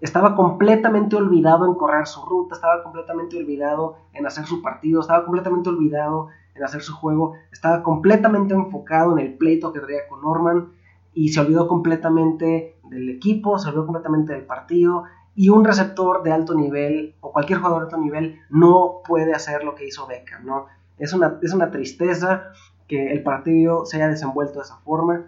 estaba 0.00 0.34
completamente 0.34 1.16
olvidado 1.16 1.66
en 1.66 1.74
correr 1.74 2.06
su 2.06 2.24
ruta, 2.24 2.56
estaba 2.56 2.82
completamente 2.82 3.36
olvidado 3.38 3.96
en 4.12 4.26
hacer 4.26 4.44
su 4.44 4.60
partido, 4.60 5.00
estaba 5.00 5.24
completamente 5.24 5.68
olvidado 5.68 6.28
en 6.54 6.64
hacer 6.64 6.82
su 6.82 6.94
juego, 6.94 7.34
estaba 7.52 7.82
completamente 7.82 8.54
enfocado 8.54 9.12
en 9.12 9.24
el 9.24 9.34
pleito 9.34 9.72
que 9.72 9.80
traía 9.80 10.08
con 10.08 10.22
Norman 10.22 10.72
y 11.14 11.28
se 11.28 11.40
olvidó 11.40 11.68
completamente 11.68 12.76
del 12.90 13.08
equipo, 13.08 13.58
se 13.58 13.68
olvidó 13.68 13.86
completamente 13.86 14.32
del 14.32 14.46
partido 14.46 15.04
y 15.34 15.48
un 15.50 15.64
receptor 15.64 16.22
de 16.22 16.32
alto 16.32 16.54
nivel 16.54 17.14
o 17.20 17.30
cualquier 17.30 17.58
jugador 17.58 17.82
de 17.82 17.86
alto 17.86 17.98
nivel 17.98 18.40
no 18.50 19.00
puede 19.06 19.32
hacer 19.32 19.64
lo 19.64 19.74
que 19.74 19.86
hizo 19.86 20.06
Beckham, 20.06 20.44
¿no? 20.44 20.66
Es 20.98 21.12
una, 21.12 21.38
es 21.42 21.52
una 21.52 21.70
tristeza 21.70 22.52
que 22.88 23.12
el 23.12 23.22
partido 23.22 23.84
se 23.86 23.96
haya 23.96 24.08
desenvuelto 24.08 24.54
de 24.54 24.64
esa 24.64 24.76
forma. 24.78 25.26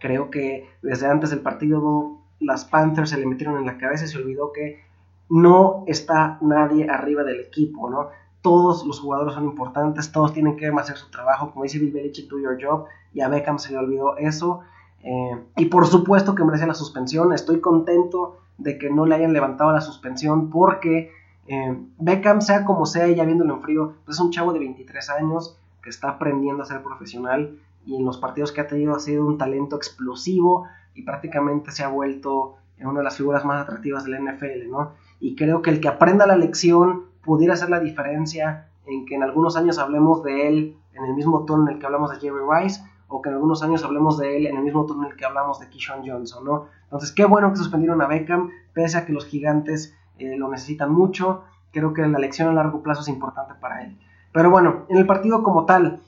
Creo 0.00 0.30
que 0.30 0.68
desde 0.82 1.06
antes 1.06 1.30
del 1.30 1.40
partido 1.40 2.18
las 2.40 2.64
Panthers 2.64 3.10
se 3.10 3.18
le 3.18 3.26
metieron 3.26 3.58
en 3.58 3.66
la 3.66 3.78
cabeza 3.78 4.04
y 4.04 4.08
se 4.08 4.18
olvidó 4.18 4.52
que 4.52 4.82
no 5.30 5.84
está 5.86 6.38
nadie 6.42 6.88
arriba 6.88 7.22
del 7.24 7.40
equipo, 7.40 7.88
¿no? 7.88 8.08
Todos 8.42 8.84
los 8.84 9.00
jugadores 9.00 9.34
son 9.34 9.44
importantes, 9.44 10.12
todos 10.12 10.34
tienen 10.34 10.56
que 10.56 10.68
hacer 10.68 10.96
su 10.96 11.10
trabajo, 11.10 11.50
como 11.50 11.62
dice 11.62 11.78
Bill 11.78 11.92
Belichick, 11.92 12.28
do 12.28 12.38
your 12.38 12.58
job, 12.62 12.84
y 13.14 13.22
a 13.22 13.28
Beckham 13.28 13.58
se 13.58 13.72
le 13.72 13.78
olvidó 13.78 14.18
eso 14.18 14.60
eh, 15.04 15.38
y 15.56 15.66
por 15.66 15.86
supuesto 15.86 16.34
que 16.34 16.44
merece 16.44 16.66
la 16.66 16.74
suspensión. 16.74 17.32
Estoy 17.32 17.60
contento 17.60 18.38
de 18.58 18.78
que 18.78 18.90
no 18.90 19.04
le 19.04 19.14
hayan 19.14 19.32
levantado 19.32 19.70
la 19.72 19.80
suspensión 19.80 20.50
porque 20.50 21.10
eh, 21.46 21.78
Beckham, 21.98 22.40
sea 22.40 22.64
como 22.64 22.86
sea, 22.86 23.06
ya 23.08 23.24
viéndolo 23.24 23.54
en 23.54 23.62
frío, 23.62 23.94
pues 24.04 24.16
es 24.16 24.20
un 24.20 24.30
chavo 24.30 24.52
de 24.52 24.60
23 24.60 25.10
años 25.10 25.58
que 25.84 25.90
está 25.90 26.08
aprendiendo 26.08 26.62
a 26.62 26.66
ser 26.66 26.82
profesional 26.82 27.58
y 27.84 27.94
en 27.94 28.06
los 28.06 28.16
partidos 28.16 28.50
que 28.50 28.62
ha 28.62 28.66
tenido 28.66 28.96
ha 28.96 29.00
sido 29.00 29.26
un 29.26 29.36
talento 29.36 29.76
explosivo 29.76 30.66
y 30.94 31.02
prácticamente 31.02 31.70
se 31.70 31.84
ha 31.84 31.88
vuelto 31.88 32.56
una 32.80 33.00
de 33.00 33.04
las 33.04 33.16
figuras 33.16 33.44
más 33.44 33.62
atractivas 33.62 34.04
del 34.04 34.22
NFL, 34.22 34.70
¿no? 34.70 34.92
Y 35.20 35.36
creo 35.36 35.62
que 35.62 35.70
el 35.70 35.80
que 35.80 35.88
aprenda 35.88 36.26
la 36.26 36.36
lección 36.36 37.04
pudiera 37.22 37.54
hacer 37.54 37.70
la 37.70 37.80
diferencia 37.80 38.68
en 38.86 39.06
que 39.06 39.14
en 39.14 39.22
algunos 39.22 39.56
años 39.56 39.78
hablemos 39.78 40.22
de 40.22 40.48
él 40.48 40.76
en 40.92 41.04
el 41.04 41.14
mismo 41.14 41.44
tono 41.44 41.68
en 41.68 41.74
el 41.74 41.78
que 41.78 41.86
hablamos 41.86 42.10
de 42.10 42.16
Jerry 42.16 42.42
Rice 42.50 42.82
o 43.08 43.22
que 43.22 43.28
en 43.28 43.36
algunos 43.36 43.62
años 43.62 43.84
hablemos 43.84 44.18
de 44.18 44.36
él 44.36 44.46
en 44.46 44.56
el 44.56 44.62
mismo 44.62 44.86
turno 44.86 45.04
en 45.04 45.12
el 45.12 45.16
que 45.16 45.24
hablamos 45.24 45.60
de 45.60 45.68
Kishon 45.68 46.02
Johnson, 46.06 46.44
¿no? 46.44 46.66
Entonces, 46.84 47.12
qué 47.12 47.24
bueno 47.24 47.50
que 47.50 47.56
suspendieron 47.56 48.00
a 48.02 48.06
Beckham, 48.06 48.50
pese 48.72 48.98
a 48.98 49.06
que 49.06 49.12
los 49.12 49.26
gigantes 49.26 49.94
eh, 50.18 50.36
lo 50.36 50.48
necesitan 50.48 50.92
mucho, 50.92 51.44
creo 51.72 51.92
que 51.92 52.06
la 52.06 52.18
elección 52.18 52.48
a 52.48 52.52
largo 52.52 52.82
plazo 52.82 53.02
es 53.02 53.08
importante 53.08 53.54
para 53.60 53.84
él. 53.84 53.96
Pero 54.34 54.50
bueno, 54.50 54.84
en 54.88 54.98
el 54.98 55.06
partido 55.06 55.44
como 55.44 55.64
tal, 55.64 56.00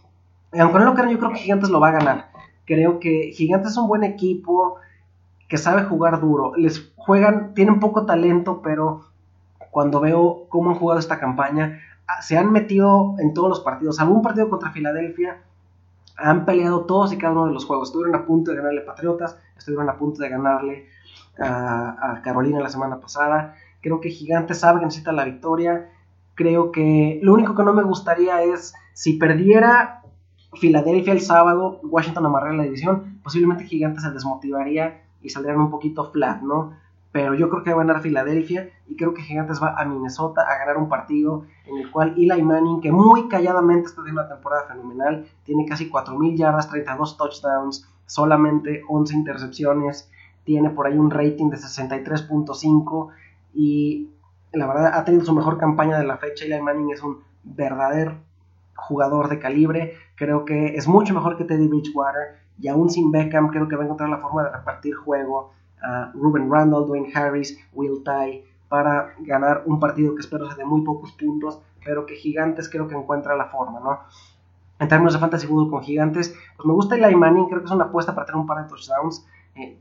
aunque 0.52 0.78
no 0.80 0.84
lo 0.84 0.94
crean, 0.94 1.10
yo 1.10 1.18
creo 1.20 1.30
que 1.30 1.38
Gigantes 1.38 1.70
lo 1.70 1.78
va 1.78 1.90
a 1.90 1.92
ganar. 1.92 2.30
Creo 2.64 2.98
que 2.98 3.30
Gigantes 3.32 3.70
es 3.70 3.76
un 3.78 3.86
buen 3.86 4.02
equipo 4.02 4.78
que 5.48 5.56
sabe 5.56 5.84
jugar 5.84 6.20
duro. 6.20 6.52
Les 6.56 6.92
juegan, 6.96 7.54
tienen 7.54 7.78
poco 7.78 8.04
talento, 8.04 8.62
pero 8.62 9.02
cuando 9.70 10.00
veo 10.00 10.46
cómo 10.48 10.70
han 10.70 10.76
jugado 10.76 10.98
esta 10.98 11.20
campaña, 11.20 11.78
ah, 12.08 12.20
se 12.20 12.36
han 12.36 12.50
metido 12.50 13.14
en 13.20 13.32
todos 13.32 13.48
los 13.48 13.60
partidos. 13.60 14.00
Algún 14.00 14.22
partido 14.22 14.50
contra 14.50 14.72
Filadelfia 14.72 15.44
han 16.16 16.46
peleado 16.46 16.80
todos 16.80 17.12
y 17.12 17.18
cada 17.18 17.32
uno 17.32 17.46
de 17.46 17.52
los 17.52 17.64
juegos. 17.64 17.90
Estuvieron 17.90 18.16
a 18.16 18.26
punto 18.26 18.50
de 18.50 18.56
ganarle 18.56 18.80
a 18.80 18.86
Patriotas, 18.86 19.38
estuvieron 19.56 19.88
a 19.88 19.96
punto 19.96 20.20
de 20.20 20.30
ganarle 20.30 20.86
a, 21.38 22.20
Carolina 22.24 22.58
la 22.58 22.70
semana 22.70 22.98
pasada. 22.98 23.54
Creo 23.80 24.00
que 24.00 24.10
Gigantes 24.10 24.58
sabe 24.58 24.80
que 24.80 24.86
necesita 24.86 25.12
la 25.12 25.24
victoria. 25.24 25.90
Creo 26.36 26.70
que 26.70 27.18
lo 27.22 27.34
único 27.34 27.56
que 27.56 27.64
no 27.64 27.72
me 27.72 27.82
gustaría 27.82 28.42
es 28.42 28.72
si 28.92 29.14
perdiera 29.14 30.02
Filadelfia 30.54 31.12
el 31.12 31.20
sábado, 31.20 31.80
Washington 31.82 32.26
amarraría 32.26 32.58
la 32.58 32.64
división, 32.64 33.18
posiblemente 33.22 33.64
Gigantes 33.64 34.02
se 34.02 34.10
desmotivaría 34.10 35.02
y 35.22 35.30
saldrían 35.30 35.58
un 35.58 35.70
poquito 35.70 36.10
flat, 36.12 36.42
¿no? 36.42 36.72
Pero 37.10 37.34
yo 37.34 37.48
creo 37.48 37.62
que 37.62 37.70
va 37.70 37.82
a 37.82 37.84
ganar 37.84 38.02
Filadelfia 38.02 38.68
y 38.86 38.96
creo 38.96 39.14
que 39.14 39.22
Gigantes 39.22 39.62
va 39.62 39.74
a 39.76 39.84
Minnesota 39.84 40.42
a 40.42 40.58
ganar 40.58 40.76
un 40.76 40.88
partido 40.88 41.44
en 41.66 41.78
el 41.78 41.90
cual 41.90 42.14
Eli 42.16 42.42
Manning, 42.42 42.80
que 42.80 42.92
muy 42.92 43.28
calladamente 43.28 43.88
está 43.88 44.02
teniendo 44.02 44.22
una 44.22 44.30
temporada 44.30 44.66
fenomenal, 44.68 45.26
tiene 45.44 45.64
casi 45.66 45.90
4.000 45.90 46.36
yardas, 46.36 46.68
32 46.68 47.16
touchdowns, 47.16 47.88
solamente 48.06 48.82
11 48.88 49.14
intercepciones, 49.14 50.10
tiene 50.44 50.70
por 50.70 50.86
ahí 50.86 50.98
un 50.98 51.10
rating 51.10 51.48
de 51.48 51.56
63.5 51.56 53.08
y 53.54 54.10
la 54.56 54.66
verdad 54.66 54.92
ha 54.94 55.04
tenido 55.04 55.24
su 55.24 55.34
mejor 55.34 55.58
campaña 55.58 55.98
de 55.98 56.04
la 56.04 56.16
fecha. 56.16 56.44
Eli 56.44 56.60
Manning 56.60 56.90
es 56.92 57.02
un 57.02 57.20
verdadero 57.44 58.16
jugador 58.74 59.28
de 59.28 59.38
calibre, 59.38 59.94
creo 60.16 60.44
que 60.44 60.76
es 60.76 60.86
mucho 60.86 61.14
mejor 61.14 61.36
que 61.36 61.44
Teddy 61.44 61.66
Bridgewater 61.68 62.36
y 62.58 62.68
aún 62.68 62.90
sin 62.90 63.10
Beckham 63.10 63.48
creo 63.48 63.68
que 63.68 63.76
va 63.76 63.82
a 63.82 63.84
encontrar 63.84 64.10
la 64.10 64.18
forma 64.18 64.44
de 64.44 64.50
repartir 64.50 64.94
juego 64.94 65.52
a 65.82 66.10
Ruben 66.14 66.50
Randall, 66.50 66.86
Dwayne 66.86 67.10
Harris, 67.14 67.58
Will 67.72 68.02
Ty 68.04 68.44
para 68.68 69.14
ganar 69.20 69.62
un 69.66 69.78
partido 69.78 70.14
que 70.14 70.20
espero 70.20 70.46
sea 70.46 70.56
de 70.56 70.64
muy 70.64 70.82
pocos 70.82 71.12
puntos, 71.12 71.60
pero 71.84 72.04
que 72.04 72.16
Gigantes 72.16 72.68
creo 72.68 72.88
que 72.88 72.94
encuentra 72.94 73.36
la 73.36 73.46
forma, 73.46 73.80
¿no? 73.80 74.00
En 74.78 74.88
términos 74.88 75.14
de 75.14 75.20
fantasy 75.20 75.46
football 75.46 75.70
con 75.70 75.82
Gigantes, 75.82 76.34
pues 76.56 76.66
me 76.66 76.72
gusta 76.72 76.96
Eli 76.96 77.14
Manning, 77.14 77.46
creo 77.46 77.60
que 77.60 77.66
es 77.66 77.72
una 77.72 77.84
apuesta 77.84 78.14
para 78.14 78.26
tener 78.26 78.40
un 78.40 78.46
par 78.46 78.62
de 78.62 78.68
touchdowns. 78.68 79.26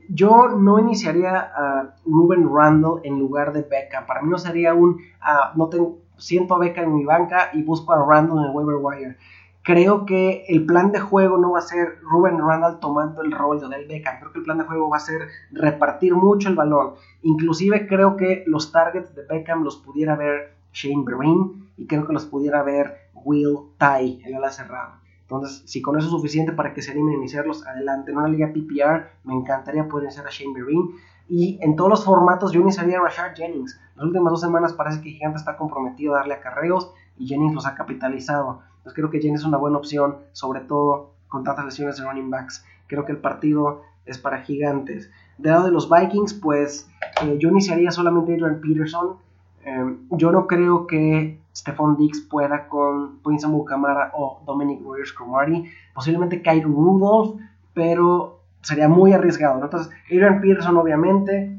Yo 0.08 0.48
no 0.48 0.78
iniciaría 0.78 1.38
a 1.38 1.96
Ruben 2.04 2.48
Randall 2.52 3.00
en 3.04 3.18
lugar 3.18 3.52
de 3.52 3.62
Beckham. 3.62 4.06
Para 4.06 4.22
mí 4.22 4.30
no 4.30 4.38
sería 4.38 4.72
un, 4.74 5.00
ah, 5.20 5.52
no 5.54 5.68
tengo, 5.68 5.98
siento 6.16 6.54
a 6.54 6.58
Beckham 6.58 6.86
en 6.86 6.94
mi 6.94 7.04
banca 7.04 7.50
y 7.52 7.62
busco 7.62 7.92
a 7.92 8.04
Randall 8.04 8.38
en 8.38 8.44
el 8.44 8.50
waiver 8.56 8.76
wire. 8.80 9.16
Creo 9.62 10.06
que 10.06 10.44
el 10.48 10.64
plan 10.64 10.92
de 10.92 11.00
juego 11.00 11.38
no 11.38 11.50
va 11.50 11.58
a 11.58 11.62
ser 11.62 11.98
Ruben 12.00 12.38
Randall 12.38 12.78
tomando 12.78 13.20
el 13.22 13.32
rol 13.32 13.58
de 13.58 13.66
Odell 13.66 13.88
Beckham. 13.88 14.20
Creo 14.20 14.32
que 14.32 14.38
el 14.38 14.44
plan 14.44 14.58
de 14.58 14.64
juego 14.64 14.88
va 14.88 14.98
a 14.98 15.00
ser 15.00 15.28
repartir 15.50 16.14
mucho 16.14 16.48
el 16.48 16.54
balón. 16.54 16.94
Inclusive 17.22 17.86
creo 17.88 18.16
que 18.16 18.44
los 18.46 18.70
targets 18.70 19.14
de 19.14 19.24
Beckham 19.24 19.64
los 19.64 19.76
pudiera 19.76 20.14
ver 20.14 20.54
Shane 20.72 21.04
Vereen 21.04 21.70
y 21.76 21.86
creo 21.86 22.06
que 22.06 22.12
los 22.12 22.26
pudiera 22.26 22.62
ver 22.62 23.10
Will 23.12 23.56
Ty, 23.78 24.22
el 24.24 24.34
ala 24.36 24.50
cerrada. 24.50 25.00
Entonces, 25.26 25.62
si 25.66 25.82
con 25.82 25.98
eso 25.98 26.06
es 26.06 26.12
suficiente 26.12 26.52
para 26.52 26.72
que 26.72 26.82
se 26.82 26.92
animen 26.92 27.14
a 27.14 27.18
iniciarlos, 27.18 27.66
adelante. 27.66 28.12
En 28.12 28.18
una 28.18 28.28
liga 28.28 28.52
PPR 28.52 29.08
me 29.24 29.34
encantaría 29.34 29.88
poder 29.88 30.04
iniciar 30.04 30.24
a 30.24 30.30
Shane 30.30 30.54
Vereen. 30.54 30.90
Y 31.28 31.58
en 31.60 31.74
todos 31.74 31.90
los 31.90 32.04
formatos 32.04 32.52
yo 32.52 32.60
iniciaría 32.60 32.98
a 32.98 33.02
Rashard 33.02 33.34
Jennings. 33.34 33.80
Las 33.96 34.04
últimas 34.04 34.30
dos 34.30 34.40
semanas 34.40 34.72
parece 34.72 35.00
que 35.02 35.10
Gigante 35.10 35.38
está 35.38 35.56
comprometido 35.56 36.14
a 36.14 36.18
darle 36.18 36.34
acarreos 36.34 36.92
y 37.18 37.26
Jennings 37.26 37.54
los 37.54 37.66
ha 37.66 37.74
capitalizado. 37.74 38.60
Entonces 38.78 38.94
creo 38.94 39.10
que 39.10 39.18
Jennings 39.20 39.40
es 39.40 39.46
una 39.46 39.58
buena 39.58 39.78
opción, 39.78 40.18
sobre 40.30 40.60
todo 40.60 41.14
con 41.26 41.42
tantas 41.42 41.64
lesiones 41.64 41.96
de 41.96 42.04
running 42.04 42.30
backs. 42.30 42.64
Creo 42.86 43.04
que 43.04 43.10
el 43.10 43.18
partido 43.18 43.82
es 44.04 44.18
para 44.18 44.42
Gigantes. 44.42 45.10
Del 45.38 45.52
lado 45.52 45.64
de 45.64 45.72
los 45.72 45.90
Vikings, 45.90 46.34
pues 46.34 46.88
eh, 47.24 47.36
yo 47.40 47.48
iniciaría 47.48 47.90
solamente 47.90 48.32
a 48.32 48.36
Adrian 48.36 48.60
Peterson. 48.60 49.16
Eh, 49.64 49.96
yo 50.10 50.30
no 50.30 50.46
creo 50.46 50.86
que 50.86 51.40
Stephon 51.56 51.96
Diggs 51.96 52.20
pueda 52.20 52.68
con 52.68 53.18
Prince 53.20 53.46
Mukamara 53.46 54.12
o 54.14 54.42
Dominic 54.44 54.82
Reyes 54.86 55.12
Cromartie. 55.14 55.70
Posiblemente 55.94 56.42
Kyle 56.42 56.62
Rudolph, 56.62 57.40
pero 57.72 58.40
sería 58.60 58.88
muy 58.88 59.14
arriesgado. 59.14 59.64
Entonces, 59.64 59.90
Adrian 60.04 60.42
Peterson, 60.42 60.76
obviamente, 60.76 61.58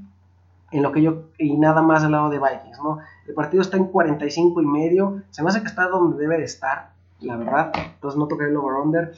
en 0.69 0.83
lo 0.83 0.91
que 0.91 1.01
yo. 1.01 1.23
y 1.39 1.57
nada 1.57 1.81
más 1.81 2.03
del 2.03 2.11
lado 2.11 2.29
de 2.29 2.37
Vikings, 2.37 2.79
¿no? 2.83 2.99
El 3.25 3.33
partido 3.33 3.61
está 3.61 3.77
en 3.77 3.85
45 3.85 4.61
y 4.61 4.65
medio. 4.67 5.23
Se 5.31 5.41
me 5.41 5.49
hace 5.49 5.61
que 5.61 5.67
está 5.67 5.87
donde 5.87 6.17
debe 6.17 6.37
de 6.37 6.43
estar, 6.43 6.91
la 7.19 7.35
verdad. 7.35 7.71
Entonces 7.95 8.19
no 8.19 8.27
tocaré 8.27 8.51
el 8.51 8.57
over-under. 8.57 9.13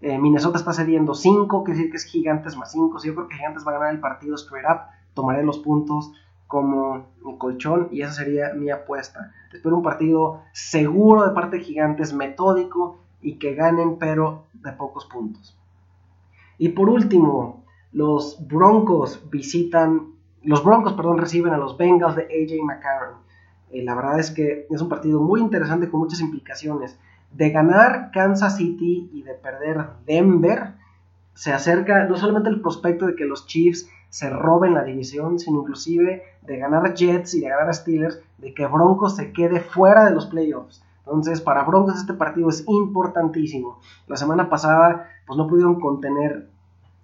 Eh, 0.00 0.18
Minnesota 0.18 0.56
está 0.56 0.72
cediendo 0.72 1.14
5, 1.14 1.64
que 1.64 1.72
decir 1.72 1.90
que 1.90 1.98
es 1.98 2.04
Gigantes 2.04 2.56
más 2.56 2.72
5. 2.72 2.98
Si 2.98 3.08
yo 3.08 3.14
creo 3.14 3.28
que 3.28 3.36
Gigantes 3.36 3.66
va 3.66 3.72
a 3.72 3.74
ganar 3.74 3.94
el 3.94 4.00
partido 4.00 4.36
straight 4.36 4.66
up, 4.70 4.80
tomaré 5.12 5.44
los 5.44 5.58
puntos 5.58 6.12
como 6.54 7.08
mi 7.24 7.36
colchón 7.36 7.88
y 7.90 8.02
esa 8.02 8.12
sería 8.12 8.54
mi 8.54 8.70
apuesta. 8.70 9.32
Espero 9.52 9.76
un 9.76 9.82
partido 9.82 10.42
seguro 10.52 11.26
de 11.26 11.34
parte 11.34 11.56
de 11.56 11.64
Gigantes, 11.64 12.14
metódico 12.14 13.00
y 13.20 13.40
que 13.40 13.56
ganen, 13.56 13.98
pero 13.98 14.44
de 14.52 14.70
pocos 14.70 15.04
puntos. 15.06 15.58
Y 16.56 16.68
por 16.68 16.90
último, 16.90 17.64
los 17.90 18.38
Broncos 18.46 19.28
visitan, 19.32 20.12
los 20.44 20.62
Broncos, 20.62 20.92
perdón, 20.92 21.18
reciben 21.18 21.52
a 21.52 21.58
los 21.58 21.76
Bengals 21.76 22.14
de 22.14 22.22
AJ 22.22 22.62
McCarron. 22.62 23.16
Eh, 23.72 23.82
la 23.82 23.96
verdad 23.96 24.20
es 24.20 24.30
que 24.30 24.68
es 24.70 24.80
un 24.80 24.88
partido 24.88 25.20
muy 25.20 25.40
interesante 25.40 25.90
con 25.90 25.98
muchas 25.98 26.20
implicaciones. 26.20 26.96
De 27.32 27.50
ganar 27.50 28.12
Kansas 28.12 28.58
City 28.58 29.10
y 29.12 29.24
de 29.24 29.34
perder 29.34 29.86
Denver, 30.06 30.74
se 31.34 31.52
acerca 31.52 32.04
no 32.04 32.16
solamente 32.16 32.48
el 32.48 32.60
prospecto 32.60 33.06
de 33.06 33.16
que 33.16 33.24
los 33.24 33.46
Chiefs 33.46 33.88
se 34.08 34.30
roben 34.30 34.74
la 34.74 34.84
división, 34.84 35.38
sino 35.38 35.60
inclusive 35.60 36.22
de 36.42 36.56
ganar 36.56 36.94
Jets 36.94 37.34
y 37.34 37.40
de 37.40 37.48
ganar 37.48 37.74
Steelers, 37.74 38.20
de 38.38 38.54
que 38.54 38.66
Broncos 38.66 39.16
se 39.16 39.32
quede 39.32 39.60
fuera 39.60 40.04
de 40.04 40.12
los 40.12 40.26
playoffs. 40.26 40.84
Entonces, 41.00 41.40
para 41.40 41.64
Broncos 41.64 41.96
este 41.96 42.14
partido 42.14 42.48
es 42.48 42.64
importantísimo. 42.68 43.80
La 44.06 44.16
semana 44.16 44.48
pasada, 44.48 45.10
pues 45.26 45.36
no 45.36 45.48
pudieron 45.48 45.80
contener 45.80 46.48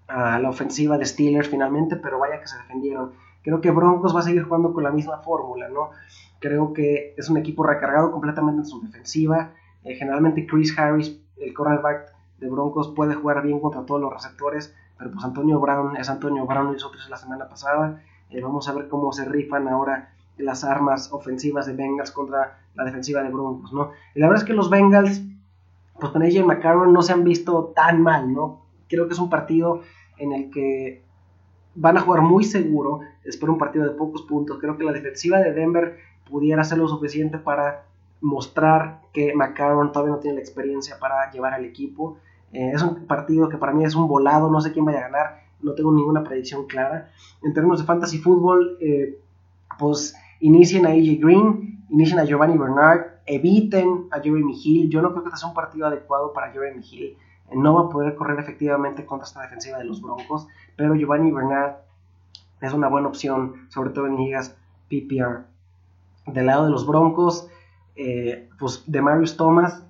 a 0.06 0.38
la 0.38 0.48
ofensiva 0.48 0.98
de 0.98 1.04
Steelers 1.04 1.48
finalmente, 1.48 1.96
pero 1.96 2.18
vaya 2.18 2.40
que 2.40 2.46
se 2.46 2.56
defendieron. 2.58 3.12
Creo 3.42 3.60
que 3.60 3.70
Broncos 3.70 4.14
va 4.14 4.20
a 4.20 4.22
seguir 4.22 4.44
jugando 4.44 4.72
con 4.72 4.84
la 4.84 4.90
misma 4.90 5.18
fórmula, 5.18 5.68
¿no? 5.68 5.90
Creo 6.38 6.72
que 6.72 7.14
es 7.16 7.28
un 7.28 7.36
equipo 7.36 7.64
recargado 7.64 8.10
completamente 8.10 8.60
en 8.60 8.66
su 8.66 8.80
defensiva. 8.80 9.50
Eh, 9.84 9.94
generalmente 9.94 10.46
Chris 10.46 10.78
Harris, 10.78 11.18
el 11.38 11.52
cornerback 11.54 12.19
de 12.40 12.48
Broncos, 12.48 12.88
puede 12.88 13.14
jugar 13.14 13.42
bien 13.42 13.60
contra 13.60 13.84
todos 13.84 14.00
los 14.00 14.12
receptores, 14.12 14.74
pero 14.98 15.10
pues 15.10 15.24
Antonio 15.24 15.60
Brown 15.60 15.96
es 15.96 16.08
Antonio 16.08 16.46
Brown 16.46 16.70
y 16.70 16.72
nosotros 16.72 17.08
la 17.08 17.16
semana 17.16 17.48
pasada. 17.48 18.02
Eh, 18.30 18.40
vamos 18.40 18.68
a 18.68 18.72
ver 18.72 18.88
cómo 18.88 19.12
se 19.12 19.24
rifan 19.24 19.68
ahora 19.68 20.12
las 20.36 20.64
armas 20.64 21.12
ofensivas 21.12 21.66
de 21.66 21.74
Bengals 21.74 22.10
contra 22.10 22.58
la 22.74 22.84
defensiva 22.84 23.22
de 23.22 23.28
Broncos, 23.28 23.72
¿no? 23.72 23.90
Y 24.14 24.20
la 24.20 24.28
verdad 24.28 24.42
es 24.42 24.46
que 24.46 24.54
los 24.54 24.70
Bengals, 24.70 25.22
pues 25.98 26.12
con 26.12 26.22
AJ 26.22 26.44
McCarron 26.44 26.92
no 26.92 27.02
se 27.02 27.12
han 27.12 27.24
visto 27.24 27.72
tan 27.74 28.02
mal, 28.02 28.32
¿no? 28.32 28.62
Creo 28.88 29.06
que 29.06 29.12
es 29.12 29.18
un 29.18 29.28
partido 29.28 29.82
en 30.16 30.32
el 30.32 30.50
que 30.50 31.04
van 31.74 31.96
a 31.96 32.00
jugar 32.00 32.22
muy 32.22 32.44
seguro, 32.44 33.00
espero 33.24 33.52
un 33.52 33.58
partido 33.58 33.84
de 33.84 33.90
pocos 33.90 34.22
puntos, 34.22 34.58
creo 34.58 34.76
que 34.76 34.84
la 34.84 34.92
defensiva 34.92 35.38
de 35.38 35.52
Denver 35.52 35.98
pudiera 36.28 36.64
ser 36.64 36.78
lo 36.78 36.88
suficiente 36.88 37.38
para 37.38 37.84
mostrar 38.20 39.00
que 39.12 39.34
McCarron 39.34 39.92
todavía 39.92 40.14
no 40.14 40.20
tiene 40.20 40.36
la 40.36 40.42
experiencia 40.42 40.98
para 40.98 41.30
llevar 41.30 41.54
al 41.54 41.64
equipo. 41.64 42.18
Eh, 42.52 42.72
es 42.74 42.82
un 42.82 43.06
partido 43.06 43.48
que 43.48 43.58
para 43.58 43.72
mí 43.72 43.84
es 43.84 43.94
un 43.94 44.08
volado, 44.08 44.50
no 44.50 44.60
sé 44.60 44.72
quién 44.72 44.84
vaya 44.84 44.98
a 44.98 45.02
ganar, 45.02 45.42
no 45.62 45.74
tengo 45.74 45.92
ninguna 45.92 46.24
predicción 46.24 46.66
clara. 46.66 47.10
En 47.42 47.54
términos 47.54 47.80
de 47.80 47.86
fantasy 47.86 48.18
fútbol, 48.18 48.76
eh, 48.80 49.18
pues 49.78 50.14
inicien 50.40 50.86
a 50.86 50.90
AJ 50.90 51.20
Green, 51.20 51.84
inicien 51.90 52.18
a 52.18 52.24
Giovanni 52.24 52.58
Bernard, 52.58 53.20
eviten 53.26 54.06
a 54.10 54.20
Jeremy 54.20 54.54
Hill. 54.62 54.90
Yo 54.90 55.02
no 55.02 55.10
creo 55.10 55.22
que 55.22 55.28
este 55.28 55.40
sea 55.40 55.48
un 55.48 55.54
partido 55.54 55.86
adecuado 55.86 56.32
para 56.32 56.50
Jeremy 56.50 56.82
Hill. 56.82 57.16
Eh, 57.50 57.56
no 57.56 57.74
va 57.74 57.82
a 57.82 57.88
poder 57.88 58.16
correr 58.16 58.38
efectivamente 58.40 59.06
contra 59.06 59.26
esta 59.26 59.42
defensiva 59.42 59.78
de 59.78 59.84
los 59.84 60.02
Broncos, 60.02 60.48
pero 60.76 60.94
Giovanni 60.94 61.30
Bernard 61.30 61.76
es 62.60 62.72
una 62.72 62.88
buena 62.88 63.08
opción, 63.08 63.68
sobre 63.68 63.90
todo 63.90 64.06
en 64.06 64.16
ligas 64.16 64.56
PPR. 64.88 65.44
Del 66.26 66.46
lado 66.46 66.64
de 66.64 66.70
los 66.70 66.86
Broncos, 66.86 67.48
pues 68.58 68.84
de 68.86 69.02
Marius 69.02 69.36
Thomas 69.36 69.82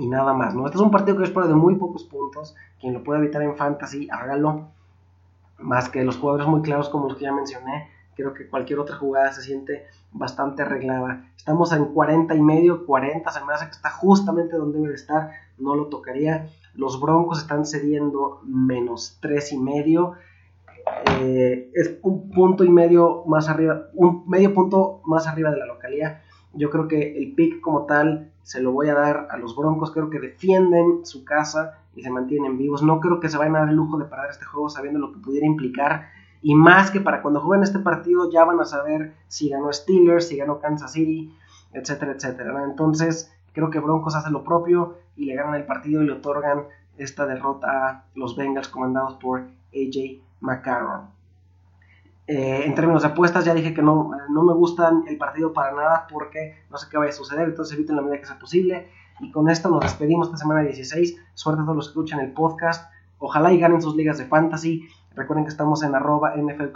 y 0.00 0.06
nada 0.06 0.32
más. 0.32 0.54
¿no? 0.54 0.64
Este 0.64 0.78
es 0.78 0.82
un 0.82 0.90
partido 0.90 1.16
que 1.16 1.24
yo 1.24 1.28
espero 1.28 1.46
de 1.46 1.54
muy 1.54 1.74
pocos 1.76 2.04
puntos. 2.04 2.56
Quien 2.80 2.94
lo 2.94 3.04
pueda 3.04 3.20
evitar 3.20 3.42
en 3.42 3.56
fantasy, 3.56 4.08
hágalo. 4.10 4.68
Más 5.58 5.90
que 5.90 6.02
los 6.02 6.16
jugadores 6.16 6.46
muy 6.46 6.62
claros 6.62 6.88
como 6.88 7.06
los 7.06 7.18
que 7.18 7.24
ya 7.24 7.32
mencioné. 7.32 7.88
Creo 8.16 8.32
que 8.32 8.48
cualquier 8.48 8.78
otra 8.78 8.96
jugada 8.96 9.32
se 9.32 9.42
siente 9.42 9.86
bastante 10.12 10.62
arreglada. 10.62 11.26
Estamos 11.36 11.72
en 11.72 11.84
40 11.86 12.34
y 12.34 12.40
medio, 12.40 12.86
40. 12.86 13.30
Se 13.30 13.44
me 13.44 13.52
hace 13.52 13.66
que 13.66 13.72
está 13.72 13.90
justamente 13.90 14.56
donde 14.56 14.78
debe 14.78 14.88
de 14.88 14.94
estar. 14.94 15.32
No 15.58 15.74
lo 15.74 15.86
tocaría. 15.88 16.48
Los 16.74 16.98
Broncos 16.98 17.38
están 17.38 17.66
cediendo 17.66 18.40
menos 18.44 19.18
3 19.20 19.52
y 19.52 19.58
medio. 19.58 20.14
Eh, 21.20 21.70
es 21.74 21.98
un 22.02 22.30
punto 22.30 22.64
y 22.64 22.70
medio 22.70 23.22
más 23.26 23.48
arriba, 23.50 23.88
un 23.94 24.26
medio 24.26 24.54
punto 24.54 25.02
más 25.04 25.26
arriba 25.26 25.50
de 25.50 25.58
la 25.58 25.66
localidad. 25.66 26.22
Yo 26.52 26.70
creo 26.70 26.88
que 26.88 27.16
el 27.16 27.34
pick 27.34 27.60
como 27.60 27.86
tal 27.86 28.30
se 28.42 28.60
lo 28.60 28.72
voy 28.72 28.88
a 28.88 28.94
dar 28.94 29.28
a 29.30 29.36
los 29.36 29.56
Broncos. 29.56 29.92
Creo 29.92 30.10
que 30.10 30.18
defienden 30.18 31.04
su 31.04 31.24
casa 31.24 31.78
y 31.94 32.02
se 32.02 32.10
mantienen 32.10 32.58
vivos. 32.58 32.82
No 32.82 33.00
creo 33.00 33.20
que 33.20 33.28
se 33.28 33.38
vayan 33.38 33.56
a 33.56 33.60
dar 33.60 33.68
el 33.68 33.76
lujo 33.76 33.98
de 33.98 34.06
perder 34.06 34.30
este 34.30 34.44
juego 34.44 34.68
sabiendo 34.68 34.98
lo 34.98 35.12
que 35.12 35.20
pudiera 35.20 35.46
implicar. 35.46 36.08
Y 36.42 36.54
más 36.54 36.90
que 36.90 37.00
para 37.00 37.22
cuando 37.22 37.40
jueguen 37.40 37.62
este 37.62 37.78
partido 37.78 38.30
ya 38.30 38.44
van 38.44 38.60
a 38.60 38.64
saber 38.64 39.14
si 39.28 39.50
ganó 39.50 39.72
Steelers, 39.72 40.28
si 40.28 40.36
ganó 40.36 40.58
Kansas 40.58 40.92
City, 40.92 41.32
etcétera, 41.72 42.12
etcétera. 42.12 42.64
Entonces 42.64 43.32
creo 43.52 43.70
que 43.70 43.78
Broncos 43.78 44.16
hace 44.16 44.30
lo 44.30 44.42
propio 44.42 44.96
y 45.16 45.26
le 45.26 45.34
ganan 45.34 45.54
el 45.54 45.66
partido 45.66 46.02
y 46.02 46.06
le 46.06 46.12
otorgan 46.12 46.64
esta 46.96 47.26
derrota 47.26 47.88
a 47.88 48.04
los 48.14 48.36
Bengals 48.36 48.68
comandados 48.68 49.14
por 49.14 49.40
AJ 49.72 50.22
McCarron. 50.40 51.19
Eh, 52.32 52.62
en 52.64 52.76
términos 52.76 53.02
de 53.02 53.08
apuestas, 53.08 53.44
ya 53.44 53.52
dije 53.52 53.74
que 53.74 53.82
no, 53.82 54.12
no 54.28 54.42
me 54.44 54.52
gustan 54.52 55.02
el 55.08 55.18
partido 55.18 55.52
para 55.52 55.74
nada 55.74 56.06
porque 56.08 56.62
no 56.70 56.78
sé 56.78 56.86
qué 56.88 56.96
vaya 56.96 57.10
a 57.10 57.12
suceder, 57.12 57.48
entonces 57.48 57.74
eviten 57.74 57.96
la 57.96 58.02
medida 58.02 58.20
que 58.20 58.26
sea 58.26 58.38
posible. 58.38 58.88
Y 59.18 59.32
con 59.32 59.50
esto 59.50 59.68
nos 59.68 59.80
despedimos 59.80 60.28
esta 60.28 60.38
semana 60.38 60.60
16. 60.60 61.16
Suerte 61.34 61.62
a 61.62 61.64
todos 61.64 61.76
los 61.76 61.86
que 61.86 61.90
escuchan 61.90 62.20
el 62.20 62.30
podcast. 62.30 62.88
Ojalá 63.18 63.52
y 63.52 63.58
ganen 63.58 63.82
sus 63.82 63.96
ligas 63.96 64.18
de 64.18 64.26
fantasy. 64.26 64.86
Recuerden 65.16 65.44
que 65.44 65.50
estamos 65.50 65.82
en 65.82 65.92
arroba 65.92 66.36
NFL 66.36 66.66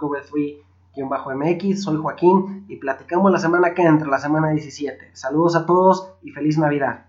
3-MX. 0.97 1.77
Soy 1.77 1.99
Joaquín 1.99 2.65
y 2.67 2.75
platicamos 2.75 3.31
la 3.31 3.39
semana 3.39 3.75
que 3.75 3.83
entra, 3.83 4.09
la 4.09 4.19
semana 4.19 4.51
17. 4.51 5.11
Saludos 5.13 5.55
a 5.55 5.67
todos 5.67 6.15
y 6.25 6.33
feliz 6.33 6.59
Navidad. 6.59 7.05